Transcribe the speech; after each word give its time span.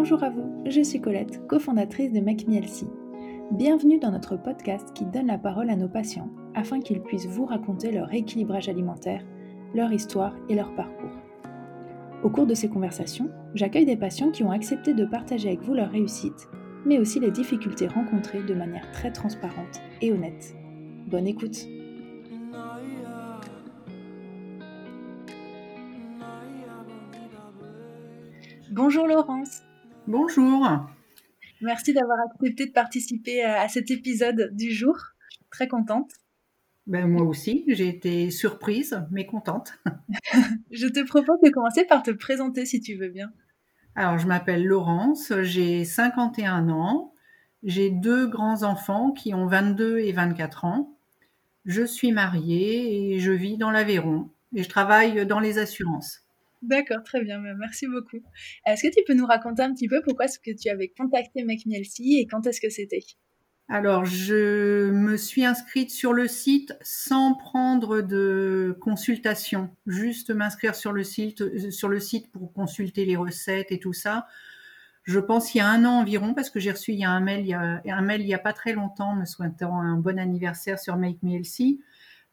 Bonjour 0.00 0.22
à 0.22 0.30
vous, 0.30 0.62
je 0.64 0.80
suis 0.80 1.00
Colette, 1.00 1.44
cofondatrice 1.48 2.12
de 2.12 2.20
Make 2.20 2.46
Bienvenue 3.50 3.98
dans 3.98 4.12
notre 4.12 4.36
podcast 4.36 4.92
qui 4.94 5.04
donne 5.04 5.26
la 5.26 5.38
parole 5.38 5.70
à 5.70 5.74
nos 5.74 5.88
patients 5.88 6.30
afin 6.54 6.78
qu'ils 6.78 7.02
puissent 7.02 7.26
vous 7.26 7.44
raconter 7.44 7.90
leur 7.90 8.14
équilibrage 8.14 8.68
alimentaire, 8.68 9.24
leur 9.74 9.92
histoire 9.92 10.36
et 10.48 10.54
leur 10.54 10.72
parcours. 10.76 11.18
Au 12.22 12.30
cours 12.30 12.46
de 12.46 12.54
ces 12.54 12.68
conversations, 12.68 13.28
j'accueille 13.54 13.86
des 13.86 13.96
patients 13.96 14.30
qui 14.30 14.44
ont 14.44 14.52
accepté 14.52 14.94
de 14.94 15.04
partager 15.04 15.48
avec 15.48 15.62
vous 15.62 15.74
leur 15.74 15.90
réussite, 15.90 16.48
mais 16.86 17.00
aussi 17.00 17.18
les 17.18 17.32
difficultés 17.32 17.88
rencontrées 17.88 18.44
de 18.44 18.54
manière 18.54 18.92
très 18.92 19.10
transparente 19.10 19.80
et 20.00 20.12
honnête. 20.12 20.54
Bonne 21.08 21.26
écoute 21.26 21.66
Bonjour 28.70 29.08
Laurence 29.08 29.62
Bonjour 30.08 30.66
Merci 31.60 31.92
d'avoir 31.92 32.16
accepté 32.30 32.64
de 32.64 32.72
participer 32.72 33.44
à 33.44 33.68
cet 33.68 33.90
épisode 33.90 34.48
du 34.54 34.72
jour. 34.72 34.96
très 35.50 35.68
contente. 35.68 36.10
Ben, 36.86 37.06
moi 37.06 37.26
aussi, 37.26 37.66
j'ai 37.68 37.88
été 37.88 38.30
surprise, 38.30 39.04
mais 39.10 39.26
contente. 39.26 39.74
je 40.70 40.86
te 40.86 41.04
propose 41.06 41.38
de 41.44 41.50
commencer 41.50 41.84
par 41.84 42.02
te 42.02 42.10
présenter 42.10 42.64
si 42.64 42.80
tu 42.80 42.94
veux 42.94 43.10
bien. 43.10 43.30
Alors, 43.96 44.16
je 44.16 44.26
m'appelle 44.26 44.64
Laurence, 44.64 45.30
j'ai 45.42 45.84
51 45.84 46.70
ans, 46.70 47.12
j'ai 47.62 47.90
deux 47.90 48.26
grands-enfants 48.28 49.12
qui 49.12 49.34
ont 49.34 49.46
22 49.46 49.98
et 49.98 50.12
24 50.12 50.64
ans. 50.64 50.96
Je 51.66 51.82
suis 51.82 52.12
mariée 52.12 53.12
et 53.12 53.18
je 53.18 53.32
vis 53.32 53.58
dans 53.58 53.70
l'Aveyron 53.70 54.30
et 54.54 54.62
je 54.62 54.68
travaille 54.70 55.26
dans 55.26 55.38
les 55.38 55.58
assurances. 55.58 56.22
D'accord, 56.62 57.04
très 57.04 57.22
bien, 57.22 57.40
ben, 57.40 57.56
merci 57.56 57.86
beaucoup. 57.86 58.20
Est-ce 58.66 58.82
que 58.82 58.92
tu 58.92 59.02
peux 59.06 59.14
nous 59.14 59.26
raconter 59.26 59.62
un 59.62 59.72
petit 59.72 59.88
peu 59.88 60.02
pourquoi 60.02 60.24
est-ce 60.24 60.38
que 60.38 60.50
tu 60.50 60.68
avais 60.68 60.88
contacté 60.88 61.44
McMielsi 61.44 62.18
et 62.18 62.26
quand 62.26 62.46
est-ce 62.46 62.60
que 62.60 62.68
c'était? 62.68 63.04
Alors, 63.70 64.06
je 64.06 64.90
me 64.90 65.16
suis 65.18 65.44
inscrite 65.44 65.90
sur 65.90 66.14
le 66.14 66.26
site 66.26 66.74
sans 66.80 67.34
prendre 67.34 68.00
de 68.00 68.74
consultation, 68.80 69.68
juste 69.86 70.30
m'inscrire 70.30 70.74
sur 70.74 70.92
le 70.92 71.04
site, 71.04 71.42
euh, 71.42 71.70
sur 71.70 71.88
le 71.90 72.00
site 72.00 72.32
pour 72.32 72.52
consulter 72.54 73.04
les 73.04 73.16
recettes 73.16 73.70
et 73.70 73.78
tout 73.78 73.92
ça. 73.92 74.26
Je 75.04 75.20
pense 75.20 75.54
il 75.54 75.58
y 75.58 75.60
a 75.60 75.68
un 75.68 75.84
an 75.84 76.00
environ, 76.00 76.34
parce 76.34 76.50
que 76.50 76.60
j'ai 76.60 76.72
reçu 76.72 76.92
il 76.92 76.98
y 76.98 77.04
a 77.04 77.10
un 77.10 77.20
mail, 77.20 77.40
il 77.40 77.48
y 77.48 77.54
a 77.54 78.36
a 78.36 78.38
pas 78.38 78.52
très 78.54 78.72
longtemps, 78.72 79.14
me 79.14 79.26
souhaitant 79.26 79.78
un 79.80 79.96
bon 79.96 80.18
anniversaire 80.18 80.78
sur 80.78 80.96
Make 80.96 81.22
Me 81.22 81.36
Healthy. 81.36 81.80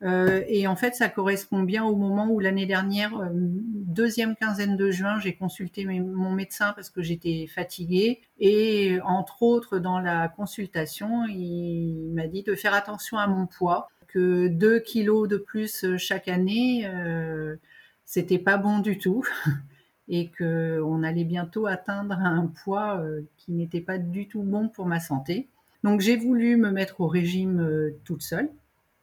Euh, 0.04 0.44
et 0.48 0.68
en 0.68 0.76
fait, 0.76 0.94
ça 0.94 1.08
correspond 1.10 1.64
bien 1.64 1.84
au 1.86 1.96
moment 1.96 2.28
où 2.30 2.40
l'année 2.40 2.66
dernière, 2.66 3.18
euh, 3.18 3.30
deuxième 3.32 4.36
quinzaine 4.36 4.76
de 4.76 4.92
juin, 4.92 5.20
j'ai 5.20 5.36
consulté 5.36 5.86
mon 5.86 6.32
médecin 6.32 6.74
parce 6.74 6.90
que 6.90 7.02
j'étais 7.02 7.48
fatiguée. 7.48 8.22
Et 8.40 9.00
entre 9.06 9.42
autres, 9.44 9.80
dans 9.80 10.00
la 10.00 10.28
consultation, 10.28 11.26
il 11.28 12.12
m'a 12.14 12.28
dit 12.28 12.44
de 12.44 12.56
faire 12.56 12.74
attention 12.74 13.18
à 13.18 13.28
mon 13.28 13.48
poids, 13.48 13.88
que 14.08 14.48
2 14.48 14.80
kilos 14.80 15.28
de 15.28 15.38
plus 15.38 15.86
chaque 15.98 16.28
année, 16.28 16.86
euh, 16.88 17.56
c'était 18.06 18.40
pas 18.40 18.58
bon 18.58 18.80
du 18.80 18.98
tout. 18.98 19.24
et 20.08 20.30
qu'on 20.38 21.02
allait 21.02 21.24
bientôt 21.24 21.66
atteindre 21.66 22.14
un 22.20 22.46
poids 22.64 23.04
qui 23.38 23.54
n'était 23.54 23.82
pas 23.82 23.98
du 23.98 24.28
tout 24.28 24.44
bon 24.44 24.70
pour 24.70 24.86
ma 24.86 25.00
santé. 25.00 25.48
Donc 25.84 26.00
j'ai 26.00 26.16
voulu 26.16 26.58
me 26.58 26.70
mettre 26.70 27.02
au 27.02 27.08
régime 27.08 27.92
toute 28.04 28.22
seule 28.22 28.52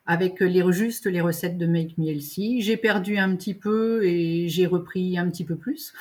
avec 0.06 0.41
les, 0.41 0.64
juste 0.72 1.06
les 1.06 1.20
recettes 1.20 1.58
de 1.58 1.67
Make 1.67 1.98
Me 1.98 2.08
Healthy. 2.08 2.61
J'ai 2.62 2.77
perdu 2.77 3.19
un 3.19 3.36
petit 3.36 3.55
peu 3.55 4.05
et 4.05 4.48
j'ai 4.48 4.67
repris 4.67 5.17
un 5.19 5.31
petit 5.31 5.45
peu 5.45 5.56
plus. 5.56 5.92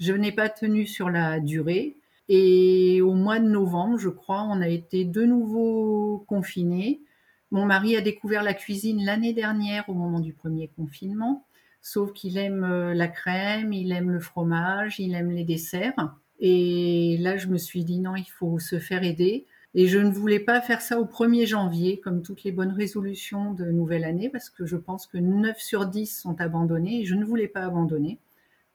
Je 0.00 0.12
n'ai 0.12 0.32
pas 0.32 0.48
tenu 0.48 0.86
sur 0.86 1.10
la 1.10 1.40
durée. 1.40 1.96
Et 2.28 3.02
au 3.02 3.12
mois 3.12 3.38
de 3.38 3.48
novembre, 3.48 3.98
je 3.98 4.08
crois, 4.08 4.42
on 4.42 4.62
a 4.62 4.68
été 4.68 5.04
de 5.04 5.24
nouveau 5.24 6.24
confinés. 6.26 7.02
Mon 7.50 7.66
mari 7.66 7.96
a 7.96 8.00
découvert 8.00 8.42
la 8.42 8.54
cuisine 8.54 9.04
l'année 9.04 9.32
dernière 9.34 9.88
au 9.88 9.94
moment 9.94 10.20
du 10.20 10.32
premier 10.32 10.68
confinement, 10.68 11.46
sauf 11.82 12.12
qu'il 12.12 12.38
aime 12.38 12.64
euh, 12.64 12.94
la 12.94 13.08
crème, 13.08 13.72
il 13.72 13.92
aime 13.92 14.10
le 14.10 14.20
fromage, 14.20 14.98
il 14.98 15.14
aime 15.14 15.30
les 15.30 15.44
desserts. 15.44 16.16
Et 16.40 17.16
là, 17.20 17.36
je 17.36 17.46
me 17.48 17.58
suis 17.58 17.84
dit 17.84 18.00
non, 18.00 18.16
il 18.16 18.28
faut 18.28 18.58
se 18.58 18.78
faire 18.78 19.04
aider. 19.04 19.46
Et 19.76 19.88
je 19.88 19.98
ne 19.98 20.12
voulais 20.12 20.38
pas 20.38 20.60
faire 20.60 20.80
ça 20.80 21.00
au 21.00 21.04
1er 21.04 21.46
janvier, 21.46 21.98
comme 21.98 22.22
toutes 22.22 22.44
les 22.44 22.52
bonnes 22.52 22.70
résolutions 22.70 23.52
de 23.52 23.64
nouvelle 23.64 24.04
année, 24.04 24.28
parce 24.28 24.48
que 24.48 24.66
je 24.66 24.76
pense 24.76 25.06
que 25.06 25.18
9 25.18 25.58
sur 25.58 25.86
10 25.86 26.06
sont 26.06 26.40
abandonnés 26.40 27.00
et 27.00 27.04
je 27.04 27.16
ne 27.16 27.24
voulais 27.24 27.48
pas 27.48 27.62
abandonner. 27.62 28.18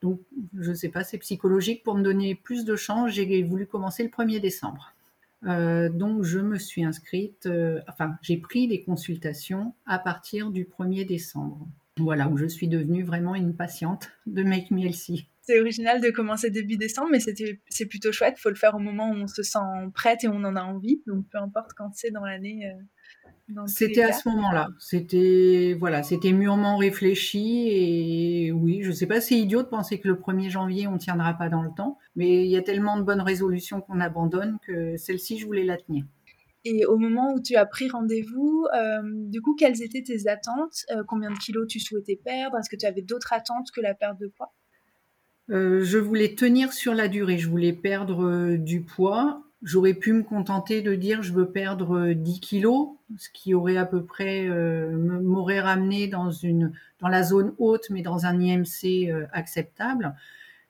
Donc, 0.01 0.19
je 0.57 0.69
ne 0.69 0.75
sais 0.75 0.89
pas, 0.89 1.03
c'est 1.03 1.17
psychologique. 1.17 1.83
Pour 1.83 1.95
me 1.95 2.03
donner 2.03 2.35
plus 2.35 2.65
de 2.65 2.75
chance, 2.75 3.11
j'ai 3.11 3.43
voulu 3.43 3.65
commencer 3.65 4.03
le 4.03 4.09
1er 4.09 4.39
décembre. 4.39 4.93
Euh, 5.45 5.89
donc, 5.89 6.23
je 6.23 6.39
me 6.39 6.57
suis 6.57 6.83
inscrite, 6.83 7.45
euh, 7.45 7.79
enfin, 7.87 8.17
j'ai 8.21 8.37
pris 8.37 8.67
des 8.67 8.81
consultations 8.81 9.73
à 9.85 9.99
partir 9.99 10.51
du 10.51 10.65
1er 10.65 11.05
décembre. 11.05 11.65
Voilà, 11.97 12.27
où 12.27 12.37
je 12.37 12.45
suis 12.45 12.67
devenue 12.67 13.03
vraiment 13.03 13.35
une 13.35 13.53
patiente 13.53 14.09
de 14.25 14.43
Make 14.43 14.71
Me 14.71 14.81
Healthy 14.81 15.27
c'est 15.49 15.59
original 15.59 15.99
de 15.99 16.11
commencer 16.11 16.51
début 16.51 16.77
décembre, 16.77 17.09
mais 17.11 17.19
c'est 17.19 17.85
plutôt 17.87 18.11
chouette. 18.11 18.35
Il 18.37 18.41
faut 18.41 18.49
le 18.49 18.55
faire 18.55 18.75
au 18.75 18.79
moment 18.79 19.09
où 19.09 19.15
on 19.15 19.27
se 19.27 19.41
sent 19.41 19.57
prête 19.95 20.23
et 20.23 20.27
on 20.27 20.43
en 20.43 20.55
a 20.55 20.61
envie. 20.61 21.01
Donc 21.07 21.25
peu 21.31 21.39
importe 21.39 21.71
quand 21.75 21.89
c'est 21.95 22.11
dans 22.11 22.23
l'année. 22.23 22.71
Euh, 22.71 23.63
c'était 23.65 24.03
à 24.03 24.13
ce 24.13 24.29
moment-là. 24.29 24.67
C'était 24.77 25.75
voilà, 25.79 26.03
c'était 26.03 26.33
mûrement 26.33 26.77
réfléchi 26.77 27.67
et 27.71 28.51
oui, 28.51 28.83
je 28.83 28.91
sais 28.91 29.07
pas, 29.07 29.21
c'est 29.21 29.39
idiot 29.39 29.63
de 29.63 29.67
penser 29.67 29.99
que 29.99 30.07
le 30.07 30.13
1er 30.13 30.51
janvier 30.51 30.85
on 30.85 30.99
tiendra 30.99 31.33
pas 31.33 31.49
dans 31.49 31.63
le 31.63 31.71
temps, 31.75 31.97
mais 32.15 32.45
il 32.45 32.51
y 32.51 32.57
a 32.57 32.61
tellement 32.61 32.97
de 32.97 33.01
bonnes 33.01 33.21
résolutions 33.21 33.81
qu'on 33.81 33.99
abandonne 34.01 34.59
que 34.67 34.97
celle-ci 34.97 35.39
je 35.39 35.47
voulais 35.47 35.63
la 35.63 35.77
tenir. 35.77 36.05
Et 36.63 36.85
au 36.85 36.97
moment 36.97 37.33
où 37.33 37.41
tu 37.41 37.55
as 37.55 37.65
pris 37.65 37.89
rendez-vous, 37.89 38.67
euh, 38.75 39.01
du 39.03 39.41
coup, 39.41 39.55
quelles 39.55 39.81
étaient 39.81 40.03
tes 40.03 40.27
attentes? 40.27 40.85
Euh, 40.91 41.03
Combien 41.07 41.31
de 41.31 41.37
kilos 41.39 41.65
tu 41.67 41.79
souhaitais 41.79 42.19
perdre? 42.23 42.57
Est-ce 42.59 42.69
que 42.69 42.75
tu 42.75 42.85
avais 42.85 43.01
d'autres 43.01 43.33
attentes 43.33 43.71
que 43.73 43.81
la 43.81 43.95
perte 43.95 44.19
de 44.19 44.27
poids? 44.27 44.53
Euh, 45.51 45.83
je 45.83 45.97
voulais 45.97 46.35
tenir 46.35 46.73
sur 46.73 46.93
la 46.93 47.07
durée, 47.07 47.37
je 47.37 47.49
voulais 47.49 47.73
perdre 47.73 48.25
euh, 48.25 48.57
du 48.57 48.81
poids. 48.81 49.41
J'aurais 49.63 49.93
pu 49.93 50.13
me 50.13 50.23
contenter 50.23 50.81
de 50.81 50.95
dire 50.95 51.21
je 51.23 51.33
veux 51.33 51.49
perdre 51.49 52.13
10 52.13 52.35
euh, 52.35 52.39
kilos, 52.39 52.89
ce 53.17 53.29
qui 53.29 53.53
aurait 53.53 53.77
à 53.77 53.85
peu 53.85 54.03
près 54.03 54.47
m'aurait 54.47 55.59
ramené 55.59 56.07
dans 56.07 56.31
une 56.31 56.71
dans 56.99 57.09
la 57.09 57.23
zone 57.23 57.53
haute, 57.57 57.89
mais 57.89 58.01
dans 58.01 58.25
un 58.25 58.39
IMC 58.39 59.11
acceptable. 59.33 60.15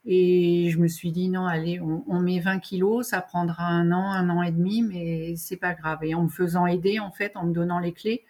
Et 0.06 0.69
je 0.72 0.79
me 0.79 0.88
suis 0.88 1.11
dit 1.11 1.29
non, 1.29 1.46
allez, 1.46 1.79
on, 1.81 2.03
on, 2.07 2.19
met 2.19 2.40
20 2.40 2.59
kilos, 2.59 3.09
ça 3.09 3.22
prendra 3.22 3.66
un 3.67 3.91
an, 3.91 4.11
un 4.11 4.29
an 4.29 4.41
et 4.41 4.51
demi, 4.51 4.81
mais 4.81 5.35
c'est 5.35 5.57
pas 5.57 5.73
grave. 5.73 6.00
Et 6.03 6.16
en 6.16 6.23
me 6.23 6.29
faisant 6.29 6.66
aider, 6.66 7.00
en 7.00 7.11
fait, 7.11 7.34
en 7.35 7.46
me 7.46 7.53
donnant 7.53 7.79
les 7.79 7.91
clés, 7.91 8.23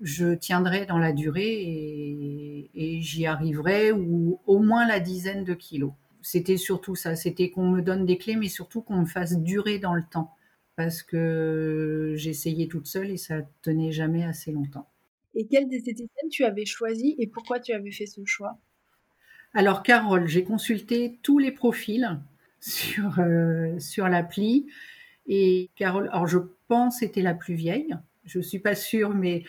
je 0.00 0.34
tiendrai 0.34 0.86
dans 0.86 0.98
la 0.98 1.12
durée 1.12 2.68
et, 2.74 3.00
j'y 3.02 3.26
arriverai, 3.26 3.92
ou 3.92 4.40
au 4.46 4.58
moins 4.58 4.86
la 4.86 5.00
dizaine 5.00 5.44
de 5.44 5.54
kilos. 5.54 5.92
C'était 6.22 6.56
surtout 6.56 6.94
ça, 6.94 7.16
c'était 7.16 7.50
qu'on 7.50 7.70
me 7.70 7.80
donne 7.80 8.06
des 8.06 8.18
clés, 8.18 8.36
mais 8.36 8.48
surtout 8.48 8.82
qu'on 8.82 9.00
me 9.00 9.06
fasse 9.06 9.38
durer 9.38 9.78
dans 9.78 9.94
le 9.94 10.02
temps. 10.10 10.34
Parce 10.76 11.02
que 11.02 12.14
j'essayais 12.16 12.66
toute 12.66 12.86
seule 12.86 13.10
et 13.10 13.16
ça 13.16 13.42
tenait 13.62 13.92
jamais 13.92 14.24
assez 14.24 14.52
longtemps. 14.52 14.88
Et 15.34 15.46
quelle 15.46 15.72
esthéticienne 15.72 16.30
tu 16.30 16.44
avais 16.44 16.64
choisi 16.64 17.14
et 17.18 17.26
pourquoi 17.26 17.60
tu 17.60 17.72
avais 17.72 17.90
fait 17.90 18.06
ce 18.06 18.24
choix? 18.24 18.58
Alors 19.52 19.82
Carole, 19.82 20.26
j'ai 20.26 20.44
consulté 20.44 21.18
tous 21.22 21.38
les 21.38 21.52
profils 21.52 22.18
sur, 22.60 23.18
euh, 23.18 23.78
sur 23.78 24.08
l'appli. 24.08 24.66
Et 25.26 25.70
Carole, 25.76 26.08
alors 26.12 26.26
je 26.26 26.38
pense 26.68 27.00
c'était 27.00 27.22
la 27.22 27.34
plus 27.34 27.54
vieille. 27.54 27.94
Je 28.24 28.40
suis 28.40 28.58
pas 28.58 28.74
sûre, 28.74 29.10
mais 29.10 29.44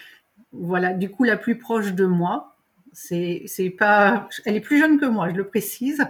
voilà, 0.53 0.93
du 0.93 1.09
coup, 1.09 1.23
la 1.23 1.37
plus 1.37 1.57
proche 1.57 1.93
de 1.93 2.05
moi. 2.05 2.55
C'est, 2.93 3.43
c'est 3.45 3.69
pas, 3.69 4.27
elle 4.45 4.55
est 4.57 4.61
plus 4.61 4.79
jeune 4.79 4.99
que 4.99 5.05
moi, 5.05 5.29
je 5.29 5.35
le 5.35 5.47
précise, 5.47 6.03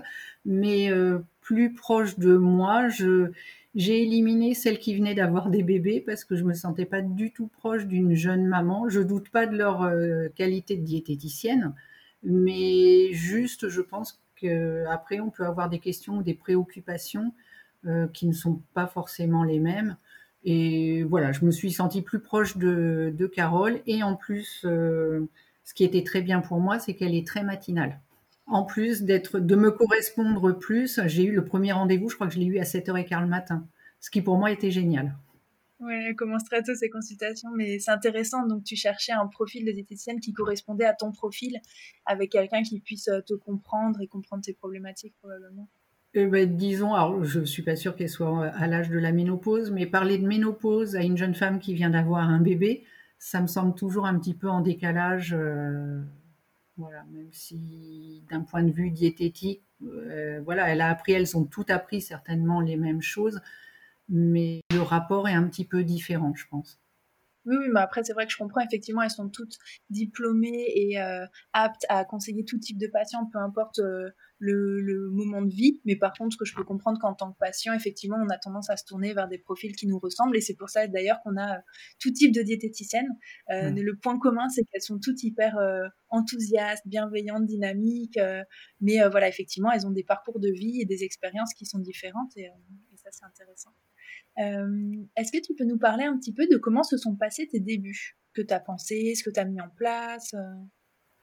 mais 0.46 0.92
euh, 0.92 1.20
plus 1.42 1.74
proche 1.74 2.18
de 2.18 2.36
moi. 2.36 2.90
Je, 2.90 3.32
j'ai 3.76 4.02
éliminé 4.02 4.54
celle 4.54 4.80
qui 4.80 4.96
venait 4.96 5.14
d'avoir 5.14 5.50
des 5.50 5.64
bébés 5.64 6.02
parce 6.02 6.26
que 6.26 6.36
je 6.36 6.44
me 6.44 6.54
sentais 6.54 6.86
pas 6.86 7.02
du 7.02 7.32
tout 7.32 7.48
proche 7.48 7.86
d'une 7.86 8.16
jeune 8.16 8.46
maman. 8.46 8.90
Je 8.90 9.00
doute 9.02 9.30
pas 9.30 9.46
de 9.46 9.56
leur 9.58 9.84
euh, 9.84 10.28
qualité 10.36 10.76
de 10.76 10.84
diététicienne, 10.84 11.74
mais 12.24 13.14
juste, 13.14 13.70
je 13.70 13.82
pense 13.82 14.22
qu'après, 14.36 15.20
on 15.20 15.30
peut 15.30 15.46
avoir 15.46 15.70
des 15.70 15.80
questions 15.80 16.18
ou 16.18 16.24
des 16.24 16.34
préoccupations 16.34 17.34
euh, 17.86 18.08
qui 18.08 18.28
ne 18.28 18.34
sont 18.34 18.62
pas 18.74 18.88
forcément 18.88 19.44
les 19.44 19.60
mêmes. 19.60 19.98
Et 20.44 21.04
voilà, 21.04 21.32
je 21.32 21.46
me 21.46 21.52
suis 21.52 21.72
sentie 21.72 22.02
plus 22.02 22.20
proche 22.20 22.58
de, 22.58 23.32
Carole. 23.34 23.82
Et 23.86 24.04
en 24.04 24.16
plus, 24.16 24.66
euh, 24.66 25.28
ce 25.64 25.74
qui 25.74 25.84
était 25.84 26.04
très 26.04 26.22
bien 26.22 26.42
pour 26.42 26.60
moi, 26.60 26.80
c'est 26.80 26.96
qu'elle 26.96 27.16
est 27.16 27.28
très 27.28 27.44
matinale. 27.44 28.00
En 28.48 28.64
plus 28.64 29.04
d'être, 29.04 29.40
de 29.40 29.56
me 29.56 29.72
correspondre 29.72 30.58
plus, 30.58 31.00
j'ai 31.06 31.24
eu 31.24 31.32
le 31.32 31.46
premier 31.46 31.72
rendez-vous, 31.72 32.10
je 32.10 32.16
crois 32.16 32.28
que 32.28 32.34
je 32.34 32.40
l'ai 32.40 32.46
eu 32.46 32.60
à 32.60 32.64
7h15 32.64 33.22
le 33.22 33.28
matin, 33.28 33.66
ce 34.00 34.10
qui 34.10 34.22
pour 34.22 34.38
moi 34.38 34.52
était 34.52 34.72
génial. 34.72 35.16
Oui, 35.80 35.94
elle 35.94 36.16
commence 36.16 36.44
très 36.44 36.62
tôt 36.62 36.76
ces 36.76 36.90
consultations, 36.90 37.50
mais 37.56 37.80
c'est 37.80 37.90
intéressant. 37.90 38.46
Donc, 38.46 38.64
tu 38.64 38.76
cherchais 38.76 39.14
un 39.14 39.26
profil 39.26 39.66
de 39.66 39.72
diététicienne 39.72 40.20
qui 40.20 40.32
correspondait 40.32 40.86
à 40.86 40.94
ton 40.94 41.12
profil, 41.12 41.60
avec 42.06 42.32
quelqu'un 42.32 42.62
qui 42.62 42.80
puisse 42.80 43.08
euh, 43.08 43.22
te 43.22 43.34
comprendre 43.34 44.00
et 44.00 44.08
comprendre 44.08 44.44
tes 44.44 44.54
problématiques 44.54 45.16
probablement. 45.20 45.68
Eh 46.14 46.26
ben, 46.28 46.58
disons, 46.58 46.94
alors 46.94 47.24
je 47.24 47.42
suis 47.42 47.64
pas 47.64 47.76
sûre 47.76 47.96
qu'elle 47.96 48.10
soit 48.10 48.48
à 48.48 48.68
l'âge 48.68 48.90
de 48.90 49.00
la 49.00 49.12
ménopause, 49.12 49.72
mais 49.72 49.86
parler 49.86 50.18
de 50.18 50.28
ménopause 50.28 50.96
à 50.96 51.04
une 51.04 51.18
jeune 51.18 51.36
femme 51.36 51.60
qui 51.60 51.74
vient 51.74 51.90
d'avoir 51.90 52.30
un 52.30 52.40
bébé, 52.40 52.84
ça 53.18 53.42
me 53.42 53.48
semble 53.48 53.76
toujours 53.76 54.06
un 54.06 54.18
petit 54.20 54.34
peu 54.34 54.50
en 54.50 54.62
décalage. 54.62 55.34
Euh, 55.38 56.02
voilà, 56.78 57.04
même 57.12 57.30
si 57.32 58.24
d'un 58.30 58.42
point 58.42 58.64
de 58.64 58.72
vue 58.72 58.90
diététique, 58.90 59.64
euh, 59.84 60.42
voilà, 60.44 60.70
elle 60.70 60.82
a 60.82 60.90
appris, 60.90 61.14
elles 61.14 61.38
ont 61.38 61.46
toutes 61.46 61.70
appris 61.70 62.02
certainement 62.02 62.60
les 62.60 62.76
mêmes 62.78 63.02
choses, 63.02 63.40
mais 64.10 64.62
le 64.72 64.82
rapport 64.82 65.30
est 65.30 65.34
un 65.34 65.44
petit 65.44 65.66
peu 65.66 65.84
différent, 65.84 66.34
je 66.36 66.46
pense. 66.50 66.80
Oui, 67.46 67.56
oui, 67.60 67.66
mais 67.74 67.80
après, 67.80 68.04
c'est 68.04 68.14
vrai 68.14 68.28
que 68.28 68.32
je 68.32 68.38
comprends, 68.38 68.62
effectivement, 68.62 69.02
elles 69.02 69.10
sont 69.10 69.30
toutes 69.30 69.58
diplômées 69.90 70.66
et 70.76 71.02
euh, 71.02 71.26
aptes 71.54 71.86
à 71.90 72.06
conseiller 72.06 72.46
tout 72.46 72.60
type 72.60 72.78
de 72.78 72.88
patient, 72.88 73.26
peu 73.32 73.40
importe 73.40 73.80
euh, 73.80 74.10
le, 74.38 75.10
moment 75.12 75.42
de 75.42 75.52
vie. 75.52 75.82
Mais 75.86 75.96
par 75.96 76.14
contre, 76.14 76.34
ce 76.34 76.38
que 76.38 76.46
je 76.46 76.54
peux 76.54 76.64
comprendre 76.64 77.00
qu'en 77.00 77.16
tant 77.16 77.32
que 77.32 77.38
patient, 77.40 77.74
effectivement, 77.74 78.18
on 78.24 78.30
a 78.30 78.38
tendance 78.38 78.70
à 78.70 78.78
se 78.78 78.86
tourner 78.86 79.14
vers 79.14 79.28
des 79.28 79.40
profils 79.40 79.76
qui 79.76 79.88
nous 79.88 79.98
ressemblent. 79.98 80.38
Et 80.38 80.42
c'est 80.42 80.54
pour 80.56 80.70
ça, 80.70 80.86
d'ailleurs, 80.88 81.20
qu'on 81.24 81.36
a 81.36 81.58
euh, 81.58 81.62
tout 82.00 82.12
type 82.12 82.32
de 82.32 82.44
diététiciennes. 82.44 83.10
Mmh. 83.50 83.80
Le 83.80 83.96
point 83.98 84.20
commun, 84.20 84.48
c'est 84.50 84.64
qu'elles 84.66 84.82
sont 84.82 85.00
toutes 85.00 85.24
hyper 85.24 85.58
enthousiastes, 86.10 86.88
bienveillantes, 86.88 87.46
dynamiques. 87.46 88.20
mais 88.82 88.98
voilà, 89.10 89.28
effectivement, 89.28 89.72
elles 89.72 89.88
ont 89.88 89.92
des 89.92 90.04
parcours 90.04 90.40
de 90.40 90.50
vie 90.50 90.82
et 90.82 90.86
des 90.86 91.04
expériences 91.04 91.54
qui 91.54 91.66
sont 91.66 91.80
différentes. 91.80 92.36
et 92.38 92.50
ça, 92.96 93.10
c'est 93.12 93.26
intéressant. 93.26 93.72
Est-ce 95.16 95.32
que 95.32 95.42
tu 95.42 95.54
peux 95.54 95.66
nous 95.66 95.78
parler 95.78 96.04
un 96.04 96.18
petit 96.18 96.34
peu 96.34 96.48
de 96.48 96.58
comment 96.58 96.84
se 96.84 96.98
sont 96.98 97.16
passés 97.16 97.48
tes 97.48 97.60
débuts? 97.60 98.18
Que 98.34 98.42
tu 98.42 98.54
as 98.54 98.60
pensé, 98.60 99.14
ce 99.16 99.24
que 99.24 99.30
tu 99.30 99.40
as 99.40 99.46
mis 99.46 99.60
en 99.62 99.70
place 99.76 100.34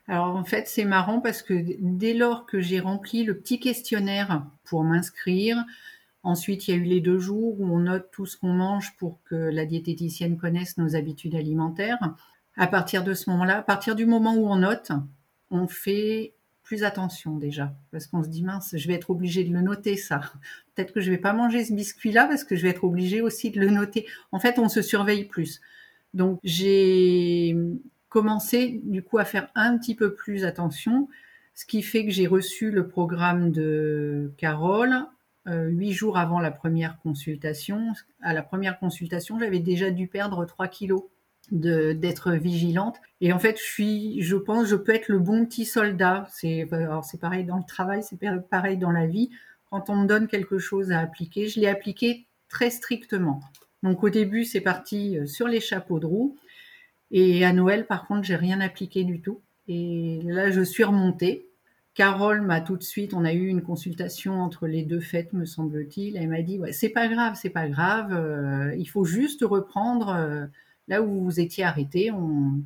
alors 0.09 0.35
en 0.35 0.44
fait, 0.44 0.67
c'est 0.67 0.87
marrant 0.87 1.20
parce 1.20 1.43
que 1.43 1.55
dès 1.81 2.15
lors 2.15 2.47
que 2.47 2.61
j'ai 2.61 2.81
rempli 2.81 3.25
le 3.25 3.38
petit 3.38 3.61
questionnaire 3.61 4.47
pour 4.65 4.82
m'inscrire, 4.82 5.62
ensuite 6.23 6.67
il 6.67 6.70
y 6.70 6.75
a 6.75 6.81
eu 6.81 6.85
les 6.85 7.00
deux 7.00 7.19
jours 7.19 7.61
où 7.61 7.67
on 7.67 7.81
note 7.81 8.09
tout 8.11 8.25
ce 8.25 8.38
qu'on 8.38 8.55
mange 8.55 8.97
pour 8.97 9.23
que 9.25 9.35
la 9.35 9.67
diététicienne 9.67 10.38
connaisse 10.38 10.79
nos 10.79 10.97
habitudes 10.97 11.35
alimentaires. 11.35 11.99
À 12.56 12.67
partir 12.67 13.05
de 13.05 13.12
ce 13.12 13.29
moment-là, 13.31 13.59
à 13.59 13.62
partir 13.62 13.94
du 13.94 14.06
moment 14.06 14.35
où 14.35 14.49
on 14.49 14.56
note, 14.56 14.93
on 15.50 15.69
fait 15.69 16.32
plus 16.69 16.85
attention 16.85 17.37
déjà, 17.37 17.73
parce 17.93 18.06
qu'on 18.06 18.23
se 18.23 18.29
dit 18.29 18.43
mince, 18.43 18.75
je 18.76 18.88
vais 18.88 18.93
être 18.93 19.09
obligé 19.09 19.43
de 19.43 19.50
le 19.55 19.62
noter 19.62 19.97
ça. 19.97 20.20
Peut-être 20.75 20.93
que 20.93 21.00
je 21.00 21.11
vais 21.11 21.17
pas 21.17 21.32
manger 21.32 21.65
ce 21.65 21.73
biscuit-là 21.73 22.26
parce 22.26 22.44
que 22.44 22.56
je 22.56 22.62
vais 22.62 22.69
être 22.69 22.85
obligé 22.85 23.23
aussi 23.23 23.50
de 23.50 23.59
le 23.59 23.70
noter. 23.70 24.06
En 24.32 24.38
fait, 24.38 24.59
on 24.59 24.69
se 24.69 24.82
surveille 24.82 25.25
plus. 25.25 25.62
Donc 26.12 26.38
j'ai 26.44 27.56
commencé 28.11 28.82
du 28.85 29.03
coup 29.03 29.17
à 29.17 29.25
faire 29.25 29.49
un 29.55 29.79
petit 29.79 29.94
peu 29.94 30.12
plus 30.12 30.44
attention, 30.44 31.09
ce 31.55 31.65
qui 31.65 31.81
fait 31.81 32.05
que 32.05 32.11
j'ai 32.11 32.26
reçu 32.26 32.71
le 32.71 32.87
programme 32.87 33.50
de 33.50 34.31
Carole 34.37 35.06
euh, 35.47 35.69
huit 35.69 35.93
jours 35.93 36.19
avant 36.19 36.38
la 36.38 36.50
première 36.50 36.99
consultation. 36.99 37.94
À 38.21 38.35
la 38.35 38.43
première 38.43 38.79
consultation, 38.79 39.38
j'avais 39.38 39.61
déjà 39.61 39.91
dû 39.91 40.06
perdre 40.06 40.44
3 40.44 40.69
kilos 40.69 41.05
d'être 41.50 42.33
vigilante. 42.33 42.97
Et 43.21 43.33
en 43.33 43.39
fait, 43.39 43.59
je 43.59 43.62
suis, 43.62 44.23
je 44.23 44.37
pense, 44.37 44.67
je 44.67 44.77
peux 44.77 44.95
être 44.95 45.09
le 45.09 45.19
bon 45.19 45.47
petit 45.47 45.65
soldat. 45.65 46.27
C'est, 46.31 46.69
c'est 47.03 47.21
pareil 47.21 47.45
dans 47.45 47.56
le 47.56 47.65
travail, 47.67 48.03
c'est 48.03 48.19
pareil 48.50 48.77
dans 48.77 48.91
la 48.91 49.06
vie. 49.06 49.31
Quand 49.71 49.91
on 49.91 49.97
me 49.97 50.06
donne 50.06 50.29
quelque 50.29 50.59
chose 50.59 50.93
à 50.93 51.00
appliquer, 51.00 51.49
je 51.49 51.61
l'ai 51.61 51.69
appliqué 51.69 52.27
très 52.49 52.71
strictement. 52.71 53.41
Donc 53.83 54.03
au 54.03 54.11
début, 54.11 54.45
c'est 54.45 54.61
parti 54.61 55.19
euh, 55.19 55.27
sur 55.27 55.47
les 55.47 55.61
chapeaux 55.61 56.00
de 56.00 56.06
roue. 56.06 56.37
Et 57.11 57.45
à 57.45 57.53
Noël, 57.53 57.87
par 57.87 58.06
contre, 58.06 58.25
j'ai 58.25 58.37
rien 58.37 58.61
appliqué 58.61 59.05
du 59.05 59.21
tout. 59.21 59.41
Et 59.69 60.21
là, 60.25 60.50
je 60.50 60.62
suis 60.62 60.85
remontée. 60.85 61.47
Carole 61.95 62.43
m'a 62.43 62.61
tout 62.61 62.77
de 62.77 62.83
suite, 62.83 63.12
on 63.12 63.25
a 63.25 63.33
eu 63.33 63.49
une 63.49 63.62
consultation 63.62 64.41
entre 64.41 64.67
les 64.67 64.83
deux 64.83 65.00
fêtes, 65.00 65.33
me 65.33 65.45
semble-t-il. 65.45 66.17
Elle 66.17 66.29
m'a 66.29 66.43
dit, 66.43 66.61
c'est 66.71 66.91
pas 66.91 67.09
grave, 67.09 67.35
c'est 67.41 67.50
pas 67.50 67.69
grave. 67.69 68.12
Euh, 68.12 68.75
il 68.77 68.87
faut 68.87 69.05
juste 69.05 69.43
reprendre. 69.43 70.11
Euh, 70.11 70.47
Là 70.88 71.02
où 71.02 71.25
vous 71.25 71.40
étiez 71.40 71.64
arrêté, 71.64 72.11
on, 72.11 72.62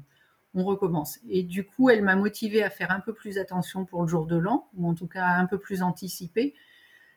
recommence. 0.54 1.18
Et 1.28 1.42
du 1.42 1.64
coup, 1.64 1.88
elle 1.88 2.02
m'a 2.02 2.14
motivée 2.14 2.62
à 2.62 2.68
faire 2.68 2.90
un 2.90 3.00
peu 3.00 3.14
plus 3.14 3.38
attention 3.38 3.86
pour 3.86 4.02
le 4.02 4.08
jour 4.08 4.26
de 4.26 4.36
l'an, 4.36 4.68
ou 4.76 4.86
en 4.86 4.94
tout 4.94 5.06
cas 5.06 5.26
un 5.26 5.46
peu 5.46 5.58
plus 5.58 5.82
anticipé. 5.82 6.54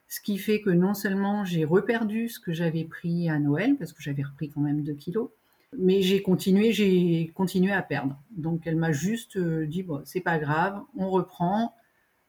Ce 0.08 0.22
qui 0.22 0.38
fait 0.38 0.62
que 0.62 0.70
non 0.70 0.94
seulement 0.94 1.44
j'ai 1.44 1.66
reperdu 1.66 2.30
ce 2.30 2.40
que 2.40 2.54
j'avais 2.54 2.86
pris 2.86 3.30
à 3.30 3.38
Noël, 3.40 3.76
parce 3.78 3.92
que 3.92 4.02
j'avais 4.02 4.24
repris 4.24 4.50
quand 4.50 4.62
même 4.62 4.84
2 4.84 4.94
kilos, 4.94 5.30
mais 5.78 6.02
j'ai 6.02 6.22
continué, 6.22 6.72
j'ai 6.72 7.32
continué 7.36 7.74
à 7.74 7.82
perdre. 7.82 8.18
Donc 8.32 8.66
elle 8.66 8.78
m'a 8.78 8.94
juste 8.94 9.36
euh, 9.36 9.66
dit 9.66 9.84
bon, 9.84 10.02
c'est 10.06 10.22
pas 10.22 10.40
grave, 10.40 10.82
on 10.96 11.10
reprend 11.10 11.76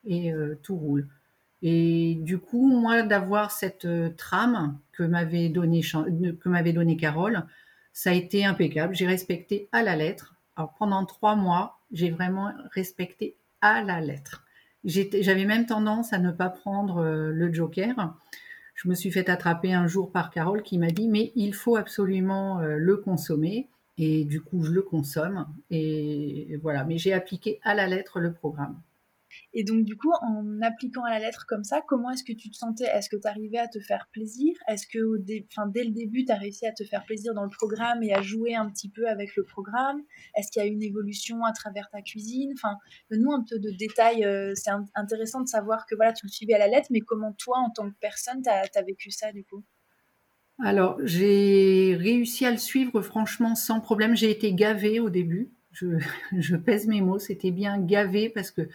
et 0.05 0.33
euh, 0.33 0.59
tout 0.63 0.77
roule. 0.77 1.09
Et 1.63 2.17
du 2.21 2.39
coup, 2.39 2.69
moi, 2.69 3.03
d'avoir 3.03 3.51
cette 3.51 3.87
euh, 3.87 4.11
trame 4.17 4.79
que 4.93 5.03
m'avait 5.03 5.49
donné, 5.49 5.81
que 5.81 6.49
m'avait 6.49 6.73
donné 6.73 6.97
Carole, 6.97 7.45
ça 7.97 8.11
a 8.11 8.13
été 8.13 8.45
impeccable. 8.45 8.95
J'ai 8.95 9.07
respecté 9.07 9.71
à 9.73 9.83
la 9.83 9.97
lettre. 9.97 10.35
Pendant 10.79 11.07
trois 11.07 11.35
mois, 11.35 11.79
j'ai 11.91 12.11
vraiment 12.11 12.53
respecté 12.75 13.37
à 13.63 13.83
la 13.83 14.03
lettre. 14.03 14.45
J'avais 14.85 15.47
même 15.47 15.65
tendance 15.65 16.13
à 16.13 16.19
ne 16.19 16.31
pas 16.31 16.51
prendre 16.51 16.99
euh, 16.99 17.33
le 17.33 17.51
joker. 17.51 18.15
Je 18.75 18.89
me 18.91 18.95
suis 18.95 19.11
fait 19.11 19.31
attraper 19.31 19.73
un 19.73 19.87
jour 19.87 20.13
par 20.13 20.31
Carole 20.31 20.63
qui 20.63 20.77
m'a 20.77 20.91
dit 20.91 21.09
mais 21.09 21.33
il 21.37 21.55
faut 21.55 21.77
absolument 21.77 22.61
euh, 22.61 22.77
le 22.77 22.99
consommer. 22.99 23.67
Et 23.97 24.25
du 24.27 24.43
coup, 24.43 24.63
je 24.63 24.73
le 24.73 24.83
consomme. 24.83 25.47
Et 25.71 26.59
voilà, 26.61 26.85
mais 26.85 26.99
j'ai 26.99 27.15
appliqué 27.15 27.61
à 27.63 27.75
la 27.75 27.87
lettre 27.87 28.21
le 28.21 28.35
programme. 28.35 28.79
Et 29.53 29.65
donc, 29.65 29.85
du 29.85 29.97
coup, 29.97 30.13
en 30.21 30.61
appliquant 30.63 31.05
à 31.05 31.11
la 31.11 31.19
lettre 31.19 31.47
comme 31.49 31.65
ça, 31.65 31.81
comment 31.87 32.11
est-ce 32.11 32.25
que 32.25 32.33
tu 32.33 32.51
te 32.51 32.57
sentais? 32.57 32.85
Est-ce 32.85 33.09
que 33.09 33.17
tu 33.17 33.27
arrivais 33.27 33.59
à 33.59 33.69
te 33.69 33.81
faire 33.81 34.09
plaisir? 34.13 34.55
Est-ce 34.69 34.87
que 34.87 35.19
dès 35.19 35.85
le 35.85 35.91
début, 35.91 36.25
tu 36.25 36.33
as 36.33 36.37
réussi 36.37 36.67
à 36.67 36.73
te 36.73 36.85
faire 36.85 37.05
plaisir 37.05 37.35
dans 37.35 37.45
le 37.45 37.51
programme 37.51 38.03
et 38.03 38.13
à 38.13 38.23
jouer 38.23 38.55
un 38.55 38.69
petit 38.71 38.91
peu 38.91 39.09
avec 39.09 39.35
le 39.37 39.45
programme? 39.45 40.03
Est-ce 40.37 40.51
qu'il 40.51 40.63
y 40.63 40.65
a 40.65 40.69
une 40.69 40.83
évolution 40.83 41.45
à 41.45 41.53
travers 41.53 41.89
ta 41.91 42.03
cuisine? 42.03 42.53
Enfin, 42.55 42.77
donne-nous 43.11 43.33
un 43.33 43.45
peu 43.49 43.59
de 43.59 43.71
détails. 43.71 44.25
Euh, 44.25 44.53
c'est 44.55 44.71
intéressant 44.95 45.41
de 45.41 45.49
savoir 45.49 45.87
que 45.87 45.95
voilà, 45.95 46.13
tu 46.13 46.27
le 46.27 46.31
suivais 46.31 46.55
à 46.55 46.59
la 46.59 46.69
lettre, 46.69 46.89
mais 46.91 47.01
comment 47.01 47.33
toi, 47.33 47.59
en 47.59 47.71
tant 47.71 47.89
que 47.89 47.97
personne, 48.01 48.43
tu 48.43 48.49
as, 48.51 48.83
vécu 48.83 49.11
ça 49.11 49.33
du 49.33 49.45
coup? 49.45 49.65
Alors, 50.63 50.99
j'ai 51.03 51.97
réussi 51.99 52.47
à 52.47 52.51
le 52.51 52.57
suivre 52.57 53.03
franchement 53.03 53.55
sans 53.55 53.81
problème. 53.81 54.17
J'ai 54.17 54.31
été 54.31 54.55
gavée 54.55 55.01
au 55.01 55.11
début. 55.11 55.53
Je, 55.73 55.99
je 56.39 56.57
pèse 56.57 56.87
mes 56.87 57.01
mots, 57.01 57.19
c'était 57.19 57.51
bien 57.51 57.79
gavé 57.79 58.29
parce 58.29 58.51
que 58.51 58.69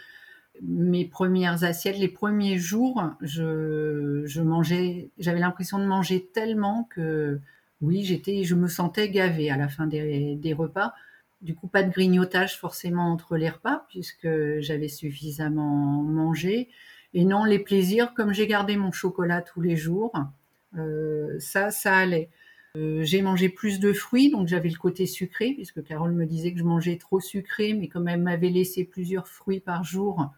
mes 0.62 1.06
premières 1.06 1.64
assiettes, 1.64 1.98
les 1.98 2.08
premiers 2.08 2.58
jours, 2.58 3.04
je, 3.22 4.42
mangeais, 4.42 5.10
j'avais 5.18 5.40
l'impression 5.40 5.80
de 5.80 5.86
manger 5.86 6.30
tellement 6.34 6.88
que 6.92 7.40
oui, 7.82 8.04
j'étais, 8.04 8.44
je 8.44 8.54
me 8.54 8.68
sentais 8.68 9.10
gavée 9.10 9.50
à 9.50 9.58
la 9.58 9.68
fin 9.68 9.88
des, 9.88 10.56
repas. 10.58 10.94
Du 11.42 11.56
coup, 11.56 11.68
pas 11.68 11.82
de 11.82 11.92
grignotage 11.92 12.60
forcément 12.60 13.12
entre 13.12 13.38
les 13.38 13.50
repas 13.50 13.86
puisque 13.90 14.28
j'avais 14.60 14.88
suffisamment 14.88 16.04
mangé. 16.04 16.70
Et 17.16 17.26
non, 17.26 17.44
les 17.44 17.60
plaisirs, 17.60 18.14
comme 18.14 18.32
j'ai 18.32 18.46
gardé 18.46 18.78
mon 18.78 18.92
chocolat 18.92 19.42
tous 19.42 19.62
les 19.62 19.76
jours, 19.76 20.14
euh, 20.78 21.40
ça, 21.40 21.72
ça 21.72 21.98
allait. 21.98 22.30
Euh, 22.78 23.04
j'ai 23.04 23.22
mangé 23.22 23.50
plus 23.50 23.80
de 23.80 23.92
fruits, 23.92 24.30
donc 24.30 24.48
j'avais 24.48 24.70
le 24.70 24.78
côté 24.78 25.06
sucré, 25.08 25.54
puisque 25.54 25.84
Carole 25.84 26.14
me 26.14 26.26
disait 26.26 26.54
que 26.54 26.60
je 26.60 26.64
mangeais 26.64 26.98
trop 26.98 27.20
sucré, 27.20 27.74
mais 27.74 27.88
comme 27.88 28.08
elle 28.08 28.22
m'avait 28.22 28.50
laissé 28.50 28.86
plusieurs 28.86 29.28
fruits 29.28 29.60
par 29.60 29.84
jour, 29.84 30.32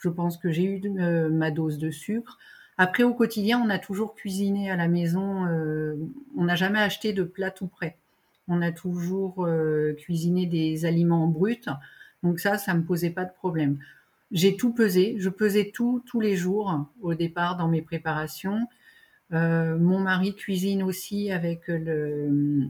je 0.00 0.08
pense 0.08 0.36
que 0.38 0.50
j'ai 0.50 0.64
eu 0.64 0.82
euh, 0.98 1.28
ma 1.28 1.50
dose 1.50 1.78
de 1.78 1.90
sucre. 1.90 2.38
Après, 2.78 3.02
au 3.02 3.14
quotidien, 3.14 3.62
on 3.62 3.68
a 3.68 3.78
toujours 3.78 4.14
cuisiné 4.14 4.70
à 4.70 4.76
la 4.76 4.88
maison. 4.88 5.46
Euh, 5.46 5.94
on 6.36 6.44
n'a 6.44 6.56
jamais 6.56 6.80
acheté 6.80 7.12
de 7.12 7.22
plat 7.22 7.50
tout 7.50 7.66
prêt. 7.66 7.98
On 8.48 8.62
a 8.62 8.72
toujours 8.72 9.44
euh, 9.44 9.92
cuisiné 9.92 10.46
des 10.46 10.86
aliments 10.86 11.26
bruts. 11.26 11.68
Donc 12.22 12.40
ça, 12.40 12.56
ça 12.56 12.74
me 12.74 12.82
posait 12.82 13.10
pas 13.10 13.26
de 13.26 13.32
problème. 13.32 13.78
J'ai 14.32 14.56
tout 14.56 14.72
pesé. 14.72 15.16
Je 15.18 15.28
pesais 15.28 15.70
tout 15.72 16.02
tous 16.06 16.20
les 16.20 16.36
jours 16.36 16.86
au 17.02 17.14
départ 17.14 17.56
dans 17.56 17.68
mes 17.68 17.82
préparations. 17.82 18.66
mon 19.30 19.98
mari 19.98 20.34
cuisine 20.34 20.82
aussi 20.82 21.32
avec 21.32 21.66
le 21.66 22.68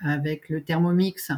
avec 0.00 0.48
le 0.48 0.62
Thermomix. 0.62 1.30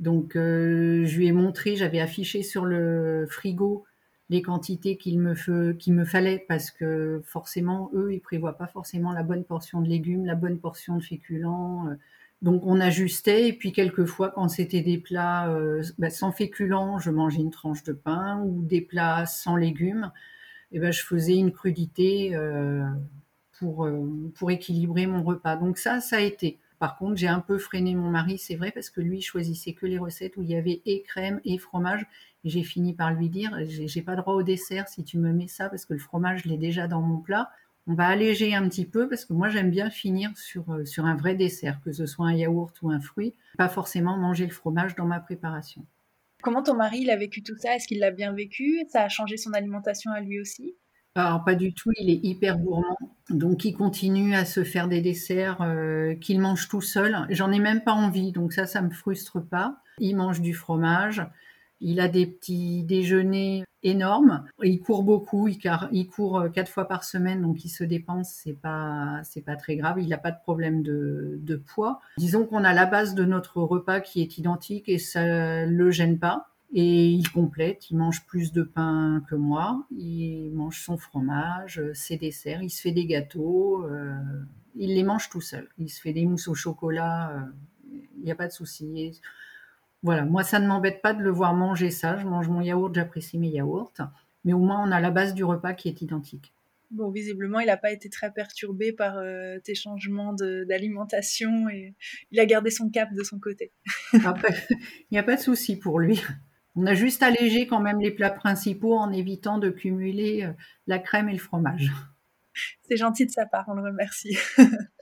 Donc 0.00 0.32
je 0.34 1.16
lui 1.16 1.26
ai 1.26 1.32
montré, 1.32 1.76
j'avais 1.76 2.00
affiché 2.00 2.42
sur 2.42 2.66
le 2.66 3.26
frigo 3.30 3.86
les 4.28 4.42
quantités 4.42 4.96
qu'il 4.96 5.20
me, 5.20 5.34
me 5.90 6.04
fallait 6.04 6.44
parce 6.48 6.70
que 6.70 7.22
forcément, 7.24 7.90
eux, 7.94 8.12
ils 8.12 8.20
prévoient 8.20 8.56
pas 8.56 8.66
forcément 8.66 9.12
la 9.12 9.22
bonne 9.22 9.44
portion 9.44 9.80
de 9.80 9.88
légumes, 9.88 10.26
la 10.26 10.34
bonne 10.34 10.58
portion 10.58 10.96
de 10.96 11.02
féculents. 11.02 11.88
Euh. 11.88 11.94
Donc 12.42 12.62
on 12.66 12.80
ajustait 12.80 13.48
et 13.48 13.52
puis 13.52 13.72
quelquefois 13.72 14.30
quand 14.30 14.48
c'était 14.48 14.82
des 14.82 14.98
plats 14.98 15.48
euh, 15.50 15.82
bah, 15.98 16.10
sans 16.10 16.32
féculents, 16.32 16.98
je 16.98 17.10
mangeais 17.10 17.40
une 17.40 17.50
tranche 17.50 17.82
de 17.84 17.92
pain 17.92 18.42
ou 18.42 18.62
des 18.62 18.80
plats 18.80 19.24
sans 19.26 19.56
légumes, 19.56 20.12
et 20.72 20.80
ben 20.80 20.92
je 20.92 21.02
faisais 21.02 21.36
une 21.36 21.52
crudité 21.52 22.34
euh, 22.34 22.84
pour, 23.58 23.88
pour 24.34 24.50
équilibrer 24.50 25.06
mon 25.06 25.22
repas. 25.22 25.56
Donc 25.56 25.78
ça, 25.78 26.00
ça 26.00 26.16
a 26.16 26.20
été. 26.20 26.58
Par 26.78 26.98
contre, 26.98 27.16
j'ai 27.16 27.28
un 27.28 27.40
peu 27.40 27.56
freiné 27.56 27.94
mon 27.94 28.10
mari, 28.10 28.38
c'est 28.38 28.56
vrai, 28.56 28.70
parce 28.70 28.90
que 28.90 29.00
lui 29.00 29.22
choisissait 29.22 29.72
que 29.72 29.86
les 29.86 29.98
recettes 29.98 30.36
où 30.36 30.42
il 30.42 30.50
y 30.50 30.56
avait 30.56 30.82
et 30.84 31.02
crème 31.02 31.40
et 31.44 31.56
fromage 31.56 32.06
j'ai 32.46 32.62
fini 32.62 32.94
par 32.94 33.12
lui 33.12 33.28
dire, 33.28 33.56
j'ai 33.66 34.02
pas 34.02 34.16
droit 34.16 34.34
au 34.34 34.42
dessert 34.42 34.88
si 34.88 35.04
tu 35.04 35.18
me 35.18 35.32
mets 35.32 35.48
ça 35.48 35.68
parce 35.68 35.84
que 35.84 35.92
le 35.92 35.98
fromage, 35.98 36.42
je 36.44 36.48
l'ai 36.48 36.56
déjà 36.56 36.86
dans 36.86 37.02
mon 37.02 37.18
plat. 37.18 37.50
on 37.86 37.94
va 37.94 38.06
alléger 38.06 38.54
un 38.54 38.68
petit 38.68 38.86
peu 38.86 39.08
parce 39.08 39.24
que 39.24 39.32
moi 39.32 39.48
j'aime 39.48 39.70
bien 39.70 39.90
finir 39.90 40.30
sur, 40.36 40.70
euh, 40.72 40.84
sur 40.84 41.06
un 41.06 41.16
vrai 41.16 41.34
dessert, 41.34 41.80
que 41.84 41.92
ce 41.92 42.06
soit 42.06 42.26
un 42.26 42.34
yaourt 42.34 42.74
ou 42.82 42.90
un 42.90 43.00
fruit, 43.00 43.34
pas 43.58 43.68
forcément 43.68 44.16
manger 44.16 44.46
le 44.46 44.52
fromage 44.52 44.94
dans 44.94 45.06
ma 45.06 45.20
préparation. 45.20 45.84
Comment 46.42 46.62
ton 46.62 46.76
mari 46.76 47.00
il 47.00 47.10
a 47.10 47.16
vécu 47.16 47.42
tout 47.42 47.56
ça? 47.56 47.74
Est-ce 47.74 47.88
qu'il 47.88 47.98
l'a 47.98 48.12
bien 48.12 48.32
vécu? 48.32 48.84
Ça 48.88 49.02
a 49.02 49.08
changé 49.08 49.36
son 49.36 49.52
alimentation 49.52 50.12
à 50.12 50.20
lui 50.20 50.40
aussi? 50.40 50.74
Alors 51.16 51.44
pas 51.44 51.54
du 51.54 51.72
tout, 51.72 51.90
il 51.98 52.10
est 52.10 52.20
hyper 52.22 52.58
gourmand, 52.58 52.98
donc 53.30 53.64
il 53.64 53.72
continue 53.72 54.34
à 54.34 54.44
se 54.44 54.64
faire 54.64 54.86
des 54.86 55.00
desserts 55.00 55.62
euh, 55.62 56.14
qu'il 56.14 56.40
mange 56.40 56.68
tout 56.68 56.82
seul. 56.82 57.26
J'en 57.30 57.50
ai 57.52 57.58
même 57.58 57.82
pas 57.82 57.94
envie, 57.94 58.32
donc 58.32 58.52
ça, 58.52 58.66
ça 58.66 58.82
me 58.82 58.90
frustre 58.90 59.40
pas. 59.40 59.78
Il 59.98 60.14
mange 60.14 60.42
du 60.42 60.52
fromage, 60.52 61.26
il 61.80 62.00
a 62.00 62.08
des 62.08 62.26
petits 62.26 62.82
déjeuners 62.84 63.64
énormes. 63.82 64.44
Il 64.62 64.80
court 64.80 65.02
beaucoup, 65.02 65.48
il, 65.48 65.58
il 65.92 66.06
court 66.08 66.40
euh, 66.40 66.48
quatre 66.48 66.70
fois 66.70 66.86
par 66.86 67.04
semaine, 67.04 67.42
donc 67.42 67.64
il 67.64 67.68
se 67.68 67.84
dépense, 67.84 68.30
c'est 68.42 68.58
pas 68.60 69.20
c'est 69.24 69.42
pas 69.42 69.56
très 69.56 69.76
grave. 69.76 69.98
Il 70.00 70.08
n'a 70.08 70.18
pas 70.18 70.32
de 70.32 70.40
problème 70.42 70.82
de, 70.82 71.38
de 71.40 71.56
poids. 71.56 72.00
Disons 72.18 72.46
qu'on 72.46 72.64
a 72.64 72.72
la 72.72 72.86
base 72.86 73.14
de 73.14 73.24
notre 73.24 73.62
repas 73.62 74.00
qui 74.00 74.22
est 74.22 74.38
identique 74.38 74.88
et 74.88 74.98
ça 74.98 75.66
le 75.66 75.90
gêne 75.90 76.18
pas. 76.18 76.48
Et 76.72 77.10
il 77.10 77.30
complète, 77.30 77.90
il 77.90 77.96
mange 77.96 78.26
plus 78.26 78.52
de 78.52 78.64
pain 78.64 79.22
que 79.30 79.36
moi, 79.36 79.86
il 79.96 80.50
mange 80.52 80.82
son 80.82 80.98
fromage, 80.98 81.80
ses 81.94 82.16
desserts, 82.16 82.60
il 82.60 82.70
se 82.70 82.80
fait 82.80 82.90
des 82.90 83.06
gâteaux, 83.06 83.84
euh, 83.84 84.12
il 84.74 84.94
les 84.94 85.04
mange 85.04 85.30
tout 85.30 85.40
seul. 85.40 85.68
Il 85.78 85.88
se 85.88 86.00
fait 86.00 86.12
des 86.12 86.26
mousses 86.26 86.48
au 86.48 86.54
chocolat, 86.54 87.30
euh, 87.30 87.40
il 88.18 88.24
n'y 88.24 88.32
a 88.32 88.34
pas 88.34 88.48
de 88.48 88.52
souci. 88.52 89.20
Voilà, 90.06 90.24
moi 90.24 90.44
ça 90.44 90.60
ne 90.60 90.68
m'embête 90.68 91.02
pas 91.02 91.14
de 91.14 91.20
le 91.20 91.30
voir 91.30 91.52
manger 91.52 91.90
ça. 91.90 92.16
Je 92.16 92.26
mange 92.26 92.48
mon 92.48 92.60
yaourt, 92.60 92.94
j'apprécie 92.94 93.38
mes 93.38 93.48
yaourts, 93.48 93.92
mais 94.44 94.52
au 94.52 94.60
moins 94.60 94.80
on 94.86 94.92
a 94.92 95.00
la 95.00 95.10
base 95.10 95.34
du 95.34 95.42
repas 95.42 95.72
qui 95.72 95.88
est 95.88 96.00
identique. 96.00 96.54
Bon, 96.92 97.10
visiblement, 97.10 97.58
il 97.58 97.66
n'a 97.66 97.76
pas 97.76 97.90
été 97.90 98.08
très 98.08 98.32
perturbé 98.32 98.92
par 98.92 99.18
euh, 99.18 99.58
tes 99.58 99.74
changements 99.74 100.32
d'alimentation 100.32 101.68
et 101.68 101.96
il 102.30 102.38
a 102.38 102.46
gardé 102.46 102.70
son 102.70 102.88
cap 102.88 103.12
de 103.12 103.24
son 103.24 103.40
côté. 103.40 103.72
il 104.12 104.20
n'y 105.10 105.18
a 105.18 105.24
pas 105.24 105.34
de 105.34 105.40
souci 105.40 105.76
pour 105.76 105.98
lui. 105.98 106.22
On 106.76 106.86
a 106.86 106.94
juste 106.94 107.24
allégé 107.24 107.66
quand 107.66 107.80
même 107.80 108.00
les 108.00 108.12
plats 108.12 108.30
principaux 108.30 108.96
en 108.96 109.10
évitant 109.10 109.58
de 109.58 109.70
cumuler 109.70 110.44
euh, 110.44 110.52
la 110.86 111.00
crème 111.00 111.28
et 111.28 111.32
le 111.32 111.40
fromage. 111.40 111.90
C'est 112.88 112.96
gentil 112.96 113.26
de 113.26 113.32
sa 113.32 113.44
part, 113.44 113.64
on 113.66 113.74
le 113.74 113.82
remercie. 113.82 114.38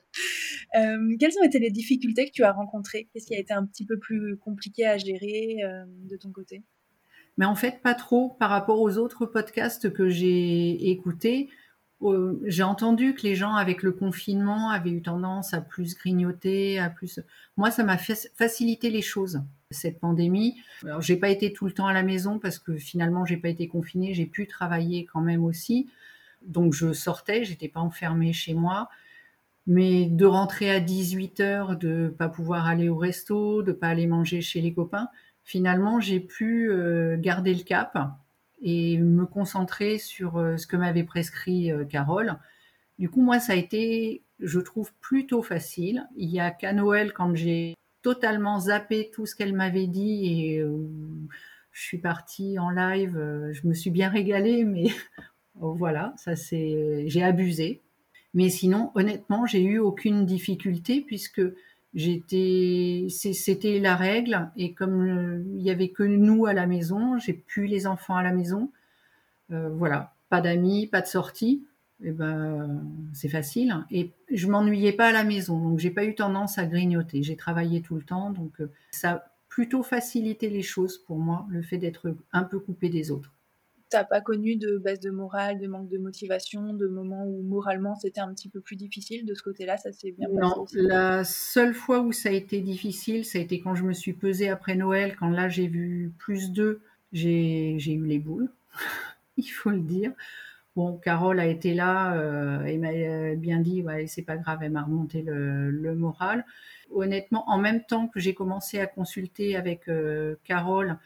Euh, 0.77 1.17
quelles 1.19 1.39
ont 1.41 1.45
été 1.45 1.59
les 1.59 1.71
difficultés 1.71 2.27
que 2.27 2.33
tu 2.33 2.45
as 2.45 2.53
rencontrées? 2.53 3.09
Qu'est-ce 3.13 3.27
qui 3.27 3.35
a 3.35 3.39
été 3.39 3.53
un 3.53 3.65
petit 3.65 3.85
peu 3.85 3.99
plus 3.99 4.37
compliqué 4.37 4.87
à 4.87 4.99
gérer 4.99 5.59
euh, 5.65 5.85
de 6.09 6.17
ton 6.17 6.31
côté? 6.31 6.63
Mais 7.37 7.45
en 7.45 7.55
fait, 7.55 7.81
pas 7.83 7.95
trop 7.95 8.31
par 8.39 8.51
rapport 8.51 8.81
aux 8.81 8.97
autres 8.99 9.27
podcasts 9.27 9.93
que 9.93 10.09
j'ai 10.09 10.91
écoutés. 10.91 11.49
j'ai 12.45 12.63
entendu 12.63 13.15
que 13.15 13.23
les 13.23 13.35
gens 13.35 13.55
avec 13.55 13.83
le 13.83 13.91
confinement 13.91 14.71
avaient 14.71 14.91
eu 14.91 15.03
tendance 15.03 15.53
à 15.53 15.61
plus 15.61 15.97
grignoter, 15.97 16.79
à 16.79 16.91
plus. 16.91 17.21
Moi, 17.57 17.73
ça 17.73 17.83
m'a 17.83 17.99
facilité 17.99 18.91
les 18.91 19.03
choses 19.03 19.43
cette 19.75 20.01
pandémie. 20.01 20.57
Alors, 20.85 21.03
j'ai 21.03 21.17
pas 21.17 21.29
été 21.29 21.53
tout 21.53 21.67
le 21.67 21.73
temps 21.73 21.87
à 21.87 21.93
la 21.93 22.03
maison 22.03 22.39
parce 22.39 22.59
que 22.59 22.77
finalement, 22.77 23.27
j'ai 23.27 23.37
pas 23.37 23.49
été 23.49 23.69
confinée. 23.69 24.15
J'ai 24.15 24.27
pu 24.27 24.47
travailler 24.47 25.05
quand 25.05 25.21
même 25.21 25.45
aussi. 25.45 25.89
Donc, 26.47 26.73
je 26.73 26.93
sortais, 26.93 27.45
j'étais 27.45 27.69
pas 27.69 27.81
enfermée 27.81 28.33
chez 28.33 28.55
moi. 28.55 28.89
Mais 29.67 30.07
de 30.07 30.27
rentrer 30.27 30.71
à 30.71 30.81
18 30.81 31.41
heures, 31.41 31.77
de 31.77 32.15
pas 32.19 32.29
pouvoir 32.29 32.67
aller 32.67 32.89
au 32.89 32.97
resto, 32.97 33.63
de 33.63 33.73
pas 33.73 33.89
aller 33.89 34.07
manger 34.07 34.43
chez 34.43 34.61
les 34.61 34.75
copains, 34.75 35.09
finalement, 35.43 36.01
j'ai 36.01 36.21
pu 36.21 36.71
euh, 36.71 37.17
garder 37.19 37.55
le 37.55 37.63
cap 37.63 37.97
et 38.61 38.99
me 38.99 39.27
concentrer 39.27 39.99
sur 39.99 40.39
euh, 40.39 40.57
ce 40.57 40.67
que 40.67 40.77
m'avait 40.77 41.05
prescrit 41.05 41.73
euh, 41.73 41.85
Carole. 41.85 42.37
Du 42.99 43.09
coup, 43.09 43.23
moi, 43.23 43.41
ça 43.41 43.55
a 43.55 43.57
été, 43.57 44.23
je 44.39 44.61
trouve, 44.61 44.93
plutôt 45.01 45.43
facile. 45.43 46.07
Il 46.17 46.31
y 46.31 46.41
a 46.41 46.51
qu'à 46.51 46.73
Noël, 46.73 47.13
quand 47.13 47.35
j'ai 47.35 47.75
totalement 48.03 48.61
zappé 48.61 49.11
tout 49.13 49.27
ce 49.27 49.35
qu'elle 49.35 49.55
m'avait 49.55 49.87
dit 49.87 50.27
et 50.27 50.65
je 51.73 51.83
suis 51.83 51.99
partie 51.99 52.59
en 52.59 52.71
live. 52.71 53.15
Je 53.53 53.67
me 53.67 53.73
suis 53.73 53.91
bien 53.91 54.11
régalée, 54.11 54.65
mais 54.65 54.85
voilà, 55.55 56.13
ça 56.19 56.37
c'est, 56.37 57.05
j'ai 57.09 57.23
abusé. 57.23 57.84
Mais 58.35 58.51
sinon, 58.51 58.91
honnêtement, 58.95 59.47
j'ai 59.47 59.63
eu 59.63 59.79
aucune 59.79 60.27
difficulté 60.27 61.01
puisque 61.01 61.43
j'étais, 61.95 63.07
c'était 63.09 63.79
la 63.79 63.97
règle 63.97 64.51
et 64.57 64.73
comme 64.73 65.03
euh, 65.03 65.45
il 65.57 65.63
y 65.63 65.71
avait 65.71 65.91
que 65.91 66.03
nous 66.03 66.47
à 66.47 66.53
la 66.53 66.67
maison, 66.67 67.19
j'ai 67.19 67.33
pu 67.33 67.67
les 67.67 67.87
enfants 67.87 68.17
à 68.17 68.23
la 68.23 68.33
maison. 68.33 68.71
voilà, 69.51 70.15
pas 70.29 70.41
d'amis, 70.41 70.89
pas 70.89 71.01
de 71.01 71.07
sortie 71.07 71.65
eh 72.03 72.11
ben, 72.11 72.83
c'est 73.13 73.29
facile. 73.29 73.75
Et 73.91 74.13
je 74.31 74.47
m'ennuyais 74.47 74.93
pas 74.93 75.09
à 75.09 75.13
la 75.13 75.25
maison, 75.25 75.59
donc 75.59 75.79
j'ai 75.79 75.91
pas 75.91 76.05
eu 76.05 76.15
tendance 76.15 76.59
à 76.59 76.67
grignoter. 76.67 77.23
J'ai 77.23 77.37
travaillé 77.37 77.83
tout 77.83 77.95
le 77.95 78.03
temps, 78.03 78.31
donc 78.31 78.61
euh, 78.61 78.71
ça 78.91 79.11
a 79.11 79.25
plutôt 79.49 79.83
facilité 79.83 80.51
les 80.51 80.63
choses 80.63 80.99
pour 80.99 81.19
moi, 81.19 81.47
le 81.49 81.63
fait 81.63 81.79
d'être 81.79 82.17
un 82.33 82.43
peu 82.43 82.59
coupé 82.59 82.89
des 82.89 83.11
autres. 83.11 83.33
T'as 83.95 84.03
pas 84.03 84.21
connu 84.21 84.57
de 84.57 84.77
baisse 84.77 84.99
de 84.99 85.11
morale, 85.11 85.61
de 85.61 85.69
manque 85.69 85.89
de 85.89 85.99
motivation, 85.99 86.75
de 86.75 86.89
moments 86.89 87.25
où 87.29 87.45
moralement 87.45 87.95
c'était 87.95 88.21
un 88.21 88.35
petit 88.35 88.49
peu 88.49 88.61
plus 88.61 88.75
difficile 88.75 89.25
de 89.25 89.35
ce 89.35 89.43
côté-là, 89.45 89.77
ça 89.77 89.93
s'est 89.93 90.11
bien 90.11 90.27
passé 90.29 90.41
Non, 90.41 90.67
la 90.89 91.23
seule 91.23 91.75
fois 91.75 92.01
où 92.01 92.11
ça 92.11 92.31
a 92.31 92.33
été 92.33 92.61
difficile, 92.61 93.25
ça 93.25 93.39
a 93.39 93.41
été 93.41 93.61
quand 93.61 93.77
je 93.77 93.85
me 93.85 93.93
suis 93.93 94.13
pesée 94.13 94.49
après 94.49 94.75
Noël, 94.75 95.15
quand 95.17 95.29
là 95.29 95.49
j'ai 95.49 95.69
vu 95.69 96.13
plus 96.19 96.51
d'eux, 96.51 96.81
j'ai 97.13 97.77
eu 97.77 98.05
les 98.05 98.19
boules, 98.19 98.51
il 99.37 99.47
faut 99.47 99.71
le 99.71 99.79
dire. 99.79 100.11
Bon, 100.75 100.97
Carole 100.97 101.39
a 101.39 101.47
été 101.47 101.73
là 101.73 102.15
euh, 102.15 102.65
et 102.65 102.79
m'a 102.79 102.89
euh, 102.89 103.37
bien 103.37 103.61
dit, 103.61 103.81
ouais, 103.83 104.09
c'est 104.09 104.23
pas 104.23 104.37
grave, 104.37 104.59
elle 104.63 104.73
m'a 104.73 104.83
remonté 104.83 105.23
le, 105.23 105.95
moral. 105.95 106.45
Honnêtement, 106.91 107.49
en 107.49 107.59
même 107.59 107.85
temps 107.85 108.09
que 108.09 108.19
j'ai 108.19 108.35
commencé 108.35 108.81
à 108.81 108.89
consulter 108.89 109.55
avec 109.55 109.87
euh, 109.89 110.35
Carole, 110.43 110.99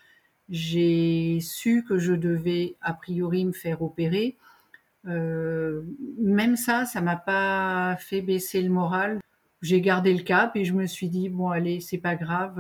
j'ai 0.49 1.38
su 1.40 1.85
que 1.85 1.99
je 1.99 2.12
devais 2.14 2.76
a 2.81 2.95
priori 2.95 3.45
me 3.45 3.52
faire 3.52 3.83
opérer. 3.83 4.37
même 5.05 6.57
ça, 6.57 6.85
ça 6.85 7.00
m'a 7.00 7.17
pas 7.17 7.97
fait 7.99 8.23
baisser 8.23 8.62
le 8.62 8.71
moral. 8.71 9.21
J'ai 9.62 9.81
gardé 9.81 10.14
le 10.14 10.23
cap 10.23 10.55
et 10.57 10.64
je 10.64 10.75
me 10.75 10.87
suis 10.87 11.09
dit 11.09 11.28
bon 11.28 11.50
allez, 11.50 11.81
c'est 11.81 11.99
pas 11.99 12.17
grave. 12.17 12.57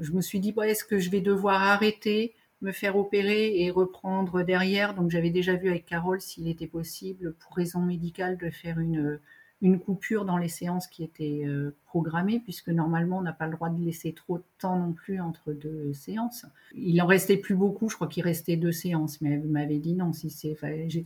je 0.00 0.12
me 0.12 0.20
suis 0.20 0.40
dit 0.40 0.52
bon, 0.52 0.62
est-ce 0.62 0.84
que 0.84 0.98
je 0.98 1.10
vais 1.10 1.20
devoir 1.20 1.62
arrêter 1.62 2.34
me 2.62 2.72
faire 2.72 2.96
opérer 2.96 3.62
et 3.62 3.70
reprendre 3.70 4.42
derrière? 4.42 4.94
Donc 4.94 5.10
j'avais 5.10 5.30
déjà 5.30 5.54
vu 5.54 5.68
avec 5.70 5.86
Carole 5.86 6.20
s'il 6.20 6.48
était 6.48 6.66
possible, 6.66 7.34
pour 7.34 7.56
raison 7.56 7.80
médicale, 7.80 8.36
de 8.36 8.50
faire 8.50 8.78
une, 8.78 9.18
une 9.62 9.78
coupure 9.78 10.24
dans 10.24 10.38
les 10.38 10.48
séances 10.48 10.86
qui 10.86 11.04
étaient 11.04 11.42
euh, 11.44 11.74
programmées, 11.84 12.40
puisque 12.40 12.68
normalement 12.68 13.18
on 13.18 13.22
n'a 13.22 13.32
pas 13.32 13.46
le 13.46 13.52
droit 13.52 13.68
de 13.68 13.82
laisser 13.84 14.12
trop 14.12 14.38
de 14.38 14.44
temps 14.58 14.78
non 14.78 14.92
plus 14.92 15.20
entre 15.20 15.52
deux 15.52 15.92
séances. 15.92 16.46
Il 16.74 17.00
en 17.02 17.06
restait 17.06 17.36
plus 17.36 17.54
beaucoup, 17.54 17.88
je 17.88 17.94
crois 17.94 18.08
qu'il 18.08 18.24
restait 18.24 18.56
deux 18.56 18.72
séances, 18.72 19.20
mais 19.20 19.32
elle 19.32 19.44
m'avait 19.44 19.78
dit 19.78 19.94
non, 19.94 20.12
si 20.12 20.30
c'est, 20.30 20.56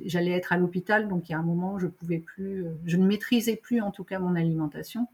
j'allais 0.05 0.31
être 0.31 0.53
à 0.53 0.57
l'hôpital, 0.57 1.09
donc 1.09 1.29
il 1.29 1.33
y 1.33 1.35
a 1.35 1.39
un 1.39 1.43
moment 1.43 1.79
je 1.79 1.89
pouvais 1.89 2.19
plus, 2.19 2.65
euh, 2.65 2.71
je 2.85 2.97
ne 2.97 3.07
maîtrisais 3.07 3.57
plus 3.57 3.81
en 3.81 3.91
tout 3.91 4.05
cas 4.05 4.19
mon 4.19 4.37
alimentation. 4.37 5.09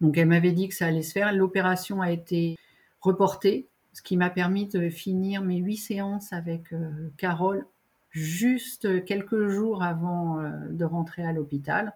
Donc 0.00 0.18
elle 0.18 0.28
m'avait 0.28 0.52
dit 0.52 0.68
que 0.68 0.74
ça 0.74 0.86
allait 0.86 1.02
se 1.02 1.12
faire. 1.12 1.32
L'opération 1.32 2.02
a 2.02 2.10
été 2.10 2.56
reportée 3.00 3.68
ce 3.92 4.02
qui 4.02 4.16
m'a 4.16 4.30
permis 4.30 4.66
de 4.66 4.88
finir 4.88 5.42
mes 5.42 5.58
huit 5.58 5.76
séances 5.76 6.32
avec 6.32 6.72
euh, 6.72 7.10
Carole 7.16 7.66
juste 8.12 9.04
quelques 9.04 9.48
jours 9.48 9.82
avant 9.82 10.38
euh, 10.38 10.50
de 10.70 10.84
rentrer 10.84 11.24
à 11.24 11.32
l'hôpital. 11.32 11.94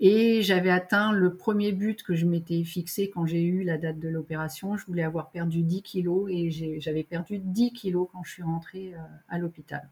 Et 0.00 0.42
j'avais 0.42 0.70
atteint 0.70 1.12
le 1.12 1.34
premier 1.34 1.72
but 1.72 2.02
que 2.04 2.14
je 2.14 2.24
m'étais 2.24 2.62
fixé 2.62 3.10
quand 3.10 3.26
j'ai 3.26 3.42
eu 3.42 3.64
la 3.64 3.78
date 3.78 3.98
de 3.98 4.08
l'opération. 4.08 4.76
Je 4.76 4.86
voulais 4.86 5.02
avoir 5.02 5.30
perdu 5.30 5.62
10 5.62 5.82
kilos 5.82 6.30
et 6.30 6.50
j'avais 6.80 7.02
perdu 7.02 7.38
10 7.38 7.72
kilos 7.72 8.08
quand 8.12 8.22
je 8.22 8.30
suis 8.30 8.42
rentrée 8.42 8.94
euh, 8.94 8.98
à 9.28 9.38
l'hôpital. 9.38 9.88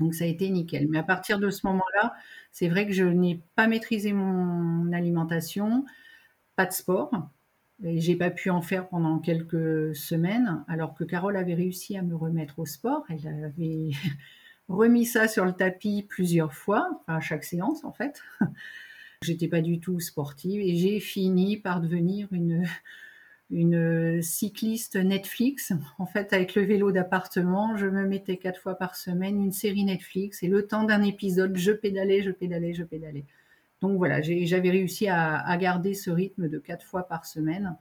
Donc 0.00 0.14
ça 0.14 0.24
a 0.24 0.26
été 0.26 0.48
nickel. 0.48 0.88
Mais 0.88 0.98
à 0.98 1.02
partir 1.02 1.38
de 1.38 1.50
ce 1.50 1.66
moment-là, 1.66 2.14
c'est 2.50 2.68
vrai 2.68 2.86
que 2.86 2.92
je 2.92 3.04
n'ai 3.04 3.40
pas 3.54 3.68
maîtrisé 3.68 4.12
mon 4.12 4.92
alimentation, 4.92 5.84
pas 6.56 6.66
de 6.66 6.72
sport. 6.72 7.12
Et 7.82 8.00
j'ai 8.00 8.16
pas 8.16 8.30
pu 8.30 8.50
en 8.50 8.62
faire 8.62 8.88
pendant 8.88 9.18
quelques 9.20 9.94
semaines, 9.94 10.64
alors 10.68 10.94
que 10.94 11.04
Carole 11.04 11.36
avait 11.36 11.54
réussi 11.54 11.96
à 11.96 12.02
me 12.02 12.14
remettre 12.14 12.58
au 12.58 12.66
sport. 12.66 13.04
Elle 13.08 13.44
avait 13.44 13.90
remis 14.70 15.04
ça 15.04 15.28
sur 15.28 15.44
le 15.44 15.52
tapis 15.52 16.06
plusieurs 16.08 16.54
fois, 16.54 17.02
à 17.06 17.20
chaque 17.20 17.44
séance 17.44 17.84
en 17.84 17.92
fait. 17.92 18.22
J'étais 19.22 19.48
pas 19.48 19.60
du 19.60 19.80
tout 19.80 20.00
sportive 20.00 20.62
et 20.62 20.76
j'ai 20.76 20.98
fini 20.98 21.58
par 21.58 21.82
devenir 21.82 22.26
une, 22.32 22.64
une 23.50 24.22
cycliste 24.22 24.96
Netflix. 24.96 25.74
En 25.98 26.06
fait, 26.06 26.32
avec 26.32 26.54
le 26.54 26.62
vélo 26.62 26.90
d'appartement, 26.90 27.76
je 27.76 27.86
me 27.86 28.06
mettais 28.06 28.38
quatre 28.38 28.58
fois 28.58 28.76
par 28.76 28.96
semaine 28.96 29.42
une 29.42 29.52
série 29.52 29.84
Netflix 29.84 30.42
et 30.42 30.48
le 30.48 30.66
temps 30.66 30.84
d'un 30.84 31.02
épisode, 31.02 31.54
je 31.56 31.72
pédalais, 31.72 32.22
je 32.22 32.30
pédalais, 32.30 32.72
je 32.72 32.82
pédalais. 32.82 33.26
Donc 33.82 33.98
voilà, 33.98 34.22
j'avais 34.22 34.70
réussi 34.70 35.08
à, 35.08 35.56
garder 35.58 35.92
ce 35.92 36.10
rythme 36.10 36.48
de 36.48 36.58
quatre 36.58 36.84
fois 36.84 37.02
par 37.02 37.26
semaine, 37.26 37.76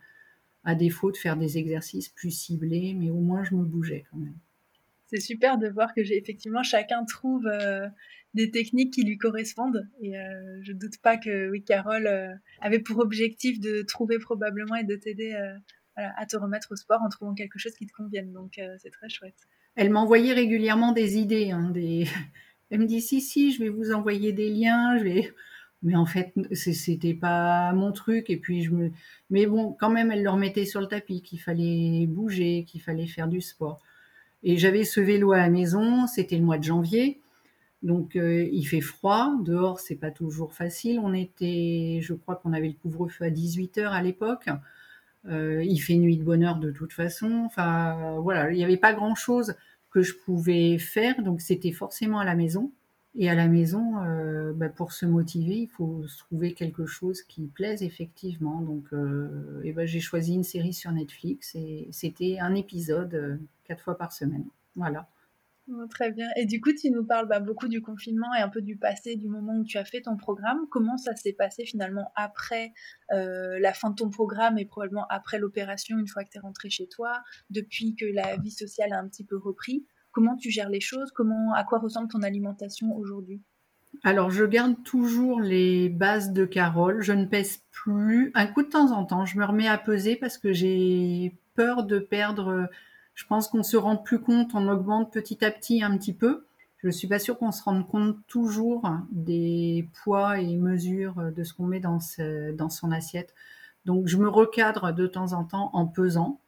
à 0.65 0.75
défaut 0.75 1.11
de 1.11 1.17
faire 1.17 1.37
des 1.37 1.57
exercices 1.57 2.09
plus 2.09 2.31
ciblés, 2.31 2.95
mais 2.97 3.09
au 3.09 3.19
moins 3.19 3.43
je 3.43 3.55
me 3.55 3.63
bougeais 3.63 4.05
quand 4.11 4.17
même. 4.17 4.35
C'est 5.09 5.19
super 5.19 5.57
de 5.57 5.67
voir 5.67 5.93
que 5.93 6.03
j'ai 6.03 6.17
effectivement 6.17 6.63
chacun 6.63 7.03
trouve 7.03 7.49
des 8.33 8.51
techniques 8.51 8.93
qui 8.93 9.03
lui 9.03 9.17
correspondent. 9.17 9.87
Et 10.01 10.17
euh, 10.17 10.59
je 10.61 10.73
doute 10.73 10.97
pas 11.01 11.17
que 11.17 11.49
oui, 11.49 11.63
Carole 11.63 12.07
euh, 12.07 12.33
avait 12.61 12.79
pour 12.79 12.99
objectif 12.99 13.59
de 13.59 13.81
trouver 13.81 14.19
probablement 14.19 14.75
et 14.75 14.83
de 14.83 14.95
t'aider 14.95 15.33
euh, 15.33 15.55
à 15.95 16.25
te 16.25 16.37
remettre 16.37 16.71
au 16.71 16.75
sport 16.75 17.01
en 17.01 17.09
trouvant 17.09 17.33
quelque 17.33 17.59
chose 17.59 17.73
qui 17.73 17.87
te 17.87 17.93
convienne. 17.93 18.31
Donc 18.31 18.59
c'est 18.77 18.91
très 18.91 19.09
chouette. 19.09 19.35
Elle 19.75 19.89
m'envoyait 19.89 20.33
régulièrement 20.33 20.91
des 20.91 21.17
idées. 21.17 21.51
Hein, 21.51 21.71
des... 21.71 22.05
Elle 22.69 22.81
me 22.81 22.85
dit 22.85 23.01
si 23.01 23.19
si, 23.19 23.51
je 23.51 23.63
vais 23.63 23.69
vous 23.69 23.91
envoyer 23.91 24.31
des 24.31 24.49
liens. 24.49 24.97
Je 24.97 25.03
vais... 25.03 25.33
Mais 25.81 25.95
en 25.95 26.05
fait, 26.05 26.33
c'était 26.51 27.13
pas 27.13 27.71
mon 27.73 27.93
truc. 27.93 28.29
Et 28.29 28.37
puis 28.37 28.63
je 28.63 28.71
me. 28.71 28.91
Mais 29.29 29.45
bon, 29.45 29.71
quand 29.71 29.89
même, 29.89 30.11
elle 30.11 30.23
le 30.23 30.29
remettait 30.29 30.65
sur 30.65 30.81
le 30.81 30.87
tapis, 30.87 31.21
qu'il 31.21 31.39
fallait 31.39 32.05
bouger, 32.05 32.65
qu'il 32.65 32.81
fallait 32.81 33.07
faire 33.07 33.29
du 33.29 33.39
sport. 33.39 33.81
Et 34.43 34.57
j'avais 34.57 34.83
ce 34.83 34.99
vélo 35.01 35.31
à 35.31 35.37
la 35.37 35.49
maison. 35.49 36.07
C'était 36.07 36.37
le 36.37 36.43
mois 36.43 36.57
de 36.57 36.63
janvier. 36.63 37.21
Donc 37.81 38.15
euh, 38.15 38.47
il 38.51 38.65
fait 38.65 38.81
froid, 38.81 39.33
dehors 39.41 39.79
c'est 39.79 39.95
pas 39.95 40.11
toujours 40.11 40.53
facile. 40.53 40.99
On 40.99 41.13
était, 41.13 41.99
je 42.01 42.13
crois 42.13 42.35
qu'on 42.35 42.53
avait 42.53 42.67
le 42.67 42.73
couvre-feu 42.73 43.25
à 43.25 43.29
18h 43.29 43.87
à 43.87 44.01
l'époque. 44.01 44.49
Euh, 45.25 45.63
il 45.63 45.79
fait 45.79 45.95
nuit 45.95 46.17
de 46.17 46.23
bonne 46.23 46.43
heure 46.43 46.59
de 46.59 46.71
toute 46.71 46.93
façon. 46.93 47.43
Enfin 47.45 48.17
voilà, 48.19 48.51
il 48.51 48.57
n'y 48.57 48.63
avait 48.63 48.77
pas 48.77 48.93
grand-chose 48.93 49.55
que 49.91 50.01
je 50.01 50.13
pouvais 50.13 50.77
faire, 50.77 51.23
donc 51.23 51.41
c'était 51.41 51.71
forcément 51.71 52.19
à 52.19 52.25
la 52.25 52.35
maison. 52.35 52.71
Et 53.15 53.29
à 53.29 53.35
la 53.35 53.47
maison, 53.47 54.03
euh, 54.03 54.53
bah, 54.53 54.69
pour 54.69 54.93
se 54.93 55.05
motiver, 55.05 55.57
il 55.57 55.67
faut 55.67 56.05
trouver 56.17 56.53
quelque 56.53 56.85
chose 56.85 57.23
qui 57.23 57.47
plaise 57.47 57.83
effectivement. 57.83 58.61
Donc, 58.61 58.87
et 59.63 59.73
ben, 59.73 59.85
j'ai 59.85 59.99
choisi 59.99 60.33
une 60.33 60.43
série 60.43 60.73
sur 60.73 60.91
Netflix 60.91 61.55
et 61.55 61.87
c'était 61.91 62.37
un 62.39 62.55
épisode 62.55 63.39
quatre 63.65 63.83
fois 63.83 63.97
par 63.97 64.13
semaine. 64.13 64.45
Voilà. 64.75 65.09
Très 65.89 66.11
bien. 66.11 66.27
Et 66.35 66.45
du 66.45 66.61
coup, 66.61 66.73
tu 66.73 66.89
nous 66.89 67.05
parles 67.05 67.27
bah, 67.27 67.39
beaucoup 67.39 67.67
du 67.67 67.81
confinement 67.81 68.33
et 68.33 68.41
un 68.41 68.49
peu 68.49 68.61
du 68.61 68.75
passé, 68.75 69.15
du 69.15 69.27
moment 69.27 69.57
où 69.57 69.63
tu 69.63 69.77
as 69.77 69.85
fait 69.85 70.01
ton 70.01 70.17
programme. 70.17 70.65
Comment 70.71 70.97
ça 70.97 71.15
s'est 71.15 71.33
passé 71.33 71.63
finalement 71.63 72.11
après 72.15 72.73
euh, 73.11 73.59
la 73.59 73.73
fin 73.73 73.91
de 73.91 73.95
ton 73.95 74.09
programme 74.09 74.57
et 74.57 74.65
probablement 74.65 75.05
après 75.09 75.37
l'opération, 75.37 75.99
une 75.99 76.07
fois 76.07 76.23
que 76.23 76.29
tu 76.29 76.37
es 76.37 76.41
rentré 76.41 76.69
chez 76.69 76.87
toi, 76.87 77.21
depuis 77.49 77.95
que 77.95 78.05
la 78.05 78.37
vie 78.37 78.51
sociale 78.51 78.93
a 78.93 78.99
un 78.99 79.07
petit 79.07 79.23
peu 79.23 79.37
repris? 79.37 79.85
Comment 80.19 80.35
tu 80.35 80.51
gères 80.51 80.69
les 80.69 80.81
choses 80.81 81.11
Comment, 81.13 81.53
À 81.53 81.63
quoi 81.63 81.79
ressemble 81.79 82.09
ton 82.09 82.23
alimentation 82.23 82.93
aujourd'hui? 82.97 83.39
Alors, 84.03 84.31
je 84.31 84.43
garde 84.43 84.75
toujours 84.83 85.39
les 85.39 85.87
bases 85.87 86.33
de 86.33 86.43
Carole. 86.43 87.01
Je 87.01 87.13
ne 87.13 87.23
pèse 87.23 87.61
plus. 87.71 88.31
Un 88.35 88.47
coup 88.47 88.61
de 88.61 88.67
temps 88.67 88.91
en 88.91 89.05
temps, 89.05 89.23
je 89.23 89.39
me 89.39 89.45
remets 89.45 89.69
à 89.69 89.77
peser 89.77 90.17
parce 90.17 90.37
que 90.37 90.51
j'ai 90.51 91.37
peur 91.55 91.85
de 91.85 91.99
perdre 91.99 92.67
je 93.19 93.25
pense 93.25 93.47
qu'on 93.47 93.63
se 93.63 93.75
rend 93.77 93.97
plus 93.97 94.19
compte, 94.19 94.51
on 94.53 94.69
augmente 94.69 95.11
petit 95.11 95.43
à 95.43 95.51
petit 95.51 95.83
un 95.83 95.97
petit 95.97 96.13
peu. 96.13 96.45
Je 96.77 96.87
ne 96.87 96.91
suis 96.91 97.07
pas 97.07 97.19
sûre 97.19 97.37
qu'on 97.37 97.51
se 97.51 97.63
rende 97.63 97.85
compte 97.85 98.17
toujours 98.27 98.89
des 99.11 99.89
poids 100.03 100.39
et 100.39 100.55
mesures 100.55 101.31
de 101.35 101.43
ce 101.43 101.53
qu'on 101.53 101.65
met 101.65 101.81
dans, 101.81 101.99
dans 102.53 102.69
son 102.69 102.91
assiette. 102.91 103.33
Donc 103.85 104.07
je 104.07 104.17
me 104.17 104.29
recadre 104.29 104.93
de 104.93 105.05
temps 105.07 105.33
en 105.33 105.43
temps 105.43 105.69
en 105.73 105.85
pesant. 105.85 106.39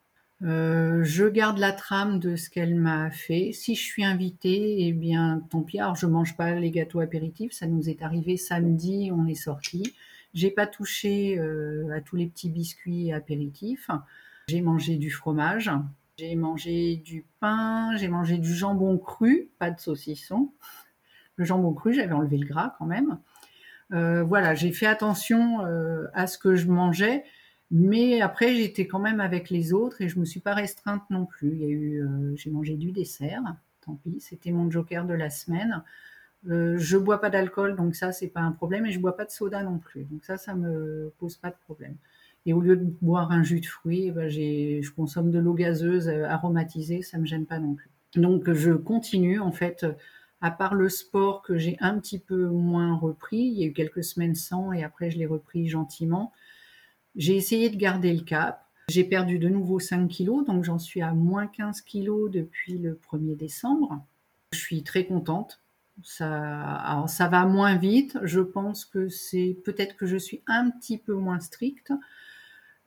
Euh, 0.43 1.03
je 1.03 1.25
garde 1.25 1.59
la 1.59 1.71
trame 1.71 2.19
de 2.19 2.35
ce 2.35 2.49
qu'elle 2.49 2.75
m'a 2.75 3.11
fait. 3.11 3.51
Si 3.53 3.75
je 3.75 3.83
suis 3.83 4.03
invitée, 4.03 4.87
eh 4.87 4.91
bien, 4.91 5.43
tant 5.49 5.61
pis. 5.61 5.79
Alors, 5.79 5.95
je 5.95 6.07
mange 6.07 6.35
pas 6.35 6.55
les 6.55 6.71
gâteaux 6.71 6.99
apéritifs. 6.99 7.51
Ça 7.51 7.67
nous 7.67 7.89
est 7.89 8.01
arrivé 8.01 8.37
samedi, 8.37 9.11
on 9.13 9.27
est 9.27 9.35
sorti. 9.35 9.93
J'ai 10.33 10.49
pas 10.49 10.65
touché 10.65 11.37
euh, 11.37 11.95
à 11.95 12.01
tous 12.01 12.15
les 12.15 12.25
petits 12.25 12.49
biscuits 12.49 13.11
apéritifs. 13.11 13.89
J'ai 14.47 14.61
mangé 14.61 14.95
du 14.95 15.11
fromage. 15.11 15.69
J'ai 16.17 16.35
mangé 16.35 16.97
du 16.97 17.25
pain, 17.39 17.95
j'ai 17.97 18.07
mangé 18.07 18.37
du 18.37 18.53
jambon 18.53 18.97
cru, 18.97 19.49
pas 19.59 19.71
de 19.71 19.79
saucisson. 19.79 20.51
Le 21.35 21.45
jambon 21.45 21.73
cru, 21.73 21.93
j'avais 21.93 22.13
enlevé 22.13 22.37
le 22.37 22.47
gras 22.47 22.75
quand 22.77 22.85
même. 22.85 23.19
Euh, 23.91 24.23
voilà, 24.23 24.53
j'ai 24.53 24.71
fait 24.71 24.85
attention 24.85 25.59
à 26.13 26.27
ce 26.27 26.37
que 26.37 26.55
je 26.55 26.67
mangeais, 26.67 27.23
mais 27.71 28.21
après 28.21 28.53
j'étais 28.55 28.85
quand 28.85 28.99
même 28.99 29.21
avec 29.21 29.49
les 29.49 29.73
autres 29.73 30.01
et 30.01 30.09
je 30.09 30.19
me 30.19 30.25
suis 30.25 30.41
pas 30.41 30.53
restreinte 30.53 31.03
non 31.09 31.25
plus. 31.25 31.51
Il 31.53 31.61
y 31.61 31.65
a 31.65 31.69
eu, 31.69 32.03
euh, 32.03 32.35
j'ai 32.35 32.51
mangé 32.51 32.75
du 32.75 32.91
dessert, 32.91 33.41
tant 33.85 33.95
pis, 33.95 34.19
c'était 34.19 34.51
mon 34.51 34.69
joker 34.69 35.05
de 35.05 35.13
la 35.13 35.29
semaine. 35.29 35.83
je 36.45 36.97
bois 36.97 37.21
pas 37.21 37.29
d'alcool, 37.29 37.75
donc 37.75 37.95
ça 37.95 38.11
c'est 38.11 38.27
pas 38.27 38.41
un 38.41 38.51
problème, 38.51 38.85
et 38.85 38.91
je 38.91 38.99
bois 38.99 39.15
pas 39.15 39.25
de 39.25 39.31
soda 39.31 39.63
non 39.63 39.79
plus, 39.79 40.03
donc 40.03 40.23
ça 40.25 40.37
ça 40.37 40.53
me 40.55 41.11
pose 41.19 41.37
pas 41.37 41.49
de 41.49 41.55
problème. 41.65 41.95
Et 42.45 42.53
au 42.53 42.61
lieu 42.61 42.75
de 42.75 42.85
boire 43.01 43.31
un 43.31 43.43
jus 43.43 43.59
de 43.61 43.65
fruits, 43.65 44.07
eh 44.07 44.11
ben 44.11 44.27
je 44.29 44.91
consomme 44.91 45.31
de 45.31 45.39
l'eau 45.39 45.53
gazeuse 45.53 46.07
euh, 46.09 46.25
aromatisée, 46.25 47.01
ça 47.03 47.17
me 47.17 47.25
gêne 47.25 47.45
pas 47.45 47.59
non 47.59 47.75
plus. 47.75 47.89
Donc 48.15 48.51
je 48.51 48.71
continue 48.71 49.39
en 49.39 49.51
fait, 49.51 49.85
à 50.41 50.51
part 50.51 50.73
le 50.73 50.89
sport 50.89 51.43
que 51.43 51.57
j'ai 51.57 51.77
un 51.79 51.99
petit 51.99 52.19
peu 52.19 52.47
moins 52.47 52.95
repris, 52.95 53.37
il 53.37 53.59
y 53.59 53.63
a 53.63 53.67
eu 53.67 53.73
quelques 53.73 54.03
semaines 54.03 54.35
sans 54.35 54.73
et 54.73 54.83
après 54.83 55.11
je 55.11 55.17
l'ai 55.17 55.25
repris 55.25 55.67
gentiment. 55.67 56.33
J'ai 57.15 57.35
essayé 57.35 57.69
de 57.69 57.75
garder 57.75 58.13
le 58.13 58.21
cap. 58.21 58.65
J'ai 58.89 59.03
perdu 59.03 59.39
de 59.39 59.47
nouveau 59.47 59.79
5 59.79 60.07
kilos, 60.07 60.45
donc 60.45 60.63
j'en 60.63 60.79
suis 60.79 61.01
à 61.01 61.13
moins 61.13 61.47
15 61.47 61.81
kilos 61.81 62.29
depuis 62.29 62.77
le 62.77 62.99
1er 63.11 63.37
décembre. 63.37 64.05
Je 64.53 64.59
suis 64.59 64.83
très 64.83 65.05
contente. 65.05 65.61
Ça, 66.03 67.05
ça 67.07 67.27
va 67.27 67.45
moins 67.45 67.77
vite. 67.77 68.17
Je 68.23 68.39
pense 68.39 68.85
que 68.85 69.07
c'est 69.07 69.57
peut-être 69.63 69.95
que 69.95 70.05
je 70.05 70.17
suis 70.17 70.41
un 70.47 70.69
petit 70.69 70.97
peu 70.97 71.13
moins 71.13 71.39
stricte. 71.39 71.93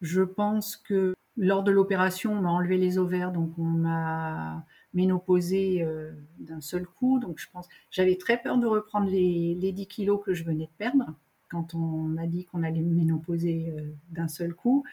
Je 0.00 0.22
pense 0.22 0.76
que 0.76 1.14
lors 1.36 1.62
de 1.62 1.70
l'opération, 1.70 2.32
on 2.32 2.42
m'a 2.42 2.50
enlevé 2.50 2.76
les 2.76 2.98
ovaires, 2.98 3.32
donc 3.32 3.58
on 3.58 3.62
m'a 3.62 4.64
ménopausé 4.92 5.82
euh, 5.82 6.12
d'un 6.38 6.60
seul 6.60 6.86
coup. 6.86 7.18
Donc 7.18 7.38
je 7.38 7.48
pense, 7.50 7.68
j'avais 7.90 8.16
très 8.16 8.40
peur 8.40 8.58
de 8.58 8.66
reprendre 8.66 9.10
les, 9.10 9.72
10 9.72 9.86
kilos 9.86 10.20
que 10.24 10.34
je 10.34 10.44
venais 10.44 10.66
de 10.66 10.76
perdre 10.78 11.14
quand 11.54 11.74
on 11.74 12.02
m'a 12.02 12.26
dit 12.26 12.44
qu'on 12.44 12.64
allait 12.64 12.82
me 12.82 12.94
ménopauser 12.94 13.72
euh, 13.78 13.82
d'un 14.10 14.28
seul 14.28 14.54
coup. 14.54 14.84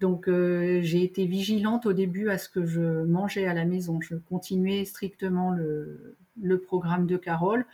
Donc 0.00 0.28
euh, 0.28 0.78
j'ai 0.82 1.02
été 1.02 1.26
vigilante 1.26 1.84
au 1.84 1.92
début 1.92 2.30
à 2.30 2.38
ce 2.38 2.48
que 2.48 2.64
je 2.64 3.02
mangeais 3.04 3.46
à 3.46 3.54
la 3.54 3.64
maison. 3.64 4.00
Je 4.00 4.14
continuais 4.14 4.84
strictement 4.84 5.50
le 5.50 6.58
programme 6.60 7.06
de 7.06 7.16
Carole. 7.16 7.66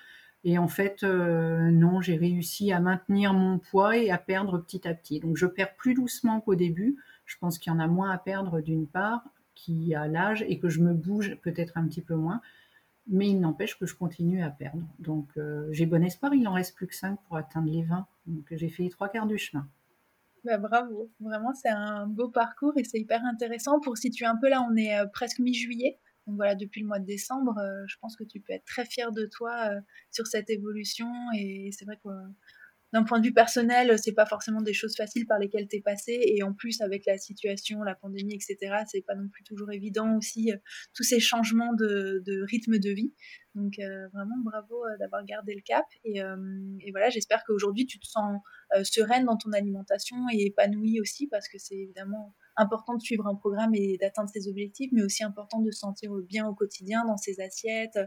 Et 0.44 0.58
en 0.58 0.68
fait, 0.68 1.02
euh, 1.02 1.70
non, 1.70 2.02
j'ai 2.02 2.16
réussi 2.16 2.70
à 2.70 2.78
maintenir 2.78 3.32
mon 3.32 3.58
poids 3.58 3.96
et 3.96 4.10
à 4.10 4.18
perdre 4.18 4.58
petit 4.58 4.87
à 4.87 4.94
petit. 4.94 5.18
Donc 5.18 5.38
je 5.38 5.46
perds 5.46 5.74
plus 5.74 5.94
doucement 5.94 6.40
qu'au 6.40 6.54
début. 6.54 6.96
Je 7.24 7.37
pense 7.38 7.58
qu'il 7.58 7.72
y 7.72 7.76
en 7.76 7.78
a 7.78 7.87
moins 7.87 8.10
à 8.10 8.18
perdre 8.18 8.60
d'une 8.60 8.87
part, 8.87 9.24
qui 9.54 9.94
a 9.94 10.06
l'âge, 10.06 10.44
et 10.46 10.58
que 10.58 10.68
je 10.68 10.80
me 10.80 10.92
bouge 10.92 11.37
peut-être 11.42 11.78
un 11.78 11.87
petit 11.87 12.02
peu 12.02 12.14
moins. 12.14 12.42
Mais 13.06 13.28
il 13.28 13.40
n'empêche 13.40 13.78
que 13.78 13.86
je 13.86 13.94
continue 13.94 14.42
à 14.42 14.50
perdre. 14.50 14.82
Donc 14.98 15.28
euh, 15.36 15.68
j'ai 15.72 15.86
bon 15.86 16.02
espoir, 16.02 16.34
il 16.34 16.42
n'en 16.42 16.54
reste 16.54 16.74
plus 16.74 16.86
que 16.86 16.94
5 16.94 17.18
pour 17.26 17.36
atteindre 17.36 17.70
les 17.70 17.82
20. 17.82 18.06
Donc 18.26 18.46
j'ai 18.50 18.68
fait 18.68 18.84
les 18.84 18.90
trois 18.90 19.08
quarts 19.08 19.26
du 19.26 19.38
chemin. 19.38 19.68
Bah, 20.44 20.58
bravo, 20.58 21.10
vraiment 21.20 21.54
c'est 21.54 21.70
un 21.70 22.06
beau 22.06 22.28
parcours 22.28 22.74
et 22.76 22.84
c'est 22.84 22.98
hyper 22.98 23.24
intéressant 23.24 23.80
pour 23.80 23.96
situer 23.96 24.26
un 24.26 24.36
peu 24.36 24.48
là, 24.48 24.66
on 24.70 24.76
est 24.76 24.98
euh, 24.98 25.06
presque 25.06 25.38
mi-juillet. 25.38 25.98
Donc 26.26 26.36
voilà, 26.36 26.54
depuis 26.54 26.80
le 26.80 26.86
mois 26.86 26.98
de 26.98 27.04
décembre, 27.04 27.58
euh, 27.58 27.84
je 27.86 27.96
pense 27.98 28.16
que 28.16 28.24
tu 28.24 28.40
peux 28.40 28.54
être 28.54 28.64
très 28.64 28.86
fier 28.86 29.12
de 29.12 29.26
toi 29.26 29.70
sur 30.10 30.26
cette 30.26 30.48
évolution. 30.48 31.10
Et 31.36 31.70
c'est 31.72 31.84
vrai 31.84 31.98
que 32.02 32.08
d'un 32.94 33.02
point 33.02 33.18
de 33.18 33.26
vue 33.26 33.35
personnel, 33.35 33.98
c'est 33.98 34.12
pas 34.12 34.24
forcément 34.24 34.62
des 34.62 34.72
choses 34.72 34.94
faciles 34.96 35.26
par 35.26 35.40
lesquelles 35.40 35.66
tu 35.68 35.76
es 35.76 35.80
passé. 35.80 36.20
Et 36.26 36.44
en 36.44 36.54
plus, 36.54 36.80
avec 36.80 37.04
la 37.07 37.18
situation, 37.18 37.83
la 37.83 37.96
pandémie, 37.96 38.35
etc., 38.35 38.85
c'est 38.87 39.02
pas 39.02 39.16
non 39.16 39.28
plus 39.28 39.42
toujours 39.42 39.72
évident 39.72 40.16
aussi 40.16 40.52
euh, 40.52 40.57
tous 40.94 41.02
ces 41.02 41.18
changements 41.18 41.72
de, 41.74 42.22
rythme 42.48 42.78
de 42.78 42.90
vie. 42.90 43.12
Donc 43.57 43.74
vraiment 44.12 44.37
bravo 44.44 44.83
d'avoir 44.98 45.24
gardé 45.24 45.54
le 45.54 45.61
cap. 45.61 45.85
Et, 46.04 46.18
et 46.18 46.90
voilà, 46.90 47.09
j'espère 47.11 47.44
qu'aujourd'hui 47.44 47.87
tu 47.87 48.00
te 48.00 48.07
sens 48.07 48.40
sereine 48.83 49.26
dans 49.26 49.37
ton 49.37 49.52
alimentation 49.52 50.16
et 50.33 50.46
épanouie 50.46 51.00
aussi 51.00 51.28
parce 51.28 51.48
que 51.48 51.59
c'est 51.59 51.76
évidemment 51.76 52.35
important 52.57 52.94
de 52.94 53.00
suivre 53.00 53.26
un 53.26 53.35
programme 53.35 53.74
et 53.74 53.96
d'atteindre 53.98 54.30
ses 54.30 54.48
objectifs, 54.48 54.90
mais 54.92 55.02
aussi 55.02 55.24
important 55.24 55.61
de 55.61 55.70
se 55.70 55.80
sentir 55.80 56.12
bien 56.28 56.46
au 56.48 56.54
quotidien, 56.54 57.04
dans 57.04 57.16
ses 57.16 57.40
assiettes, 57.40 57.98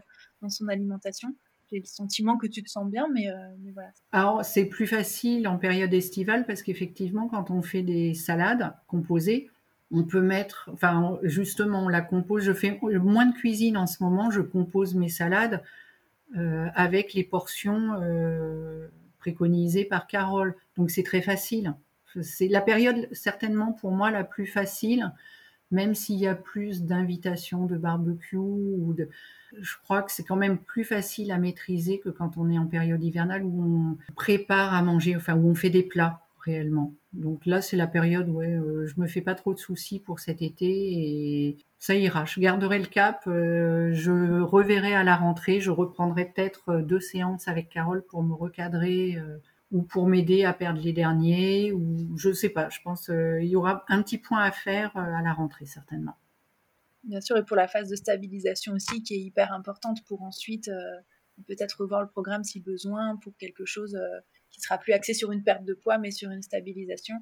dans 0.42 0.48
son 0.48 0.68
alimentation. 0.68 1.34
J'ai 1.70 1.80
le 1.80 1.84
sentiment 1.84 2.38
que 2.38 2.46
tu 2.46 2.62
te 2.62 2.70
sens 2.70 2.90
bien, 2.90 3.08
mais, 3.12 3.28
euh, 3.28 3.34
voilà. 3.74 3.90
Alors, 4.12 4.44
c'est 4.44 4.64
plus 4.64 4.86
facile 4.86 5.46
en 5.46 5.58
période 5.58 5.92
estivale 5.92 6.46
parce 6.46 6.62
qu'effectivement, 6.62 7.28
quand 7.28 7.50
on 7.50 7.60
fait 7.60 7.82
des 7.82 8.14
salades 8.14 8.72
composées, 8.86 9.50
on 9.90 10.04
peut 10.04 10.20
mettre, 10.20 10.70
enfin, 10.72 11.18
justement, 11.22 11.84
on 11.84 11.88
la 11.88 12.00
compose. 12.00 12.42
Je 12.42 12.52
fais 12.52 12.78
moins 12.82 13.26
de 13.26 13.34
cuisine 13.34 13.76
en 13.76 13.86
ce 13.86 14.02
moment, 14.02 14.30
je 14.30 14.40
compose 14.40 14.94
mes 14.94 15.08
salades 15.08 15.62
euh, 16.36 16.68
avec 16.74 17.14
les 17.14 17.24
portions 17.24 18.00
euh, 18.02 18.88
préconisées 19.18 19.84
par 19.84 20.06
Carole. 20.06 20.54
Donc, 20.76 20.90
c'est 20.90 21.02
très 21.02 21.22
facile. 21.22 21.74
C'est 22.22 22.48
la 22.48 22.62
période 22.62 23.08
certainement 23.12 23.72
pour 23.72 23.92
moi 23.92 24.10
la 24.10 24.24
plus 24.24 24.46
facile, 24.46 25.12
même 25.70 25.94
s'il 25.94 26.16
y 26.16 26.26
a 26.26 26.34
plus 26.34 26.82
d'invitations 26.82 27.66
de 27.66 27.76
barbecue 27.76 28.36
ou 28.36 28.94
de. 28.94 29.10
Je 29.60 29.74
crois 29.82 30.02
que 30.02 30.12
c'est 30.12 30.24
quand 30.24 30.36
même 30.36 30.58
plus 30.58 30.84
facile 30.84 31.30
à 31.32 31.38
maîtriser 31.38 31.98
que 31.98 32.08
quand 32.08 32.36
on 32.36 32.50
est 32.50 32.58
en 32.58 32.66
période 32.66 33.02
hivernale 33.02 33.44
où 33.44 33.96
on 34.08 34.14
prépare 34.14 34.74
à 34.74 34.82
manger, 34.82 35.16
enfin 35.16 35.34
où 35.34 35.48
on 35.48 35.54
fait 35.54 35.70
des 35.70 35.82
plats 35.82 36.20
réellement. 36.40 36.94
Donc 37.12 37.46
là, 37.46 37.60
c'est 37.60 37.76
la 37.76 37.86
période 37.86 38.28
où 38.28 38.40
euh, 38.40 38.86
je 38.86 39.00
me 39.00 39.06
fais 39.06 39.20
pas 39.20 39.34
trop 39.34 39.54
de 39.54 39.58
soucis 39.58 39.98
pour 39.98 40.20
cet 40.20 40.42
été 40.42 40.66
et 40.66 41.56
ça 41.78 41.94
ira. 41.94 42.24
Je 42.26 42.40
garderai 42.40 42.78
le 42.78 42.86
cap. 42.86 43.22
Euh, 43.26 43.90
je 43.92 44.40
reverrai 44.40 44.94
à 44.94 45.04
la 45.04 45.16
rentrée. 45.16 45.60
Je 45.60 45.70
reprendrai 45.70 46.26
peut-être 46.26 46.70
euh, 46.70 46.82
deux 46.82 47.00
séances 47.00 47.48
avec 47.48 47.68
Carole 47.68 48.02
pour 48.02 48.22
me 48.22 48.34
recadrer 48.34 49.18
ou 49.72 49.82
pour 49.82 50.06
m'aider 50.06 50.44
à 50.44 50.52
perdre 50.52 50.80
les 50.82 50.92
derniers 50.92 51.72
ou 51.72 52.16
je 52.16 52.32
sais 52.32 52.48
pas. 52.48 52.68
Je 52.70 52.78
pense 52.82 53.06
qu'il 53.06 53.48
y 53.48 53.56
aura 53.56 53.84
un 53.88 54.02
petit 54.02 54.18
point 54.18 54.40
à 54.40 54.50
faire 54.50 54.96
à 54.96 55.22
la 55.22 55.32
rentrée 55.32 55.66
certainement. 55.66 56.16
Bien 57.08 57.20
sûr, 57.20 57.36
et 57.36 57.44
pour 57.44 57.56
la 57.56 57.66
phase 57.66 57.88
de 57.88 57.96
stabilisation 57.96 58.74
aussi 58.74 59.02
qui 59.02 59.14
est 59.14 59.20
hyper 59.20 59.52
importante 59.52 60.04
pour 60.06 60.22
ensuite 60.22 60.70
peut-être 61.46 61.80
revoir 61.80 62.02
le 62.02 62.08
programme 62.08 62.44
si 62.44 62.60
besoin 62.60 63.16
pour 63.16 63.36
quelque 63.38 63.64
chose 63.64 63.98
qui 64.50 64.60
sera 64.60 64.78
plus 64.78 64.92
axé 64.92 65.14
sur 65.14 65.32
une 65.32 65.42
perte 65.42 65.64
de 65.64 65.74
poids, 65.74 65.98
mais 65.98 66.10
sur 66.10 66.30
une 66.30 66.42
stabilisation. 66.42 67.16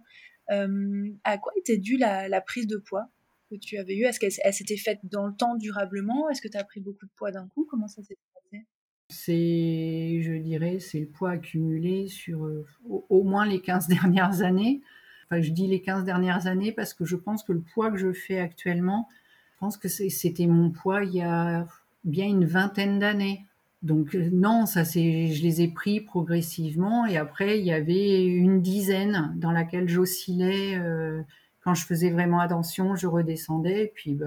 Euh, 0.50 1.10
à 1.24 1.38
quoi 1.38 1.52
était 1.56 1.78
due 1.78 1.96
la, 1.96 2.40
prise 2.40 2.66
de 2.66 2.76
poids 2.76 3.08
que 3.50 3.56
tu 3.56 3.78
avais 3.78 3.96
eue? 3.96 4.04
Est-ce 4.04 4.20
qu'elle 4.20 4.54
s'était 4.54 4.76
faite 4.76 5.00
dans 5.04 5.26
le 5.26 5.34
temps 5.34 5.56
durablement? 5.56 6.28
Est-ce 6.30 6.40
que 6.40 6.48
tu 6.48 6.56
as 6.56 6.64
pris 6.64 6.80
beaucoup 6.80 7.06
de 7.06 7.12
poids 7.16 7.30
d'un 7.30 7.48
coup? 7.48 7.66
Comment 7.68 7.88
ça 7.88 8.02
s'est 8.02 8.18
passé? 8.34 8.64
C'est, 9.08 10.20
je 10.20 10.36
dirais, 10.40 10.78
c'est 10.80 11.00
le 11.00 11.08
poids 11.08 11.30
accumulé 11.30 12.08
sur 12.08 12.44
euh, 12.44 12.66
au, 12.84 13.22
moins 13.22 13.46
les 13.46 13.60
15 13.60 13.88
dernières 13.88 14.42
années. 14.42 14.82
Enfin, 15.24 15.40
je 15.40 15.50
dis 15.50 15.66
les 15.66 15.80
15 15.80 16.04
dernières 16.04 16.46
années 16.46 16.72
parce 16.72 16.94
que 16.94 17.04
je 17.04 17.16
pense 17.16 17.42
que 17.42 17.52
le 17.52 17.62
poids 17.62 17.90
que 17.90 17.98
je 17.98 18.12
fais 18.12 18.38
actuellement, 18.38 19.08
je 19.56 19.60
pense 19.60 19.78
que 19.78 19.88
c'était 19.88 20.46
mon 20.46 20.70
poids 20.70 21.02
il 21.04 21.14
y 21.14 21.22
a 21.22 21.66
bien 22.04 22.26
une 22.26 22.44
vingtaine 22.44 22.98
d'années. 22.98 23.46
Donc 23.82 24.14
euh, 24.14 24.28
non, 24.30 24.66
ça 24.66 24.84
je 24.84 25.42
les 25.42 25.62
ai 25.62 25.68
pris 25.68 26.00
progressivement 26.00 27.06
et 27.06 27.16
après 27.16 27.58
il 27.58 27.64
y 27.64 27.72
avait 27.72 28.26
une 28.26 28.60
dizaine 28.60 29.32
dans 29.36 29.52
laquelle 29.52 29.88
j'oscillais. 29.88 30.76
Euh, 30.78 31.22
quand 31.62 31.74
je 31.74 31.86
faisais 31.86 32.10
vraiment 32.10 32.40
attention, 32.40 32.96
je 32.96 33.06
redescendais 33.06 33.84
et 33.84 33.92
puis 33.94 34.12
bah, 34.12 34.26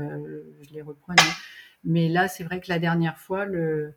je 0.68 0.74
les 0.74 0.82
reprenais. 0.82 1.22
Mais 1.84 2.10
là, 2.10 2.28
c'est 2.28 2.44
vrai 2.44 2.60
que 2.60 2.65
la 2.68 2.80
dernière 2.80 3.18
fois, 3.18 3.46
le, 3.46 3.94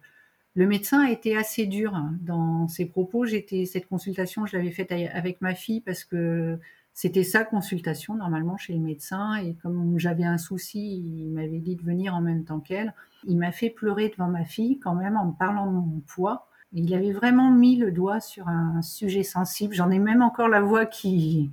médecin 0.55 1.07
a 1.07 1.11
été 1.11 1.37
assez 1.37 1.66
dur 1.66 2.01
dans 2.21 2.68
ses 2.68 2.87
propos. 2.87 3.27
Cette 3.27 3.87
consultation, 3.88 4.47
je 4.47 4.57
l'avais 4.57 4.71
faite 4.71 4.92
avec 4.92 5.40
ma 5.40 5.55
fille 5.55 5.81
parce 5.81 6.05
que 6.05 6.59
c'était 6.94 7.24
sa 7.24 7.44
consultation 7.44 8.14
normalement 8.14 8.57
chez 8.57 8.74
le 8.74 8.81
médecin 8.81 9.37
et 9.37 9.55
comme 9.62 9.98
j'avais 9.98 10.24
un 10.24 10.38
souci, 10.38 10.98
il 10.98 11.31
m'avait 11.31 11.61
dit 11.61 11.76
de 11.76 11.83
venir 11.83 12.14
en 12.14 12.20
même 12.20 12.44
temps 12.44 12.61
qu'elle. 12.61 12.94
Il 13.26 13.38
m'a 13.38 13.52
fait 13.52 13.70
pleurer 13.70 14.11
devant 14.11 14.28
ma 14.28 14.44
fille 14.44 14.78
quand 14.78 14.94
même 14.94 15.16
en 15.16 15.26
me 15.26 15.33
parlant 15.33 15.66
de 15.66 15.72
mon 15.72 16.00
poids. 16.07 16.48
il 16.72 16.94
avait 16.94 17.12
vraiment 17.12 17.50
mis 17.50 17.76
le 17.76 17.92
doigt 17.92 18.20
sur 18.20 18.48
un 18.48 18.83
sujet 18.83 19.22
sensible. 19.22 19.74
J'en 19.74 19.90
ai 19.90 19.98
même 19.98 20.22
encore 20.22 20.48
la 20.48 20.61
voix 20.61 20.85
qui, 20.85 21.50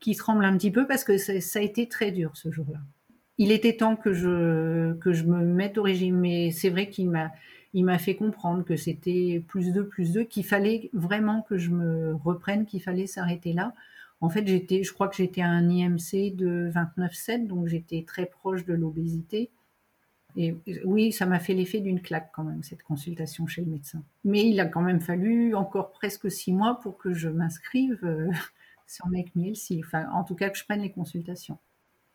qui 0.00 0.14
tremble 0.16 0.44
un 0.44 0.56
petit 0.56 0.70
peu 0.70 0.86
parce 0.86 1.04
que 1.04 1.16
ça, 1.18 1.58
a 1.58 1.62
été 1.62 1.88
très 1.88 2.10
dur 2.10 2.32
ce 2.34 2.50
jour-là. 2.50 2.80
Il 3.38 3.52
était 3.52 3.76
temps 3.76 3.96
que 3.96 4.12
je, 4.12 4.94
que 4.94 5.12
je 5.12 5.24
me 5.24 5.44
mette 5.44 5.78
au 5.78 5.82
régime, 5.82 6.18
mais 6.18 6.50
c'est 6.50 6.70
vrai 6.70 6.90
qu'il 6.90 7.08
m'a, 7.08 7.30
il 7.72 7.84
m'a 7.84 7.98
fait 7.98 8.16
comprendre 8.16 8.64
que 8.64 8.76
c'était 8.76 9.42
plus 9.46 9.72
de 9.72 9.82
plus 9.82 10.12
de, 10.12 10.22
qu'il 10.22 10.44
fallait 10.44 10.90
vraiment 10.92 11.42
que 11.42 11.56
je 11.56 11.70
me 11.70 12.14
reprenne, 12.14 12.66
qu'il 12.66 12.82
fallait 12.82 13.06
s'arrêter 13.06 13.52
là. 13.52 13.72
En 14.20 14.30
fait, 14.30 14.46
j'étais, 14.46 14.82
je 14.82 14.92
crois 14.92 15.08
que 15.08 15.16
j'étais 15.16 15.42
à 15.42 15.48
un 15.48 15.68
IMC 15.68 16.34
de 16.34 16.70
29,7, 16.74 17.46
donc 17.46 17.68
j'étais 17.68 18.04
très 18.06 18.26
proche 18.26 18.64
de 18.64 18.74
l'obésité. 18.74 19.50
Et 20.36 20.56
oui, 20.84 21.12
ça 21.12 21.26
m'a 21.26 21.40
fait 21.40 21.54
l'effet 21.54 21.80
d'une 21.80 22.00
claque 22.00 22.30
quand 22.34 22.44
même, 22.44 22.62
cette 22.62 22.82
consultation 22.82 23.46
chez 23.46 23.62
le 23.62 23.68
médecin. 23.68 24.02
Mais 24.24 24.48
il 24.48 24.60
a 24.60 24.66
quand 24.66 24.82
même 24.82 25.00
fallu 25.00 25.54
encore 25.54 25.90
presque 25.90 26.30
six 26.30 26.52
mois 26.52 26.80
pour 26.80 26.98
que 26.98 27.12
je 27.12 27.28
m'inscrive 27.28 27.98
euh, 28.04 28.30
sur 28.86 29.06
Make 29.08 29.34
Me 29.34 29.52
Enfin, 29.80 30.08
en 30.12 30.24
tout 30.24 30.34
cas, 30.34 30.50
que 30.50 30.58
je 30.58 30.64
prenne 30.64 30.82
les 30.82 30.92
consultations. 30.92 31.58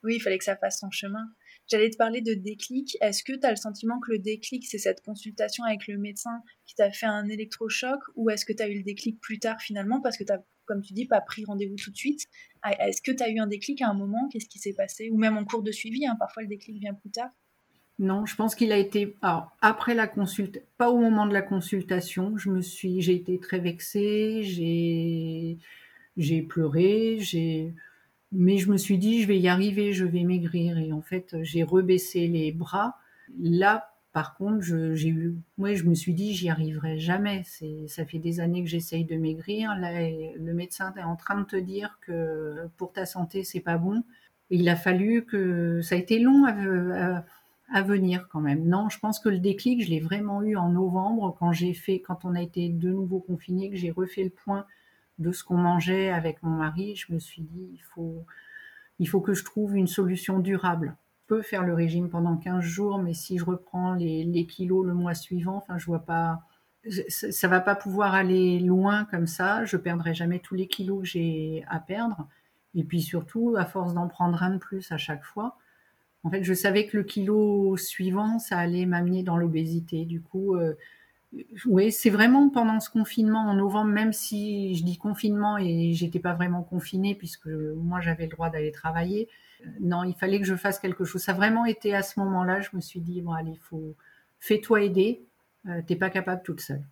Oui, 0.03 0.15
il 0.15 0.19
fallait 0.19 0.37
que 0.37 0.43
ça 0.43 0.57
fasse 0.57 0.79
son 0.79 0.91
chemin. 0.91 1.31
J'allais 1.67 1.89
te 1.89 1.95
parler 1.95 2.21
de 2.21 2.33
déclic. 2.33 2.97
Est-ce 2.99 3.23
que 3.23 3.33
tu 3.33 3.45
as 3.45 3.51
le 3.51 3.55
sentiment 3.55 3.99
que 3.99 4.11
le 4.11 4.19
déclic, 4.19 4.65
c'est 4.67 4.77
cette 4.77 5.01
consultation 5.01 5.63
avec 5.63 5.87
le 5.87 5.97
médecin 5.97 6.41
qui 6.65 6.75
t'a 6.75 6.91
fait 6.91 7.05
un 7.05 7.29
électrochoc 7.29 8.01
ou 8.15 8.29
est-ce 8.29 8.45
que 8.45 8.51
tu 8.51 8.61
as 8.61 8.67
eu 8.67 8.77
le 8.77 8.83
déclic 8.83 9.19
plus 9.21 9.39
tard 9.39 9.61
finalement 9.61 10.01
parce 10.01 10.17
que 10.17 10.25
tu 10.25 10.33
comme 10.65 10.81
tu 10.81 10.93
dis, 10.93 11.05
pas 11.05 11.21
pris 11.21 11.45
rendez-vous 11.45 11.75
tout 11.75 11.91
de 11.91 11.97
suite. 11.97 12.27
Ah, 12.61 12.87
est-ce 12.87 13.01
que 13.01 13.11
tu 13.11 13.23
as 13.23 13.29
eu 13.29 13.39
un 13.39 13.47
déclic 13.47 13.81
à 13.81 13.89
un 13.89 13.93
moment? 13.93 14.27
Qu'est-ce 14.31 14.47
qui 14.47 14.59
s'est 14.59 14.73
passé? 14.73 15.09
Ou 15.11 15.17
même 15.17 15.37
en 15.37 15.45
cours 15.45 15.63
de 15.63 15.71
suivi, 15.71 16.05
hein, 16.05 16.15
parfois 16.17 16.43
le 16.43 16.49
déclic 16.49 16.79
vient 16.79 16.93
plus 16.93 17.11
tard. 17.11 17.29
Non, 17.99 18.25
je 18.25 18.35
pense 18.35 18.55
qu'il 18.55 18.71
a 18.71 18.77
été 18.77 19.15
alors, 19.21 19.55
après 19.61 19.93
la 19.93 20.07
consultation, 20.07 20.67
pas 20.77 20.89
au 20.89 20.97
moment 20.97 21.27
de 21.27 21.33
la 21.33 21.43
consultation. 21.43 22.37
Je 22.37 22.49
me 22.49 22.61
suis, 22.61 23.01
j'ai 23.01 23.13
été 23.13 23.39
très 23.39 23.59
vexée, 23.59 24.41
j'ai, 24.43 25.59
j'ai 26.17 26.41
pleuré, 26.41 27.17
j'ai, 27.19 27.73
mais 28.31 28.57
je 28.57 28.71
me 28.71 28.77
suis 28.77 28.97
dit, 28.97 29.21
je 29.21 29.27
vais 29.27 29.37
y 29.37 29.47
arriver, 29.47 29.93
je 29.93 30.05
vais 30.05 30.23
maigrir. 30.23 30.79
Et 30.79 30.91
en 30.91 31.03
fait, 31.03 31.35
j'ai 31.43 31.63
rebaissé 31.63 32.27
les 32.27 32.51
bras. 32.51 32.97
Là, 33.39 33.92
par 34.13 34.35
contre, 34.35 34.61
j'ai 34.61 35.09
eu, 35.09 35.35
je 35.57 35.83
me 35.85 35.95
suis 35.95 36.13
dit, 36.13 36.33
j'y 36.35 36.47
arriverai 36.47 36.99
jamais. 36.99 37.41
C'est, 37.45 37.87
ça 37.87 38.05
fait 38.05 38.19
des 38.19 38.39
années 38.39 38.63
que 38.63 38.69
j'essaye 38.69 39.05
de 39.05 39.15
maigrir. 39.15 39.75
Là, 39.75 40.07
le 40.37 40.53
médecin 40.53 40.93
est 40.95 41.03
en 41.03 41.15
train 41.15 41.41
de 41.41 41.45
te 41.45 41.55
dire 41.55 41.97
que 42.01 42.67
pour 42.77 42.93
ta 42.93 43.07
santé, 43.07 43.43
c'est 43.43 43.59
pas 43.59 43.79
bon. 43.79 44.03
Il 44.51 44.69
a 44.69 44.75
fallu 44.75 45.25
que, 45.25 45.81
ça 45.81 45.95
a 45.95 45.97
été 45.97 46.19
long 46.19 46.45
à, 46.45 47.81
venir 47.81 48.27
quand 48.29 48.39
même. 48.39 48.67
Non, 48.67 48.87
je 48.89 48.99
pense 48.99 49.19
que 49.19 49.29
le 49.29 49.39
déclic, 49.39 49.83
je 49.83 49.89
l'ai 49.89 49.99
vraiment 49.99 50.43
eu 50.43 50.57
en 50.57 50.69
novembre 50.69 51.35
quand 51.39 51.51
j'ai 51.51 51.73
fait, 51.73 51.99
quand 51.99 52.23
on 52.23 52.35
a 52.35 52.41
été 52.41 52.69
de 52.69 52.89
nouveau 52.91 53.19
confinés, 53.19 53.71
que 53.71 53.77
j'ai 53.77 53.89
refait 53.89 54.23
le 54.23 54.29
point 54.29 54.67
de 55.17 55.31
ce 55.31 55.43
qu'on 55.43 55.57
mangeait 55.57 56.11
avec 56.11 56.43
mon 56.43 56.51
mari. 56.51 56.95
Je 56.95 57.11
me 57.13 57.17
suis 57.17 57.41
dit, 57.41 57.79
faut, 57.95 58.23
il 58.99 59.09
faut 59.09 59.21
que 59.21 59.33
je 59.33 59.43
trouve 59.43 59.75
une 59.75 59.87
solution 59.87 60.37
durable 60.37 60.95
peux 61.27 61.41
faire 61.41 61.63
le 61.63 61.73
régime 61.73 62.09
pendant 62.09 62.37
15 62.37 62.61
jours, 62.61 62.97
mais 62.99 63.13
si 63.13 63.37
je 63.37 63.45
reprends 63.45 63.93
les, 63.93 64.45
kilos 64.45 64.85
le 64.85 64.93
mois 64.93 65.13
suivant, 65.13 65.57
enfin, 65.57 65.77
je 65.77 65.85
vois 65.85 66.05
pas, 66.05 66.41
ça 67.07 67.47
va 67.47 67.59
pas 67.59 67.75
pouvoir 67.75 68.13
aller 68.13 68.59
loin 68.59 69.05
comme 69.05 69.27
ça. 69.27 69.65
Je 69.65 69.77
perdrai 69.77 70.13
jamais 70.13 70.39
tous 70.39 70.55
les 70.55 70.67
kilos 70.67 71.01
que 71.01 71.07
j'ai 71.07 71.65
à 71.69 71.79
perdre. 71.79 72.27
Et 72.75 72.83
puis 72.83 73.01
surtout, 73.01 73.55
à 73.57 73.65
force 73.65 73.93
d'en 73.93 74.07
prendre 74.07 74.41
un 74.43 74.51
de 74.51 74.57
plus 74.57 74.91
à 74.91 74.97
chaque 74.97 75.23
fois, 75.23 75.57
en 76.23 76.29
fait, 76.29 76.43
je 76.43 76.53
savais 76.53 76.87
que 76.87 76.97
le 76.97 77.03
kilo 77.03 77.75
suivant, 77.77 78.39
ça 78.39 78.57
allait 78.57 78.85
m'amener 78.85 79.23
dans 79.23 79.37
l'obésité. 79.37 80.05
Du 80.05 80.21
coup, 80.21 80.55
euh, 80.55 80.73
oui, 81.65 81.91
c'est 81.91 82.09
vraiment 82.09 82.49
pendant 82.49 82.79
ce 82.79 82.89
confinement 82.89 83.47
en 83.47 83.55
novembre, 83.55 83.91
même 83.91 84.13
si 84.13 84.75
je 84.75 84.83
dis 84.83 84.97
confinement 84.97 85.57
et 85.57 85.93
j'étais 85.93 86.19
pas 86.19 86.33
vraiment 86.33 86.63
confinée 86.63 87.15
puisque 87.15 87.47
moi 87.47 88.01
j'avais 88.01 88.25
le 88.25 88.29
droit 88.29 88.49
d'aller 88.49 88.71
travailler. 88.71 89.29
Euh, 89.61 89.69
non, 89.79 90.03
il 90.03 90.13
fallait 90.13 90.39
que 90.39 90.45
je 90.45 90.55
fasse 90.55 90.79
quelque 90.79 91.05
chose. 91.05 91.21
Ça 91.21 91.31
a 91.31 91.35
vraiment 91.35 91.65
été 91.65 91.95
à 91.95 92.03
ce 92.03 92.19
moment-là, 92.19 92.61
je 92.61 92.69
me 92.73 92.81
suis 92.81 92.99
dit 92.99 93.21
bon 93.21 93.33
allez, 93.33 93.55
faut 93.55 93.95
fais-toi 94.39 94.83
aider. 94.83 95.23
Euh, 95.67 95.81
t'es 95.87 95.95
pas 95.95 96.09
capable 96.09 96.43
toute 96.43 96.61
seule. 96.61 96.83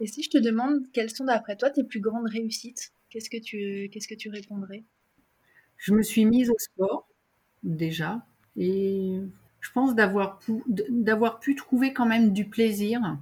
Et 0.00 0.06
si 0.06 0.22
je 0.22 0.30
te 0.30 0.38
demande 0.38 0.90
quelles 0.92 1.10
sont 1.10 1.24
d'après 1.24 1.56
toi 1.56 1.70
tes 1.70 1.84
plus 1.84 2.00
grandes 2.00 2.28
réussites, 2.28 2.92
qu'est-ce 3.10 3.30
que 3.30 3.40
tu 3.40 3.88
qu'est-ce 3.92 4.08
que 4.08 4.14
tu 4.14 4.30
répondrais? 4.30 4.82
Je 5.76 5.92
me 5.92 6.02
suis 6.02 6.24
mise 6.24 6.50
au 6.50 6.58
sport 6.58 7.08
déjà 7.62 8.24
et 8.56 9.20
je 9.60 9.70
pense 9.72 9.94
d'avoir 9.94 10.38
pu, 10.38 10.62
d'avoir 10.66 11.40
pu 11.40 11.54
trouver 11.54 11.92
quand 11.92 12.06
même 12.06 12.32
du 12.32 12.46
plaisir 12.46 13.16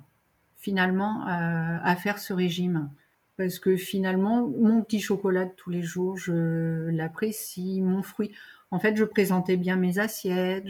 finalement 0.62 1.24
à, 1.26 1.96
faire 1.96 2.18
ce 2.18 2.32
régime. 2.32 2.88
Parce 3.36 3.58
que 3.58 3.76
finalement, 3.76 4.46
mon 4.46 4.82
petit 4.82 5.00
chocolat 5.00 5.46
de 5.46 5.52
tous 5.56 5.70
les 5.70 5.82
jours, 5.82 6.16
je 6.16 6.88
l'apprécie, 6.90 7.82
mon 7.82 8.02
fruit. 8.02 8.30
En 8.70 8.78
fait, 8.78 8.96
je 8.96 9.04
présentais 9.04 9.56
bien 9.56 9.76
mes 9.76 9.98
assiettes. 9.98 10.66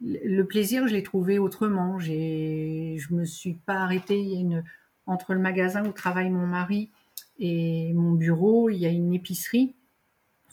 Le 0.00 0.42
plaisir, 0.42 0.88
je 0.88 0.94
l'ai 0.94 1.02
trouvé 1.02 1.38
autrement. 1.38 1.98
J'ai, 1.98 2.96
je 2.98 3.12
me 3.12 3.24
suis 3.24 3.54
pas 3.54 3.76
arrêtée. 3.76 4.46
Entre 5.06 5.34
le 5.34 5.40
magasin 5.40 5.84
où 5.84 5.92
travaille 5.92 6.30
mon 6.30 6.46
mari 6.46 6.90
et 7.38 7.92
mon 7.92 8.12
bureau, 8.12 8.70
il 8.70 8.78
y 8.78 8.86
a 8.86 8.90
une 8.90 9.12
épicerie 9.12 9.74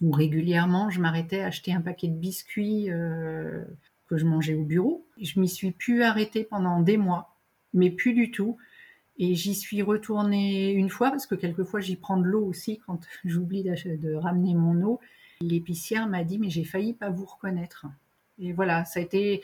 où 0.02 0.12
régulièrement 0.12 0.90
je 0.90 1.00
m'arrêtais 1.00 1.42
à 1.42 1.48
acheter 1.48 1.72
un 1.72 1.80
paquet 1.80 2.08
de 2.08 2.16
biscuits 2.16 2.90
euh, 2.90 3.64
que 4.08 4.18
je 4.18 4.26
mangeais 4.26 4.56
au 4.56 4.64
bureau. 4.64 5.06
Je 5.22 5.40
m'y 5.40 5.48
suis 5.48 5.72
pu 5.72 6.04
arrêter 6.04 6.44
pendant 6.44 6.82
des 6.82 6.98
mois 6.98 7.31
mais 7.74 7.90
plus 7.90 8.14
du 8.14 8.32
tout. 8.32 8.58
Et 9.18 9.36
j'y 9.36 9.54
suis 9.54 9.82
retournée 9.82 10.72
une 10.72 10.90
fois 10.90 11.12
parce 11.12 11.28
que 11.28 11.36
quelquefois 11.36 11.80
j'y 11.80 11.96
prends 11.96 12.18
de 12.18 12.26
l'eau 12.26 12.46
aussi 12.46 12.80
quand 12.86 13.00
j'oublie 13.26 13.64
de 13.64 14.14
ramener 14.14 14.56
mon 14.56 14.82
eau. 14.84 15.00
L'épicière 15.42 16.08
m'a 16.08 16.24
dit 16.24 16.40
mais 16.40 16.50
j'ai 16.50 16.64
failli 16.64 16.94
pas 16.94 17.10
vous 17.10 17.26
reconnaître. 17.26 17.86
Et 18.40 18.54
voilà, 18.54 18.86
ça 18.86 19.00
a 19.00 19.04
été. 19.04 19.42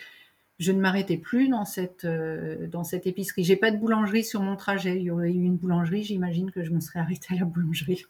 Je 0.60 0.72
ne 0.72 0.80
m'arrêtais 0.80 1.18
plus 1.18 1.50
dans 1.50 1.66
cette 1.66 2.06
euh, 2.06 2.68
dans 2.68 2.84
cette 2.84 3.06
épicerie. 3.06 3.44
J'ai 3.44 3.56
pas 3.56 3.70
de 3.70 3.78
boulangerie 3.78 4.24
sur 4.24 4.42
mon 4.42 4.56
trajet. 4.56 4.98
Il 4.98 5.04
y 5.04 5.12
aurait 5.12 5.32
eu 5.32 5.44
une 5.44 5.58
boulangerie, 5.58 6.04
j'imagine 6.04 6.52
que 6.52 6.64
je 6.64 6.72
me 6.72 6.80
serais 6.80 7.00
arrêtée 7.02 7.36
à 7.36 7.40
la 7.40 7.46
boulangerie. 7.46 8.06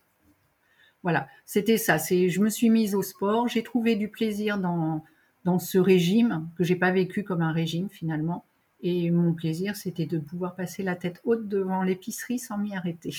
Voilà, 1.03 1.27
c'était 1.45 1.77
ça. 1.77 1.99
C'est, 1.99 2.30
je 2.30 2.41
me 2.41 2.49
suis 2.49 2.69
mise 2.69 2.95
au 2.95 3.01
sport. 3.01 3.47
J'ai 3.47 3.63
trouvé 3.63 3.95
du 3.95 4.10
plaisir 4.10 4.58
dans 4.58 5.03
dans 5.43 5.60
ce 5.60 5.77
régime 5.77 6.49
que 6.58 6.63
j'ai 6.63 6.75
pas 6.75 6.91
vécu 6.91 7.23
comme 7.23 7.41
un 7.41 7.51
régime 7.51 7.89
finalement. 7.89 8.45
Et 8.82 9.10
mon 9.12 9.34
plaisir, 9.34 9.76
c'était 9.76 10.06
de 10.06 10.20
pouvoir 10.20 10.56
passer 10.56 10.84
la 10.84 10.96
tête 10.96 11.20
haute 11.24 11.48
devant 11.48 11.84
l'épicerie 11.84 12.40
sans 12.40 12.58
m'y 12.58 12.76
arrêter. 12.76 13.13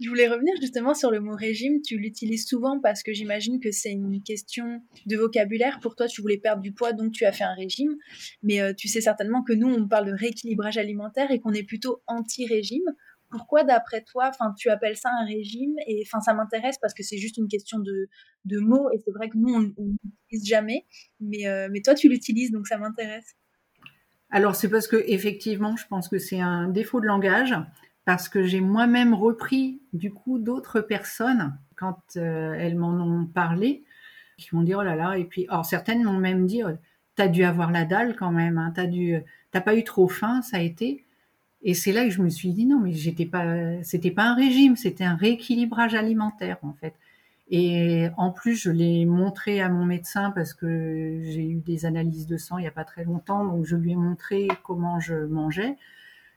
Je 0.00 0.08
voulais 0.08 0.28
revenir 0.28 0.54
justement 0.60 0.94
sur 0.94 1.10
le 1.10 1.18
mot 1.18 1.34
régime. 1.34 1.82
Tu 1.82 1.98
l'utilises 1.98 2.46
souvent 2.46 2.78
parce 2.80 3.02
que 3.02 3.12
j'imagine 3.12 3.58
que 3.58 3.72
c'est 3.72 3.90
une 3.90 4.22
question 4.22 4.80
de 5.06 5.16
vocabulaire. 5.16 5.80
Pour 5.80 5.96
toi, 5.96 6.06
tu 6.06 6.20
voulais 6.20 6.38
perdre 6.38 6.62
du 6.62 6.72
poids, 6.72 6.92
donc 6.92 7.12
tu 7.12 7.24
as 7.24 7.32
fait 7.32 7.42
un 7.42 7.54
régime. 7.54 7.96
Mais 8.44 8.60
euh, 8.60 8.72
tu 8.72 8.86
sais 8.86 9.00
certainement 9.00 9.42
que 9.42 9.52
nous, 9.52 9.68
on 9.68 9.88
parle 9.88 10.06
de 10.06 10.12
rééquilibrage 10.12 10.78
alimentaire 10.78 11.32
et 11.32 11.40
qu'on 11.40 11.52
est 11.52 11.64
plutôt 11.64 12.00
anti-régime. 12.06 12.84
Pourquoi, 13.30 13.64
d'après 13.64 14.02
toi, 14.02 14.30
tu 14.56 14.70
appelles 14.70 14.96
ça 14.96 15.10
un 15.20 15.26
régime 15.26 15.74
Et 15.88 16.04
ça 16.04 16.32
m'intéresse 16.32 16.78
parce 16.80 16.94
que 16.94 17.02
c'est 17.02 17.18
juste 17.18 17.36
une 17.36 17.48
question 17.48 17.80
de, 17.80 18.08
mots 18.60 18.90
et 18.92 18.98
c'est 19.04 19.10
vrai 19.10 19.28
que 19.28 19.36
nous, 19.36 19.52
on 19.52 19.60
l'utilise 19.60 20.48
jamais. 20.48 20.86
Mais, 21.20 21.46
euh, 21.48 21.68
mais 21.72 21.82
toi, 21.82 21.94
tu 21.94 22.08
l'utilises, 22.08 22.52
donc 22.52 22.68
ça 22.68 22.78
m'intéresse. 22.78 23.34
Alors, 24.30 24.56
c'est 24.56 24.68
parce 24.68 24.86
que 24.86 25.02
effectivement, 25.06 25.76
je 25.76 25.86
pense 25.86 26.08
que 26.08 26.18
c'est 26.18 26.40
un 26.40 26.68
défaut 26.68 27.00
de 27.00 27.06
langage 27.06 27.54
parce 28.04 28.28
que 28.28 28.42
j'ai 28.42 28.60
moi-même 28.60 29.14
repris 29.14 29.80
du 29.92 30.12
coup 30.12 30.38
d'autres 30.38 30.80
personnes 30.80 31.58
quand 31.76 31.98
euh, 32.16 32.54
elles 32.54 32.76
m'en 32.76 32.94
ont 32.94 33.26
parlé, 33.26 33.84
qui 34.38 34.54
m'ont 34.54 34.62
dit 34.62 34.74
oh 34.74 34.82
là 34.82 34.96
là, 34.96 35.18
et 35.18 35.24
puis 35.24 35.46
alors 35.48 35.66
certaines 35.66 36.04
m'ont 36.04 36.18
même 36.18 36.46
dit 36.46 36.62
oh, 36.64 36.70
t'as 37.16 37.28
dû 37.28 37.44
avoir 37.44 37.70
la 37.70 37.84
dalle 37.84 38.16
quand 38.16 38.32
même, 38.32 38.58
hein, 38.58 38.72
t'as 38.74 38.86
dû, 38.86 39.18
t'as 39.50 39.60
pas 39.60 39.76
eu 39.76 39.84
trop 39.84 40.08
faim, 40.08 40.42
ça 40.42 40.58
a 40.58 40.60
été. 40.60 41.04
Et 41.62 41.74
c'est 41.74 41.92
là 41.92 42.04
que 42.04 42.10
je 42.10 42.22
me 42.22 42.30
suis 42.30 42.52
dit 42.52 42.66
non 42.66 42.80
mais 42.80 42.92
j'étais 42.92 43.26
pas, 43.26 43.82
c'était 43.82 44.10
pas 44.10 44.24
un 44.24 44.34
régime, 44.34 44.76
c'était 44.76 45.04
un 45.04 45.16
rééquilibrage 45.16 45.94
alimentaire 45.94 46.58
en 46.62 46.72
fait. 46.72 46.94
Et 47.50 48.08
en 48.18 48.30
plus, 48.30 48.56
je 48.56 48.70
l'ai 48.70 49.06
montré 49.06 49.60
à 49.60 49.70
mon 49.70 49.84
médecin 49.86 50.30
parce 50.32 50.52
que 50.52 51.20
j'ai 51.22 51.48
eu 51.48 51.60
des 51.60 51.86
analyses 51.86 52.26
de 52.26 52.36
sang 52.36 52.58
il 52.58 52.62
n'y 52.62 52.68
a 52.68 52.72
pas 52.72 52.84
très 52.84 53.04
longtemps, 53.04 53.44
donc 53.44 53.64
je 53.64 53.76
lui 53.76 53.92
ai 53.92 53.96
montré 53.96 54.48
comment 54.64 55.00
je 55.00 55.14
mangeais. 55.14 55.76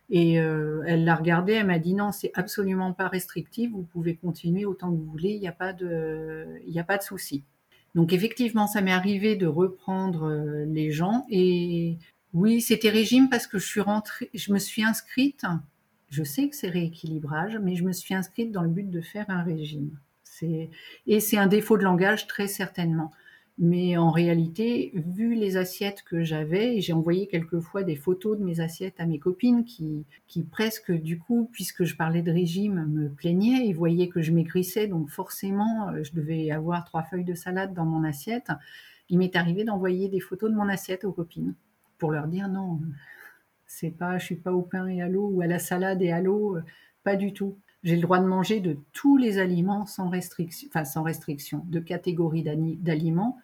Et 0.10 0.40
euh, 0.40 0.84
elle 0.88 1.06
l'a 1.06 1.16
regardé, 1.16 1.54
elle 1.54 1.68
m'a 1.68 1.80
dit 1.80 1.94
non, 1.94 2.12
c'est 2.12 2.32
absolument 2.36 2.94
pas 2.94 3.08
restrictif, 3.08 3.72
vous 3.72 3.84
pouvez 3.84 4.16
continuer 4.16 4.66
autant 4.66 4.92
que 4.92 4.98
vous 4.98 5.06
voulez, 5.06 5.32
il 5.32 5.40
n'y 5.40 5.48
a 5.48 5.54
pas 5.54 5.74
de, 5.74 6.48
de 6.66 7.02
souci. 7.02 7.44
Donc 7.96 8.14
effectivement, 8.14 8.68
ça 8.68 8.82
m'est 8.82 8.92
arrivé 8.92 9.36
de 9.36 9.48
reprendre 9.48 10.30
euh, 10.30 10.66
les 10.66 10.92
gens 10.92 11.26
et 11.30 11.98
oui, 12.34 12.62
c'était 12.62 12.90
régime 12.90 13.30
parce 13.30 13.48
que 13.48 13.60
je 13.60 13.66
suis 13.66 13.82
rentrée, 13.82 14.30
je 14.34 14.54
me 14.54 14.60
suis 14.60 14.84
inscrite. 14.84 15.46
Je 16.10 16.24
sais 16.24 16.50
que 16.50 16.56
c'est 16.56 16.70
rééquilibrage, 16.70 17.58
mais 17.62 17.76
je 17.76 17.84
me 17.84 17.92
suis 17.94 18.14
inscrite 18.14 18.52
dans 18.52 18.64
le 18.64 18.70
but 18.70 18.90
de 18.90 19.02
faire 19.02 19.30
un 19.30 19.44
régime. 19.44 19.98
Et 21.08 21.20
c'est 21.20 21.38
un 21.38 21.48
défaut 21.48 21.78
de 21.78 21.84
langage 21.84 22.28
très 22.28 22.48
certainement. 22.48 23.12
Mais 23.58 23.98
en 23.98 24.10
réalité, 24.10 24.92
vu 24.96 25.36
les 25.36 25.56
assiettes 25.58 26.04
que 26.04 26.24
j'avais, 26.24 26.82
j'ai 26.82 26.94
envoyé 26.94 27.28
quelquefois 27.28 27.84
des 27.84 27.96
photos 27.96 28.40
de 28.40 28.44
mes 28.44 28.60
assiettes 28.60 29.00
à 29.00 29.06
mes 29.06 29.20
copines 29.20 29.66
qui, 29.66 30.06
qui 30.28 30.44
presque, 30.44 30.92
du 30.92 31.20
coup, 31.20 31.50
puisque 31.52 31.84
je 31.84 31.96
parlais 31.96 32.24
de 32.24 32.32
régime, 32.32 32.88
me 32.88 33.10
plaignaient 33.10 33.68
et 33.68 33.74
voyaient 33.74 34.08
que 34.08 34.22
je 34.22 34.32
maigrissais, 34.32 34.88
donc 34.88 35.10
forcément, 35.10 35.90
euh, 35.90 36.04
je 36.04 36.14
devais 36.14 36.50
avoir 36.50 36.86
trois 36.86 37.04
feuilles 37.04 37.26
de 37.26 37.36
salade 37.36 37.74
dans 37.74 37.86
mon 37.86 38.04
assiette. 38.04 38.50
Il 39.10 39.20
m'est 39.20 39.36
arrivé 39.36 39.64
d'envoyer 39.64 40.08
des 40.08 40.22
photos 40.22 40.50
de 40.50 40.56
mon 40.56 40.70
assiette 40.70 41.04
aux 41.04 41.12
copines 41.12 41.54
pour 42.00 42.12
leur 42.12 42.28
dire 42.28 42.50
non, 42.50 42.80
c'est 43.68 43.92
pas, 43.92 44.18
je 44.18 44.26
suis 44.26 44.36
pas 44.36 44.52
au 44.52 44.64
pain 44.64 44.88
et 44.88 45.04
à 45.04 45.08
l'eau 45.08 45.30
ou 45.32 45.42
à 45.42 45.48
la 45.48 45.60
salade 45.60 46.02
et 46.02 46.12
à 46.12 46.20
l'eau, 46.20 46.58
euh, 46.58 46.64
pas 47.04 47.16
du 47.16 47.32
tout. 47.32 47.58
J'ai 47.84 47.96
le 47.96 48.02
droit 48.02 48.20
de 48.20 48.26
manger 48.26 48.60
de 48.60 48.78
tous 48.94 49.18
les 49.18 49.40
aliments 49.40 49.86
sans 49.86 50.10
restriction, 50.10 50.68
enfin 50.70 50.86
sans 50.86 51.04
restriction, 51.04 51.66
de 51.68 51.80
catégories 51.80 52.44
d'aliments. 52.44 53.40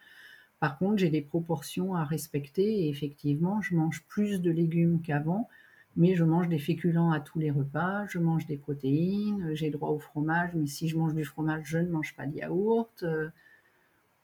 Par 0.59 0.77
contre, 0.77 0.97
j'ai 0.97 1.09
des 1.09 1.21
proportions 1.21 1.95
à 1.95 2.03
respecter 2.05 2.85
et 2.85 2.89
effectivement, 2.89 3.61
je 3.61 3.75
mange 3.75 4.03
plus 4.07 4.41
de 4.41 4.51
légumes 4.51 5.01
qu'avant, 5.01 5.49
mais 5.95 6.15
je 6.15 6.23
mange 6.23 6.49
des 6.49 6.59
féculents 6.59 7.11
à 7.11 7.19
tous 7.19 7.39
les 7.39 7.51
repas, 7.51 8.05
je 8.07 8.19
mange 8.19 8.45
des 8.47 8.57
protéines, 8.57 9.55
j'ai 9.55 9.69
droit 9.71 9.89
au 9.89 9.99
fromage, 9.99 10.51
mais 10.55 10.67
si 10.67 10.87
je 10.89 10.97
mange 10.97 11.15
du 11.15 11.25
fromage, 11.25 11.63
je 11.65 11.79
ne 11.79 11.89
mange 11.89 12.15
pas 12.15 12.27
de 12.27 12.35
yaourt. 12.37 13.03
Euh, 13.03 13.29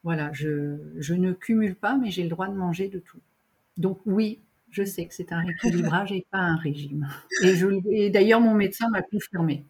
voilà, 0.02 0.32
je, 0.32 0.76
je 0.98 1.14
ne 1.14 1.32
cumule 1.32 1.74
pas, 1.76 1.96
mais 1.96 2.10
j'ai 2.10 2.22
le 2.22 2.28
droit 2.28 2.48
de 2.48 2.54
manger 2.54 2.88
de 2.88 2.98
tout. 2.98 3.20
Donc 3.78 4.00
oui, 4.06 4.40
je 4.70 4.84
sais 4.84 5.06
que 5.06 5.14
c'est 5.14 5.32
un 5.32 5.40
rééquilibrage 5.44 6.12
et 6.12 6.26
pas 6.30 6.38
un 6.40 6.56
régime. 6.56 7.08
Et, 7.42 7.54
et 7.90 8.10
d'ailleurs, 8.10 8.40
mon 8.40 8.54
médecin 8.54 8.88
m'a 8.90 9.02
confirmé 9.02 9.66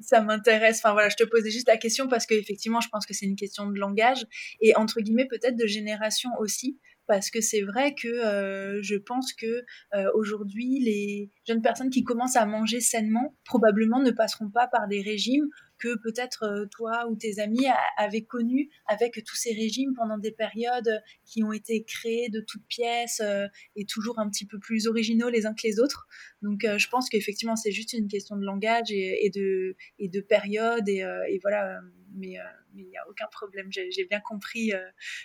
ça 0.00 0.20
m'intéresse. 0.20 0.78
Enfin 0.78 0.92
voilà, 0.92 1.08
je 1.08 1.16
te 1.16 1.24
posais 1.24 1.50
juste 1.50 1.68
la 1.68 1.76
question 1.76 2.08
parce 2.08 2.26
qu'effectivement, 2.26 2.80
je 2.80 2.88
pense 2.88 3.06
que 3.06 3.14
c'est 3.14 3.26
une 3.26 3.36
question 3.36 3.70
de 3.70 3.78
langage 3.78 4.26
et 4.60 4.76
entre 4.76 5.00
guillemets 5.00 5.26
peut-être 5.26 5.56
de 5.56 5.66
génération 5.66 6.30
aussi 6.38 6.78
parce 7.06 7.30
que 7.30 7.40
c'est 7.40 7.62
vrai 7.62 7.94
que 7.94 8.08
euh, 8.08 8.82
je 8.82 8.96
pense 8.96 9.32
que 9.32 9.64
euh, 9.94 10.10
aujourd'hui 10.14 10.80
les 10.80 11.30
jeunes 11.46 11.62
personnes 11.62 11.90
qui 11.90 12.02
commencent 12.02 12.36
à 12.36 12.46
manger 12.46 12.80
sainement 12.80 13.36
probablement 13.44 14.00
ne 14.00 14.10
passeront 14.10 14.50
pas 14.50 14.66
par 14.68 14.88
des 14.88 15.02
régimes 15.02 15.46
que 15.78 15.96
peut-être 16.02 16.44
euh, 16.44 16.66
toi 16.66 17.06
ou 17.08 17.16
tes 17.16 17.40
amis 17.40 17.66
avaient 17.96 18.24
connu 18.24 18.70
avec 18.86 19.22
tous 19.24 19.36
ces 19.36 19.52
régimes 19.52 19.92
pendant 19.94 20.18
des 20.18 20.32
périodes 20.32 21.02
qui 21.24 21.42
ont 21.42 21.52
été 21.52 21.84
créées 21.84 22.28
de 22.28 22.40
toutes 22.40 22.66
pièces 22.66 23.22
et 23.76 23.84
toujours 23.86 24.18
un 24.18 24.28
petit 24.28 24.46
peu 24.46 24.58
plus 24.58 24.86
originaux 24.86 25.28
les 25.28 25.46
uns 25.46 25.54
que 25.54 25.66
les 25.66 25.80
autres. 25.80 26.06
Donc 26.42 26.60
je 26.64 26.88
pense 26.88 27.08
qu'effectivement 27.08 27.56
c'est 27.56 27.72
juste 27.72 27.92
une 27.92 28.08
question 28.08 28.36
de 28.36 28.44
langage 28.44 28.90
et, 28.90 29.30
de 29.34 29.76
et 29.98 30.08
de 30.08 30.20
période 30.20 30.88
et 30.88 31.38
voilà 31.42 31.80
mais 32.14 32.38
mais 32.74 32.82
il 32.82 32.88
n'y 32.88 32.96
a 32.96 33.08
aucun 33.08 33.26
problème. 33.30 33.68
J'ai 33.70 34.04
bien 34.08 34.20
compris 34.20 34.72
euh, 34.72 34.80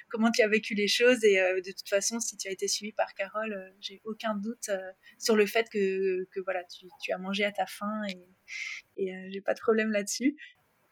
comment 0.10 0.32
tu 0.32 0.41
as 0.41 0.47
vécu 0.47 0.75
les 0.75 0.88
choses 0.88 1.23
et 1.23 1.39
euh, 1.39 1.62
de 1.62 1.71
toute 1.71 1.89
façon, 1.89 2.19
si 2.19 2.38
tu 2.38 2.47
as 2.47 2.52
été 2.52 2.67
suivi 2.67 2.91
par 2.91 3.13
Carole, 3.13 3.54
euh, 3.54 3.69
j'ai 3.82 4.02
aucun 4.06 4.36
doute 4.36 4.69
sur 5.17 5.36
le 5.36 5.45
fait 5.45 5.69
que, 5.69 6.28
que 6.32 6.39
voilà, 6.41 6.63
tu, 6.63 6.88
tu, 7.02 7.12
as 7.12 7.17
mangé 7.17 7.43
à 7.43 7.52
ta 7.52 7.65
faim 7.65 8.02
et, 8.08 9.04
et 9.04 9.32
j'ai 9.32 9.41
pas 9.41 9.54
de 9.54 9.60
problème 9.60 9.91
là-dessus. 9.91 10.38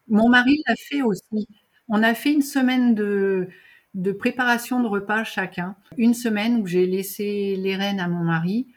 Mon 0.08 0.28
mari 0.28 0.62
l'a 0.66 0.74
fait 0.76 1.02
aussi. 1.02 1.46
On 1.88 2.02
a 2.02 2.14
fait 2.14 2.32
une 2.32 2.42
semaine 2.42 2.94
de, 2.94 3.48
de 3.94 4.12
préparation 4.12 4.82
de 4.82 4.86
repas 4.86 5.24
chacun. 5.24 5.76
Une 5.96 6.14
semaine 6.14 6.56
où 6.62 6.66
j'ai 6.66 6.86
laissé 6.86 7.56
les 7.56 7.76
rênes 7.76 8.00
à 8.00 8.08
mon 8.08 8.24
mari, 8.24 8.68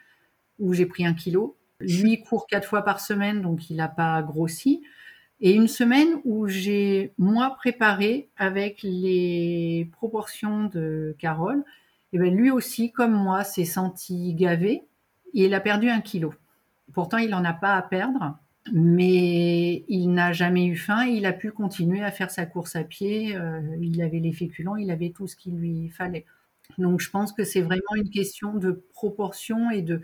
où 0.58 0.72
j'ai 0.72 0.86
pris 0.86 1.04
un 1.04 1.14
kilo. 1.14 1.58
Lui 1.80 2.22
court 2.22 2.46
quatre 2.46 2.68
fois 2.68 2.82
par 2.82 3.00
semaine, 3.00 3.42
donc 3.42 3.70
il 3.70 3.76
n'a 3.76 3.88
pas 3.88 4.22
grossi. 4.22 4.82
Et 5.44 5.54
une 5.54 5.66
semaine 5.66 6.20
où 6.24 6.46
j'ai, 6.46 7.12
moi, 7.18 7.56
préparé 7.56 8.28
avec 8.36 8.78
les 8.84 9.90
proportions 9.90 10.66
de 10.66 11.16
Carole, 11.18 11.64
et 12.12 12.18
bien 12.18 12.30
lui 12.30 12.52
aussi, 12.52 12.92
comme 12.92 13.12
moi, 13.12 13.42
s'est 13.42 13.64
senti 13.64 14.34
gavé 14.34 14.84
et 15.34 15.46
il 15.46 15.54
a 15.54 15.60
perdu 15.60 15.90
un 15.90 16.00
kilo. 16.00 16.32
Pourtant, 16.92 17.18
il 17.18 17.30
n'en 17.30 17.44
a 17.44 17.54
pas 17.54 17.74
à 17.74 17.82
perdre, 17.82 18.38
mais 18.72 19.84
il 19.88 20.12
n'a 20.12 20.32
jamais 20.32 20.64
eu 20.66 20.76
faim 20.76 21.08
et 21.08 21.10
il 21.10 21.26
a 21.26 21.32
pu 21.32 21.50
continuer 21.50 22.04
à 22.04 22.12
faire 22.12 22.30
sa 22.30 22.46
course 22.46 22.76
à 22.76 22.84
pied. 22.84 23.34
Euh, 23.34 23.60
il 23.80 24.00
avait 24.00 24.20
les 24.20 24.32
féculents, 24.32 24.76
il 24.76 24.92
avait 24.92 25.10
tout 25.10 25.26
ce 25.26 25.34
qu'il 25.34 25.56
lui 25.56 25.88
fallait. 25.88 26.24
Donc, 26.78 27.00
je 27.00 27.10
pense 27.10 27.32
que 27.32 27.42
c'est 27.42 27.62
vraiment 27.62 27.96
une 27.96 28.10
question 28.10 28.54
de 28.54 28.84
proportion 28.92 29.72
et 29.72 29.82
de, 29.82 30.02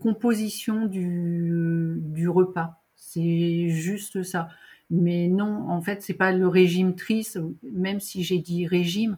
composition 0.00 0.86
du 0.86 2.28
repas. 2.28 2.82
C'est 2.96 3.68
juste 3.68 4.22
ça. 4.22 4.48
Mais 4.90 5.28
non, 5.28 5.68
en 5.68 5.80
fait, 5.80 6.02
c'est 6.02 6.14
pas 6.14 6.32
le 6.32 6.48
régime 6.48 6.94
triste. 6.94 7.40
Même 7.62 8.00
si 8.00 8.22
j'ai 8.22 8.38
dit 8.38 8.66
régime, 8.66 9.16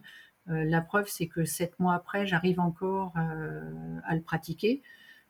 euh, 0.49 0.63
la 0.65 0.81
preuve, 0.81 1.07
c'est 1.07 1.27
que 1.27 1.45
sept 1.45 1.79
mois 1.79 1.93
après, 1.93 2.25
j'arrive 2.25 2.59
encore 2.59 3.13
euh, 3.17 3.99
à 4.05 4.15
le 4.15 4.21
pratiquer 4.21 4.81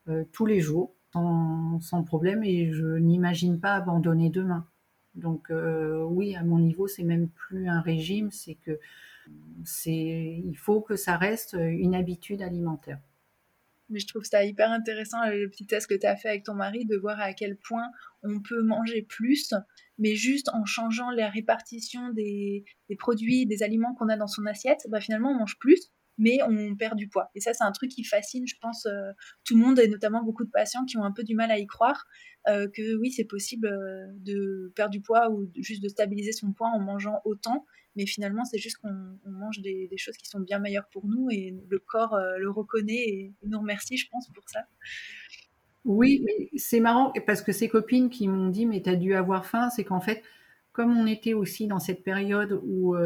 euh, 0.08 0.24
tous 0.32 0.46
les 0.46 0.60
jours, 0.60 0.94
sans, 1.12 2.04
problème, 2.04 2.44
et 2.44 2.72
je 2.72 2.96
n'imagine 2.96 3.60
pas 3.60 3.74
abandonner 3.74 4.30
demain. 4.30 4.66
Donc 5.16 5.50
oui, 5.50 6.36
à 6.36 6.44
mon 6.44 6.58
niveau, 6.60 6.86
c'est 6.86 7.02
même 7.02 7.28
plus 7.28 7.68
un 7.68 7.80
régime, 7.80 8.30
c'est 8.30 8.54
que 8.54 8.78
c'est, 9.64 10.42
il 10.44 10.56
faut 10.56 10.80
que 10.80 10.94
ça 10.96 11.16
reste 11.16 11.56
une 11.58 11.96
habitude 11.96 12.42
alimentaire 12.42 13.00
mais 13.90 14.00
je 14.00 14.06
trouve 14.06 14.24
ça 14.24 14.44
hyper 14.44 14.70
intéressant 14.70 15.18
le 15.28 15.48
petit 15.48 15.66
test 15.66 15.86
que 15.88 15.94
tu 15.94 16.06
as 16.06 16.16
fait 16.16 16.28
avec 16.28 16.44
ton 16.44 16.54
mari 16.54 16.86
de 16.86 16.96
voir 16.96 17.20
à 17.20 17.32
quel 17.34 17.56
point 17.56 17.88
on 18.22 18.40
peut 18.40 18.62
manger 18.62 19.02
plus, 19.02 19.52
mais 19.98 20.14
juste 20.14 20.48
en 20.50 20.64
changeant 20.64 21.10
la 21.10 21.28
répartition 21.28 22.10
des, 22.10 22.64
produits, 22.98 23.46
des 23.46 23.62
aliments 23.62 23.94
qu'on 23.94 24.08
a 24.08 24.16
dans 24.16 24.26
son 24.26 24.46
assiette, 24.46 24.86
bah 24.88 25.00
finalement 25.00 25.30
on 25.30 25.38
mange 25.38 25.58
plus, 25.58 25.90
mais 26.18 26.38
on 26.42 26.76
perd 26.76 26.96
du 26.96 27.08
poids. 27.08 27.30
Et 27.34 27.40
ça, 27.40 27.54
c'est 27.54 27.64
un 27.64 27.72
truc 27.72 27.90
qui 27.90 28.04
fascine, 28.04 28.46
je 28.46 28.56
pense, 28.60 28.84
euh, 28.84 29.10
tout 29.44 29.56
le 29.56 29.64
monde, 29.64 29.78
et 29.78 29.88
notamment 29.88 30.22
beaucoup 30.22 30.44
de 30.44 30.50
patients 30.50 30.84
qui 30.84 30.98
ont 30.98 31.04
un 31.04 31.12
peu 31.12 31.24
du 31.24 31.34
mal 31.34 31.50
à 31.50 31.58
y 31.58 31.66
croire, 31.66 32.04
euh, 32.48 32.68
que 32.74 32.96
oui, 32.96 33.10
c'est 33.10 33.24
possible 33.24 33.68
euh, 33.68 34.06
de 34.18 34.70
perdre 34.76 34.90
du 34.90 35.00
poids 35.00 35.30
ou 35.30 35.50
juste 35.56 35.82
de 35.82 35.88
stabiliser 35.88 36.32
son 36.32 36.52
poids 36.52 36.68
en 36.68 36.78
mangeant 36.78 37.20
autant, 37.24 37.64
mais 37.96 38.06
finalement, 38.06 38.44
c'est 38.44 38.58
juste 38.58 38.78
qu'on 38.78 39.30
mange 39.30 39.60
des, 39.60 39.88
choses 39.96 40.16
qui 40.16 40.28
sont 40.28 40.40
bien 40.40 40.58
meilleures 40.58 40.88
pour 40.92 41.06
nous, 41.06 41.28
et 41.30 41.54
le 41.68 41.78
corps 41.78 42.18
le 42.38 42.50
reconnaît 42.50 43.08
et, 43.08 43.32
nous 43.44 43.58
remercie, 43.58 43.96
je 43.96 44.08
pense, 44.08 44.28
pour 44.28 44.48
ça. 44.48 44.60
Oui, 45.84 46.22
mais 46.24 46.50
c'est 46.56 46.80
marrant, 46.80 47.12
parce 47.26 47.42
que 47.42 47.52
ces 47.52 47.68
copines 47.68 48.10
qui 48.10 48.28
m'ont 48.28 48.48
dit, 48.48 48.66
mais 48.66 48.82
tu 48.82 48.90
as 48.90 48.96
dû 48.96 49.14
avoir 49.14 49.46
faim, 49.46 49.70
c'est 49.70 49.84
qu'en 49.84 50.00
fait, 50.00 50.22
comme 50.72 50.96
on 50.96 51.06
était 51.06 51.34
aussi 51.34 51.66
dans 51.66 51.80
cette 51.80 52.04
période 52.04 52.60
où 52.64 52.96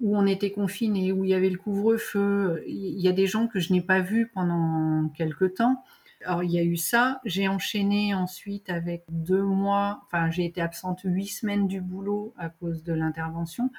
où 0.00 0.16
on 0.16 0.26
était 0.26 0.50
confinés, 0.50 1.12
où 1.12 1.24
il 1.24 1.30
y 1.30 1.34
avait 1.34 1.50
le 1.50 1.58
couvre-feu. 1.58 2.62
Il 2.66 3.00
y 3.00 3.08
a 3.08 3.12
des 3.12 3.26
gens 3.26 3.46
que 3.46 3.60
je 3.60 3.72
n'ai 3.72 3.82
pas 3.82 4.00
vus 4.00 4.30
pendant 4.34 5.08
quelque 5.10 5.44
temps. 5.44 5.84
Alors 6.24 6.42
il 6.42 6.50
y 6.50 6.58
a 6.58 6.62
eu 6.62 6.76
ça, 6.76 7.20
j'ai 7.24 7.48
enchaîné 7.48 8.14
ensuite 8.14 8.68
avec 8.68 9.04
deux 9.08 9.42
mois, 9.42 10.02
enfin 10.06 10.30
j'ai 10.30 10.44
été 10.44 10.60
absente 10.60 11.00
huit 11.04 11.28
semaines 11.28 11.66
du 11.66 11.80
boulot 11.80 12.34
à 12.36 12.50
cause 12.50 12.84
de 12.84 12.92
l'intervention. 12.92 13.70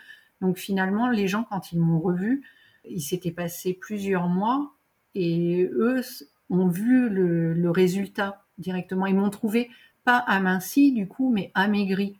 Donc 0.41 0.57
finalement, 0.57 1.09
les 1.09 1.27
gens, 1.27 1.43
quand 1.43 1.71
ils 1.71 1.79
m'ont 1.79 1.99
revu, 1.99 2.43
il 2.89 3.01
s'était 3.01 3.31
passé 3.31 3.73
plusieurs 3.73 4.27
mois 4.27 4.73
et 5.13 5.69
eux 5.71 6.01
ont 6.49 6.67
vu 6.67 7.09
le, 7.09 7.69
résultat 7.69 8.43
directement. 8.57 9.05
Ils 9.05 9.15
m'ont 9.15 9.29
trouvé 9.29 9.69
pas 10.03 10.17
aminci 10.17 10.91
du 10.91 11.07
coup, 11.07 11.31
mais 11.31 11.51
amaigri. 11.53 12.17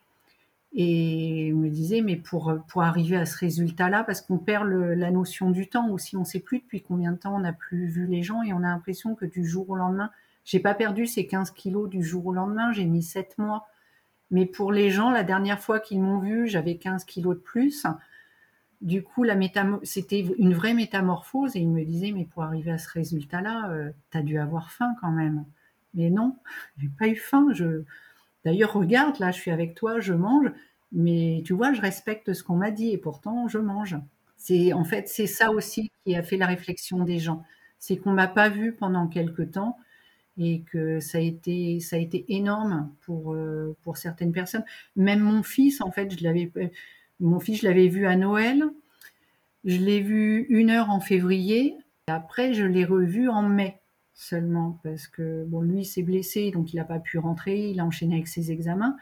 Et 0.74 1.52
me 1.54 1.70
disaient, 1.70 2.02
mais 2.02 2.16
pour, 2.16 2.54
pour 2.68 2.82
arriver 2.84 3.18
à 3.18 3.26
ce 3.26 3.38
résultat-là, 3.38 4.04
parce 4.04 4.22
qu'on 4.22 4.38
perd 4.38 4.68
la 4.70 5.12
notion 5.12 5.52
du 5.52 5.68
temps 5.68 5.90
aussi, 5.90 6.16
on 6.16 6.22
ne 6.22 6.26
sait 6.26 6.40
plus 6.40 6.60
depuis 6.60 6.82
combien 6.82 7.12
de 7.12 7.18
temps 7.18 7.36
on 7.36 7.40
n'a 7.40 7.54
plus 7.54 7.88
vu 7.88 8.08
les 8.08 8.24
gens 8.24 8.42
et 8.42 8.54
on 8.54 8.60
a 8.60 8.70
l'impression 8.70 9.16
que 9.16 9.26
du 9.26 9.46
jour 9.46 9.70
au 9.70 9.76
lendemain, 9.76 10.12
j'ai 10.46 10.60
pas 10.60 10.74
perdu 10.74 11.06
ces 11.06 11.28
15 11.28 11.52
kilos 11.52 11.90
du 11.90 12.04
jour 12.04 12.26
au 12.28 12.34
lendemain, 12.34 12.72
j'ai 12.72 12.86
mis 12.86 13.04
7 13.04 13.38
mois. 13.38 13.68
Mais 14.32 14.46
pour 14.46 14.72
les 14.72 14.90
gens, 14.90 15.10
la 15.10 15.24
dernière 15.24 15.60
fois 15.60 15.80
qu'ils 15.80 16.02
m'ont 16.02 16.20
vu, 16.20 16.48
j'avais 16.48 16.78
15 16.78 17.04
kilos 17.04 17.36
de 17.36 17.42
plus. 17.42 17.86
Du 18.80 19.04
coup, 19.04 19.24
la 19.24 19.36
c'était 19.84 20.22
une 20.40 20.54
vraie 20.54 20.74
métamorphose 20.74 21.56
et 21.56 21.60
ils 21.60 21.70
me 21.70 21.84
disaient, 21.84 22.12
mais 22.12 22.26
pour 22.26 22.44
arriver 22.44 22.72
à 22.72 22.78
ce 22.78 22.90
résultat-là, 22.90 23.70
euh, 23.70 23.92
tu 24.10 24.18
as 24.18 24.22
dû 24.22 24.40
avoir 24.40 24.72
faim 24.72 24.96
quand 25.02 25.12
même. 25.12 25.46
Mais 25.94 26.10
non, 26.10 26.38
j'ai 26.78 26.90
pas 26.98 27.08
eu 27.08 27.16
faim. 27.16 27.50
Je... 27.52 27.84
D'ailleurs, 28.46 28.74
regarde, 28.74 29.20
là, 29.20 29.32
je 29.32 29.40
suis 29.40 29.52
avec 29.52 29.76
toi, 29.76 30.00
je 30.00 30.14
mange, 30.14 30.52
mais 30.92 31.42
tu 31.46 31.54
vois, 31.54 31.74
je 31.74 31.82
respecte 31.82 32.34
ce 32.34 32.44
qu'on 32.44 32.56
m'a 32.56 32.72
dit 32.72 32.92
et 32.92 32.98
pourtant, 32.98 33.48
je 33.48 33.60
mange. 33.60 33.98
C'est 34.38 34.74
en 34.74 34.84
fait, 34.84 35.08
c'est 35.08 35.28
ça 35.28 35.52
aussi 35.52 35.92
qui 36.06 36.16
a 36.16 36.24
fait 36.24 36.38
la 36.38 36.48
réflexion 36.48 37.04
des 37.04 37.20
gens. 37.20 37.44
C'est 37.80 37.98
qu'on 37.98 38.12
m'a 38.14 38.28
pas 38.28 38.50
vu 38.50 38.74
pendant 38.74 39.08
quelque 39.08 39.44
temps 39.44 39.78
et 40.38 40.62
que 40.62 41.00
ça 41.00 41.20
a 41.20 41.22
été, 41.22 41.80
ça 41.80 41.98
a 41.98 42.00
été 42.00 42.26
énorme 42.30 42.92
pour, 43.02 43.34
euh, 43.34 43.76
pour 43.84 43.98
certaines 43.98 44.32
personnes. 44.32 44.66
Même 44.96 45.20
mon 45.22 45.44
fils, 45.44 45.82
en 45.82 45.92
fait, 45.92 46.18
je 46.18 46.24
l'avais, 46.24 46.52
mon 47.20 47.40
fils, 47.40 47.62
je 47.62 47.68
l'avais 47.68 47.88
vu 47.90 48.08
à 48.08 48.16
Noël. 48.16 48.64
Je 49.64 49.78
l'ai 49.78 50.02
vu 50.02 50.46
une 50.50 50.70
heure 50.70 50.90
en 50.92 51.00
février. 51.00 51.76
Après, 52.08 52.54
je 52.54 52.66
l'ai 52.66 52.86
revu 52.86 53.30
en 53.30 53.44
mai 53.44 53.81
seulement 54.14 54.80
parce 54.84 55.08
que 55.08 55.46
bon, 55.46 55.62
lui 55.62 55.86
s'est 55.86 56.04
blessé, 56.04 56.52
donc 56.52 56.74
il 56.74 56.78
n'a 56.78 56.86
pas 56.86 57.00
pu 57.00 57.18
rentrer. 57.18 57.70
Il 57.70 57.80
a 57.80 57.86
enchaîné 57.86 58.16
avec 58.16 58.28
ses 58.28 58.52
examens. 58.52 58.96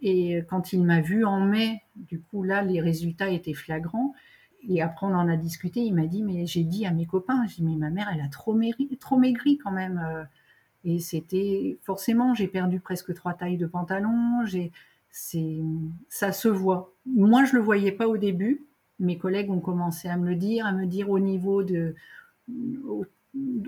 Et 0.00 0.42
quand 0.48 0.72
il 0.72 0.84
m'a 0.84 1.00
vu 1.00 1.24
en 1.24 1.40
mai, 1.40 1.82
du 1.96 2.20
coup 2.20 2.42
là, 2.42 2.62
les 2.62 2.80
résultats 2.80 3.30
étaient 3.30 3.54
flagrants. 3.54 4.14
Et 4.68 4.82
après, 4.82 5.06
on 5.06 5.14
en 5.14 5.28
a 5.28 5.36
discuté. 5.36 5.80
Il 5.80 5.94
m'a 5.94 6.06
dit, 6.06 6.22
mais 6.22 6.46
j'ai 6.46 6.64
dit 6.64 6.86
à 6.86 6.92
mes 6.92 7.06
copains, 7.06 7.46
j'ai 7.46 7.56
dit, 7.56 7.64
mais 7.64 7.76
ma 7.76 7.90
mère, 7.90 8.08
elle 8.12 8.20
a 8.20 8.28
trop 8.28 8.54
maigri, 8.54 8.88
trop 8.98 9.16
maigri 9.16 9.58
quand 9.58 9.70
même. 9.72 10.26
Et 10.84 10.98
c'était 11.00 11.78
forcément, 11.82 12.34
j'ai 12.34 12.48
perdu 12.48 12.80
presque 12.80 13.14
trois 13.14 13.34
tailles 13.34 13.56
de 13.56 13.66
pantalon. 13.66 14.44
C'est 15.10 15.60
ça 16.08 16.32
se 16.32 16.48
voit. 16.48 16.92
Moi, 17.06 17.44
je 17.44 17.56
le 17.56 17.62
voyais 17.62 17.92
pas 17.92 18.08
au 18.08 18.18
début. 18.18 18.66
Mes 19.00 19.16
collègues 19.16 19.50
ont 19.50 19.60
commencé 19.60 20.08
à 20.08 20.16
me 20.16 20.28
le 20.28 20.36
dire, 20.36 20.66
à 20.66 20.72
me 20.72 20.86
dire 20.86 21.08
au 21.10 21.18
niveau 21.18 21.62
de 21.62 21.94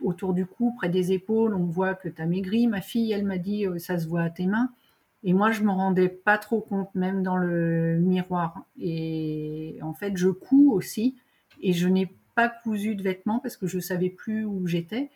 autour 0.02 0.34
du 0.34 0.46
cou, 0.46 0.72
près 0.76 0.88
des 0.88 1.12
épaules, 1.12 1.54
on 1.54 1.64
voit 1.64 1.94
que 1.94 2.08
tu 2.08 2.20
as 2.20 2.26
maigri. 2.26 2.66
Ma 2.66 2.80
fille, 2.80 3.12
elle 3.12 3.24
m'a 3.24 3.38
dit 3.38 3.66
euh, 3.66 3.78
ça 3.78 3.98
se 3.98 4.08
voit 4.08 4.22
à 4.22 4.30
tes 4.30 4.46
mains. 4.46 4.70
Et 5.22 5.32
moi, 5.34 5.50
je 5.50 5.62
me 5.62 5.70
rendais 5.70 6.08
pas 6.08 6.38
trop 6.38 6.60
compte, 6.60 6.94
même 6.94 7.22
dans 7.22 7.36
le 7.36 7.98
miroir. 7.98 8.64
Et 8.78 9.78
en 9.82 9.92
fait, 9.92 10.16
je 10.16 10.28
couds 10.28 10.72
aussi, 10.72 11.16
et 11.60 11.72
je 11.72 11.88
n'ai 11.88 12.10
pas 12.34 12.48
cousu 12.48 12.94
de 12.94 13.02
vêtements 13.02 13.38
parce 13.38 13.56
que 13.56 13.66
je 13.66 13.78
savais 13.80 14.08
plus 14.08 14.44
où 14.44 14.66
j'étais. 14.66 15.10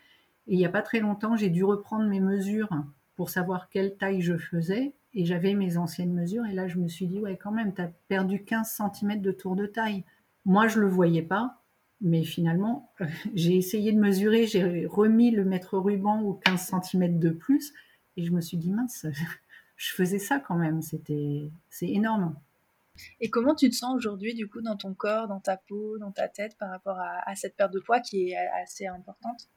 Et 0.47 0.55
il 0.55 0.59
n'y 0.59 0.67
a 0.67 0.71
pas 0.71 0.83
très 0.83 1.01
longtemps, 1.01 1.37
j'ai 1.37 1.49
dû 1.49 1.65
reprendre 1.65 2.07
mes 2.07 2.21
mesures 2.21 2.69
pour 3.17 3.31
savoir 3.31 3.71
quelle 3.71 3.97
taille 3.97 4.21
je 4.21 4.37
faisais 4.37 4.93
et 5.15 5.25
j'avais 5.25 5.55
mes 5.55 5.79
anciennes 5.79 6.13
mesures. 6.13 6.45
Et 6.47 6.53
là, 6.53 6.69
je 6.69 6.79
me 6.79 6.89
suis 6.89 7.07
dit, 7.07 7.21
ouais, 7.21 7.37
quand 7.37 7.53
même, 7.53 7.73
tu 7.73 7.81
as 7.81 7.91
perdu 8.09 8.45
15 8.45 8.81
cm 8.93 9.21
de 9.21 9.33
tour 9.33 9.57
de 9.57 9.67
taille. 9.67 10.05
Moi, 10.45 10.67
je 10.69 10.81
le 10.81 10.89
voyais 10.89 11.23
pas. 11.23 11.63
Mais 12.05 12.23
finalement, 12.23 12.93
j'ai 13.35 13.57
essayé 13.57 13.93
de 13.93 13.99
mesurer, 13.99 14.47
j'ai 14.47 14.87
remis 14.87 15.33
le 15.33 15.45
mètre 15.45 15.77
ruban 15.79 16.21
aux 16.21 16.35
15 16.35 16.73
cm 16.83 17.19
de 17.19 17.31
plus. 17.31 17.73
Et 18.17 18.25
je 18.25 18.31
me 18.31 18.41
suis 18.41 18.57
dit, 18.57 18.71
mince, 18.71 19.07
je 19.77 19.93
faisais 19.93 20.21
ça 20.21 20.39
quand 20.39 20.57
même. 20.57 20.83
C'était, 20.83 21.51
c'est 21.69 21.89
énorme. 21.89 22.37
Et 23.21 23.29
comment 23.29 23.57
tu 23.57 23.69
te 23.69 23.75
sens 23.75 23.97
aujourd'hui, 23.97 24.35
du 24.35 24.49
coup, 24.49 24.61
dans 24.61 24.77
ton 24.77 24.95
corps, 24.95 25.27
dans 25.27 25.41
ta 25.41 25.57
peau, 25.57 25.99
dans 25.99 26.13
ta 26.13 26.29
tête, 26.29 26.57
par 26.59 26.71
rapport 26.71 27.01
à 27.01 27.35
cette 27.35 27.57
perte 27.57 27.73
de 27.73 27.81
poids 27.81 27.99
qui 27.99 28.31
est 28.31 28.37
assez 28.63 28.87
importante? 28.87 29.49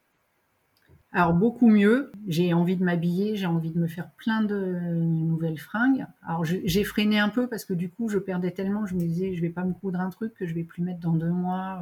Alors 1.13 1.33
beaucoup 1.33 1.67
mieux. 1.67 2.12
J'ai 2.27 2.53
envie 2.53 2.75
de 2.75 2.83
m'habiller, 2.83 3.36
j'ai 3.36 3.45
envie 3.45 3.71
de 3.71 3.79
me 3.79 3.88
faire 3.88 4.10
plein 4.12 4.41
de 4.41 4.55
nouvelles 4.55 5.57
fringues. 5.57 6.05
Alors 6.25 6.43
j'ai 6.43 6.83
freiné 6.83 7.17
un 7.17 7.29
peu 7.29 7.47
parce 7.47 7.63
que 7.63 7.73
du 7.73 7.89
coup 7.89 8.10
je 8.10 8.19
perdais 8.19 8.51
tellement, 8.51 8.86
je 8.86 8.95
me 8.95 8.99
disais 8.99 9.33
je 9.33 9.41
vais 9.41 9.49
pas 9.49 9.63
me 9.63 9.73
coudre 9.73 9.99
un 9.99 10.10
truc 10.10 10.33
que 10.33 10.45
je 10.45 10.53
vais 10.53 10.63
plus 10.63 10.83
mettre 10.83 10.99
dans 10.99 11.13
deux 11.13 11.31
mois. 11.31 11.81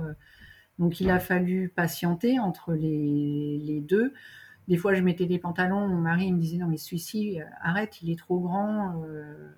Donc 0.80 1.00
il 1.00 1.10
a 1.10 1.20
fallu 1.20 1.70
patienter 1.70 2.40
entre 2.40 2.74
les, 2.74 3.82
deux. 3.88 4.14
Des 4.68 4.78
fois 4.78 4.94
je 4.94 5.02
mettais 5.02 5.26
des 5.26 5.40
pantalons, 5.40 5.88
mon 5.88 5.98
mari 5.98 6.32
me 6.32 6.40
disait 6.40 6.58
non 6.58 6.68
mais 6.68 6.78
celui-ci 6.78 7.40
euh, 7.40 7.46
arrête, 7.62 8.02
il 8.02 8.10
est 8.10 8.18
trop 8.18 8.40
grand. 8.40 9.04
Euh, 9.04 9.54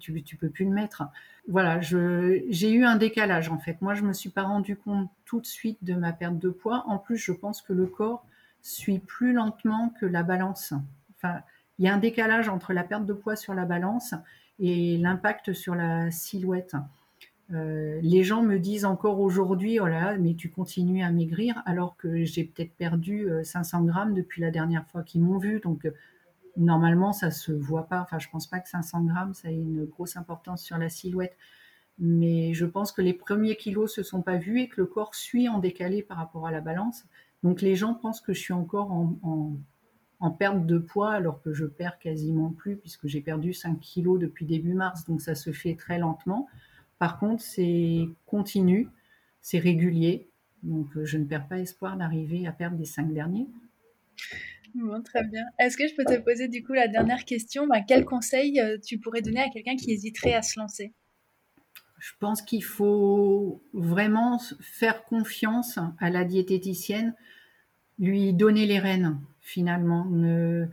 tu, 0.00 0.22
tu 0.22 0.36
peux 0.36 0.50
plus 0.50 0.64
le 0.64 0.72
mettre. 0.72 1.04
Voilà, 1.46 1.80
j'ai 1.80 2.70
eu 2.70 2.84
un 2.84 2.96
décalage 2.96 3.48
en 3.48 3.58
fait. 3.58 3.80
Moi, 3.80 3.94
je 3.94 4.02
me 4.02 4.12
suis 4.12 4.30
pas 4.30 4.42
rendu 4.42 4.76
compte 4.76 5.08
tout 5.24 5.40
de 5.40 5.46
suite 5.46 5.78
de 5.82 5.94
ma 5.94 6.12
perte 6.12 6.38
de 6.38 6.50
poids. 6.50 6.84
En 6.86 6.98
plus, 6.98 7.16
je 7.16 7.32
pense 7.32 7.62
que 7.62 7.72
le 7.72 7.86
corps 7.86 8.24
suit 8.60 8.98
plus 8.98 9.32
lentement 9.32 9.94
que 10.00 10.06
la 10.06 10.22
balance. 10.22 10.74
Enfin, 11.16 11.40
il 11.78 11.84
y 11.84 11.88
a 11.88 11.94
un 11.94 11.98
décalage 11.98 12.48
entre 12.48 12.72
la 12.72 12.82
perte 12.82 13.06
de 13.06 13.12
poids 13.12 13.36
sur 13.36 13.54
la 13.54 13.64
balance 13.64 14.14
et 14.58 14.98
l'impact 14.98 15.52
sur 15.52 15.74
la 15.74 16.10
silhouette. 16.10 16.74
Euh, 17.54 17.98
les 18.02 18.24
gens 18.24 18.42
me 18.42 18.58
disent 18.58 18.84
encore 18.84 19.20
aujourd'hui, 19.20 19.80
oh 19.80 19.86
là, 19.86 20.16
mais 20.18 20.34
tu 20.34 20.50
continues 20.50 21.02
à 21.02 21.10
maigrir 21.10 21.62
alors 21.64 21.96
que 21.96 22.24
j'ai 22.24 22.44
peut-être 22.44 22.74
perdu 22.76 23.28
500 23.42 23.82
euh, 23.82 23.86
grammes 23.86 24.14
depuis 24.14 24.42
la 24.42 24.50
dernière 24.50 24.86
fois 24.86 25.02
qu'ils 25.02 25.22
m'ont 25.22 25.38
vu. 25.38 25.60
Donc, 25.60 25.86
euh, 25.86 25.92
normalement, 26.56 27.12
ça 27.12 27.30
se 27.30 27.52
voit 27.52 27.86
pas. 27.86 28.00
Enfin, 28.02 28.18
je 28.18 28.28
pense 28.28 28.46
pas 28.46 28.60
que 28.60 28.68
500 28.68 29.04
grammes, 29.04 29.34
ça 29.34 29.50
ait 29.50 29.54
une 29.54 29.86
grosse 29.86 30.16
importance 30.16 30.62
sur 30.62 30.76
la 30.76 30.88
silhouette. 30.88 31.36
Mais 31.98 32.54
je 32.54 32.66
pense 32.66 32.92
que 32.92 33.02
les 33.02 33.12
premiers 33.14 33.56
kilos 33.56 33.92
se 33.92 34.02
sont 34.02 34.22
pas 34.22 34.36
vus 34.36 34.60
et 34.60 34.68
que 34.68 34.80
le 34.80 34.86
corps 34.86 35.14
suit 35.14 35.48
en 35.48 35.58
décalé 35.58 36.02
par 36.02 36.18
rapport 36.18 36.46
à 36.46 36.52
la 36.52 36.60
balance. 36.60 37.04
Donc 37.42 37.60
les 37.60 37.74
gens 37.74 37.94
pensent 37.94 38.20
que 38.20 38.32
je 38.32 38.40
suis 38.40 38.52
encore 38.52 38.92
en, 38.92 40.30
perte 40.38 40.66
de 40.66 40.78
poids 40.78 41.12
alors 41.12 41.42
que 41.42 41.52
je 41.52 41.64
perds 41.64 41.98
quasiment 41.98 42.50
plus 42.50 42.76
puisque 42.76 43.06
j'ai 43.08 43.20
perdu 43.20 43.52
5 43.52 43.80
kilos 43.80 44.20
depuis 44.20 44.46
début 44.46 44.74
mars. 44.74 45.04
Donc 45.06 45.20
ça 45.20 45.34
se 45.34 45.52
fait 45.52 45.74
très 45.74 45.98
lentement. 45.98 46.48
Par 46.98 47.18
contre, 47.18 47.42
c'est 47.42 48.08
continu, 48.26 48.88
c'est 49.40 49.58
régulier. 49.58 50.28
Donc 50.62 50.86
je 51.02 51.18
ne 51.18 51.24
perds 51.24 51.48
pas 51.48 51.58
espoir 51.58 51.96
d'arriver 51.96 52.46
à 52.46 52.52
perdre 52.52 52.76
les 52.78 52.84
5 52.84 53.12
derniers. 53.12 53.46
Bon, 54.74 55.02
très 55.02 55.24
bien. 55.24 55.44
Est-ce 55.58 55.76
que 55.76 55.88
je 55.88 55.94
peux 55.94 56.04
te 56.04 56.20
poser 56.20 56.48
du 56.48 56.62
coup 56.62 56.72
la 56.72 56.88
dernière 56.88 57.24
question? 57.24 57.66
Bah, 57.66 57.80
Quel 57.86 58.04
conseil 58.04 58.60
euh, 58.60 58.76
tu 58.84 58.98
pourrais 58.98 59.22
donner 59.22 59.40
à 59.40 59.48
quelqu'un 59.48 59.76
qui 59.76 59.92
hésiterait 59.92 60.34
à 60.34 60.42
se 60.42 60.58
lancer? 60.58 60.92
Je 61.98 62.12
pense 62.20 62.42
qu'il 62.42 62.62
faut 62.62 63.62
vraiment 63.72 64.38
faire 64.60 65.04
confiance 65.04 65.78
à 65.98 66.10
la 66.10 66.24
diététicienne, 66.24 67.14
lui 67.98 68.32
donner 68.32 68.66
les 68.66 68.78
rênes 68.78 69.18
finalement, 69.40 70.04
ne, 70.04 70.66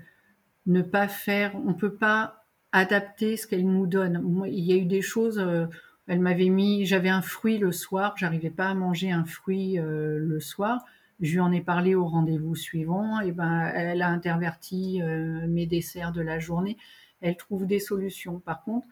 ne 0.68 0.82
pas 0.82 1.08
faire, 1.08 1.56
on 1.66 1.74
peut 1.74 1.96
pas 1.96 2.46
adapter 2.72 3.38
ce 3.38 3.48
qu'elle 3.48 3.66
nous 3.66 3.88
donne. 3.88 4.46
il 4.46 4.64
y 4.64 4.74
a 4.74 4.76
eu 4.76 4.86
des 4.86 5.02
choses, 5.02 5.40
euh, 5.40 5.66
elle 6.08 6.20
m'avait 6.20 6.50
mis, 6.50 6.86
j'avais 6.86 7.10
un 7.10 7.22
fruit 7.22 7.58
le 7.58 7.72
soir, 7.72 8.14
j'arrivais 8.18 8.52
pas 8.52 8.70
à 8.70 8.74
manger 8.74 9.12
un 9.12 9.26
fruit 9.26 9.80
euh, 9.80 10.20
le 10.20 10.40
soir. 10.40 10.86
Je 11.20 11.34
lui 11.34 11.40
en 11.40 11.52
ai 11.52 11.62
parlé 11.62 11.96
au 11.96 12.06
rendez-vous 12.06 12.56
suivant, 12.56 13.22
et 13.22 13.32
ben 13.32 13.72
elle 13.74 14.02
a 14.02 14.10
interverti 14.10 15.02
euh, 15.02 15.48
mes 15.48 15.66
desserts 15.66 16.12
de 16.12 16.22
la 16.22 16.40
journée. 16.40 16.78
Elle 17.22 17.38
trouve 17.38 17.66
des 17.66 17.80
solutions. 17.80 18.40
Par 18.40 18.64
contre, 18.64 18.86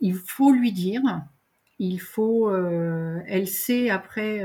il 0.00 0.14
faut 0.14 0.52
lui 0.52 0.72
dire, 0.72 1.02
il 1.78 2.00
faut, 2.00 2.48
euh, 2.48 3.20
elle 3.26 3.48
sait 3.48 3.90
après 3.90 4.42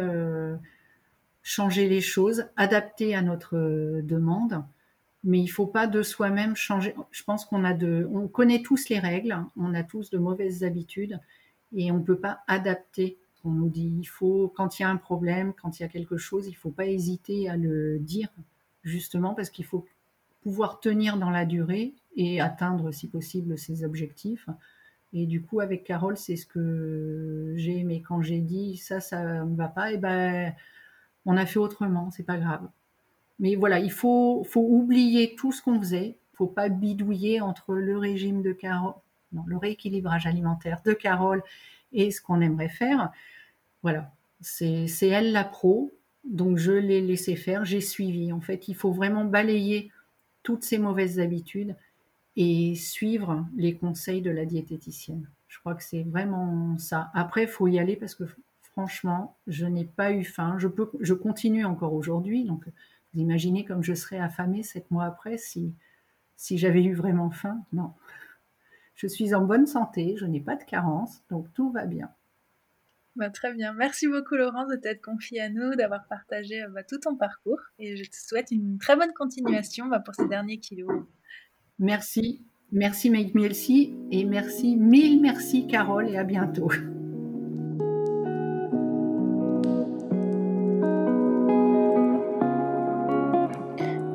changer 1.43 1.87
les 1.87 2.01
choses, 2.01 2.45
adapter 2.57 3.15
à 3.15 3.21
notre 3.21 4.01
demande, 4.01 4.63
mais 5.23 5.39
il 5.39 5.47
faut 5.47 5.67
pas 5.67 5.87
de 5.87 6.01
soi-même 6.01 6.55
changer. 6.55 6.95
Je 7.11 7.23
pense 7.23 7.45
qu'on 7.45 7.63
a 7.63 7.73
de, 7.73 8.09
on 8.11 8.27
connaît 8.27 8.63
tous 8.63 8.89
les 8.89 8.99
règles, 8.99 9.37
on 9.55 9.73
a 9.75 9.83
tous 9.83 10.09
de 10.09 10.17
mauvaises 10.17 10.63
habitudes 10.63 11.19
et 11.75 11.91
on 11.91 12.01
peut 12.01 12.19
pas 12.19 12.41
adapter. 12.47 13.17
On 13.43 13.49
nous 13.49 13.69
dit, 13.69 13.97
il 13.99 14.05
faut, 14.05 14.53
quand 14.55 14.77
il 14.77 14.83
y 14.83 14.85
a 14.85 14.89
un 14.89 14.97
problème, 14.97 15.53
quand 15.53 15.79
il 15.79 15.83
y 15.83 15.85
a 15.85 15.89
quelque 15.89 16.17
chose, 16.17 16.47
il 16.47 16.53
faut 16.53 16.69
pas 16.69 16.85
hésiter 16.85 17.49
à 17.49 17.57
le 17.57 17.97
dire, 17.99 18.29
justement 18.83 19.33
parce 19.33 19.49
qu'il 19.49 19.65
faut 19.65 19.85
pouvoir 20.43 20.79
tenir 20.79 21.17
dans 21.17 21.29
la 21.29 21.45
durée 21.45 21.93
et 22.15 22.41
atteindre, 22.41 22.91
si 22.91 23.07
possible, 23.07 23.57
ses 23.57 23.83
objectifs. 23.83 24.47
Et 25.13 25.25
du 25.25 25.41
coup, 25.41 25.59
avec 25.59 25.83
Carole, 25.83 26.17
c'est 26.17 26.35
ce 26.35 26.45
que 26.45 27.53
j'ai 27.57 27.79
aimé. 27.79 28.03
Quand 28.07 28.21
j'ai 28.21 28.39
dit 28.39 28.77
ça, 28.77 28.99
ça 29.01 29.43
ne 29.43 29.55
va 29.55 29.67
pas, 29.67 29.91
et 29.91 29.97
ben, 29.97 30.53
on 31.25 31.37
a 31.37 31.45
fait 31.45 31.59
autrement, 31.59 32.11
c'est 32.11 32.23
pas 32.23 32.37
grave. 32.37 32.67
Mais 33.39 33.55
voilà, 33.55 33.79
il 33.79 33.91
faut, 33.91 34.43
faut 34.43 34.65
oublier 34.67 35.35
tout 35.35 35.51
ce 35.51 35.61
qu'on 35.61 35.79
faisait. 35.79 36.17
Il 36.33 36.37
faut 36.37 36.47
pas 36.47 36.69
bidouiller 36.69 37.41
entre 37.41 37.73
le 37.73 37.97
régime 37.97 38.41
de 38.41 38.53
Carole, 38.53 38.93
le 39.45 39.57
rééquilibrage 39.57 40.25
alimentaire 40.25 40.81
de 40.85 40.93
Carole 40.93 41.43
et 41.91 42.11
ce 42.11 42.21
qu'on 42.21 42.41
aimerait 42.41 42.69
faire. 42.69 43.11
Voilà, 43.83 44.11
c'est 44.41 44.87
elle 45.01 45.31
la 45.31 45.43
pro, 45.43 45.91
donc 46.23 46.57
je 46.57 46.71
l'ai 46.71 47.01
laissé 47.01 47.35
faire, 47.35 47.65
j'ai 47.65 47.81
suivi. 47.81 48.31
En 48.31 48.41
fait, 48.41 48.67
il 48.67 48.75
faut 48.75 48.91
vraiment 48.91 49.25
balayer 49.25 49.91
toutes 50.43 50.63
ces 50.63 50.77
mauvaises 50.77 51.19
habitudes 51.19 51.75
et 52.35 52.75
suivre 52.75 53.45
les 53.55 53.75
conseils 53.75 54.21
de 54.21 54.31
la 54.31 54.45
diététicienne. 54.45 55.27
Je 55.47 55.59
crois 55.59 55.75
que 55.75 55.83
c'est 55.83 56.03
vraiment 56.03 56.77
ça. 56.77 57.11
Après, 57.13 57.43
il 57.43 57.47
faut 57.49 57.67
y 57.67 57.77
aller 57.77 57.95
parce 57.95 58.15
que 58.15 58.23
franchement, 58.61 59.35
je 59.47 59.65
n'ai 59.65 59.85
pas 59.85 60.13
eu 60.13 60.23
faim. 60.23 60.55
Je, 60.57 60.67
peux, 60.67 60.89
je 61.01 61.13
continue 61.13 61.65
encore 61.65 61.93
aujourd'hui. 61.93 62.45
Donc, 62.45 62.65
vous 63.13 63.19
imaginez 63.19 63.65
comme 63.65 63.83
je 63.83 63.93
serais 63.93 64.19
affamée 64.19 64.63
sept 64.63 64.89
mois 64.91 65.05
après 65.05 65.37
si, 65.37 65.73
si 66.37 66.57
j'avais 66.57 66.83
eu 66.83 66.93
vraiment 66.93 67.31
faim. 67.31 67.63
Non. 67.73 67.93
Je 69.01 69.07
suis 69.07 69.33
en 69.33 69.41
bonne 69.41 69.65
santé, 69.65 70.13
je 70.15 70.27
n'ai 70.27 70.39
pas 70.39 70.55
de 70.55 70.63
carence, 70.63 71.23
donc 71.31 71.51
tout 71.53 71.71
va 71.71 71.87
bien. 71.87 72.11
Bah, 73.15 73.31
très 73.31 73.51
bien. 73.51 73.73
Merci 73.73 74.07
beaucoup 74.07 74.35
Laurence 74.35 74.69
de 74.69 74.75
t'être 74.75 75.01
confiée 75.01 75.41
à 75.41 75.49
nous, 75.49 75.73
d'avoir 75.73 76.05
partagé 76.07 76.61
euh, 76.61 76.69
bah, 76.69 76.83
tout 76.83 76.99
ton 76.99 77.15
parcours. 77.15 77.59
Et 77.79 77.97
je 77.97 78.07
te 78.07 78.15
souhaite 78.15 78.51
une 78.51 78.77
très 78.77 78.95
bonne 78.95 79.11
continuation 79.13 79.87
bah, 79.87 80.01
pour 80.01 80.13
ces 80.13 80.27
derniers 80.27 80.59
kilos. 80.59 81.03
Merci. 81.79 82.45
Merci 82.71 83.09
Make 83.09 83.33
Me 83.33 83.49
et 84.11 84.23
merci, 84.23 84.77
mille 84.77 85.19
merci 85.19 85.65
Carole 85.65 86.07
et 86.07 86.17
à 86.17 86.23
bientôt. 86.23 86.71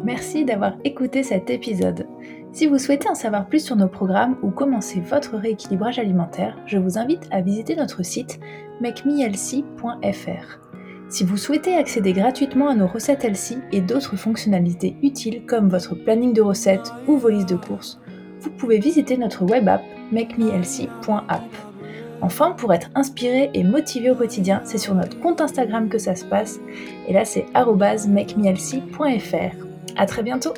Merci 0.07 0.45
d'avoir 0.45 0.75
écouté 0.85 1.25
cet 1.25 1.51
épisode. 1.51 2.07
Si 2.53 2.69
vous 2.69 2.79
souhaitez 2.79 3.09
en 3.09 3.17
savoir 3.17 3.49
plus 3.49 3.59
sur 3.59 3.75
nos 3.75 3.89
programmes 3.89 4.37
ou 4.41 4.53
commencer 4.53 5.01
votre 5.01 5.37
rééquilibrage 5.37 5.99
alimentaire, 5.99 6.57
je 6.65 6.79
vous 6.79 6.97
invite 6.97 7.27
à 7.33 7.41
visiter 7.41 7.75
notre 7.75 8.05
site 8.05 8.39
makemehealthy.fr. 8.81 10.61
Si 11.09 11.25
vous 11.25 11.37
souhaitez 11.37 11.75
accéder 11.75 12.13
gratuitement 12.13 12.69
à 12.69 12.77
nos 12.77 12.87
recettes 12.87 13.25
Elsie 13.25 13.59
et 13.73 13.81
d'autres 13.81 14.15
fonctionnalités 14.15 14.97
utiles 15.03 15.45
comme 15.45 15.69
votre 15.69 15.97
planning 15.97 16.33
de 16.33 16.43
recettes 16.43 16.93
ou 17.09 17.17
vos 17.17 17.31
listes 17.31 17.49
de 17.49 17.57
courses, 17.57 18.01
vous 18.43 18.51
pouvez 18.51 18.79
visiter 18.79 19.17
notre 19.17 19.45
web 19.45 19.69
app 19.69 19.83
makemehealthy.app. 20.13 21.43
Enfin, 22.23 22.53
pour 22.53 22.73
être 22.73 22.91
inspiré 22.95 23.51
et 23.55 23.65
motivé 23.65 24.11
au 24.11 24.15
quotidien, 24.15 24.61
c'est 24.63 24.79
sur 24.79 24.95
notre 24.95 25.19
compte 25.19 25.41
Instagram 25.41 25.89
que 25.89 25.99
ça 25.99 26.15
se 26.15 26.25
passe, 26.25 26.61
et 27.09 27.13
là 27.13 27.25
c'est 27.25 27.47
makemehealthy.fr. 27.53 29.66
À 29.95 30.07
très 30.07 30.22
bientôt. 30.22 30.55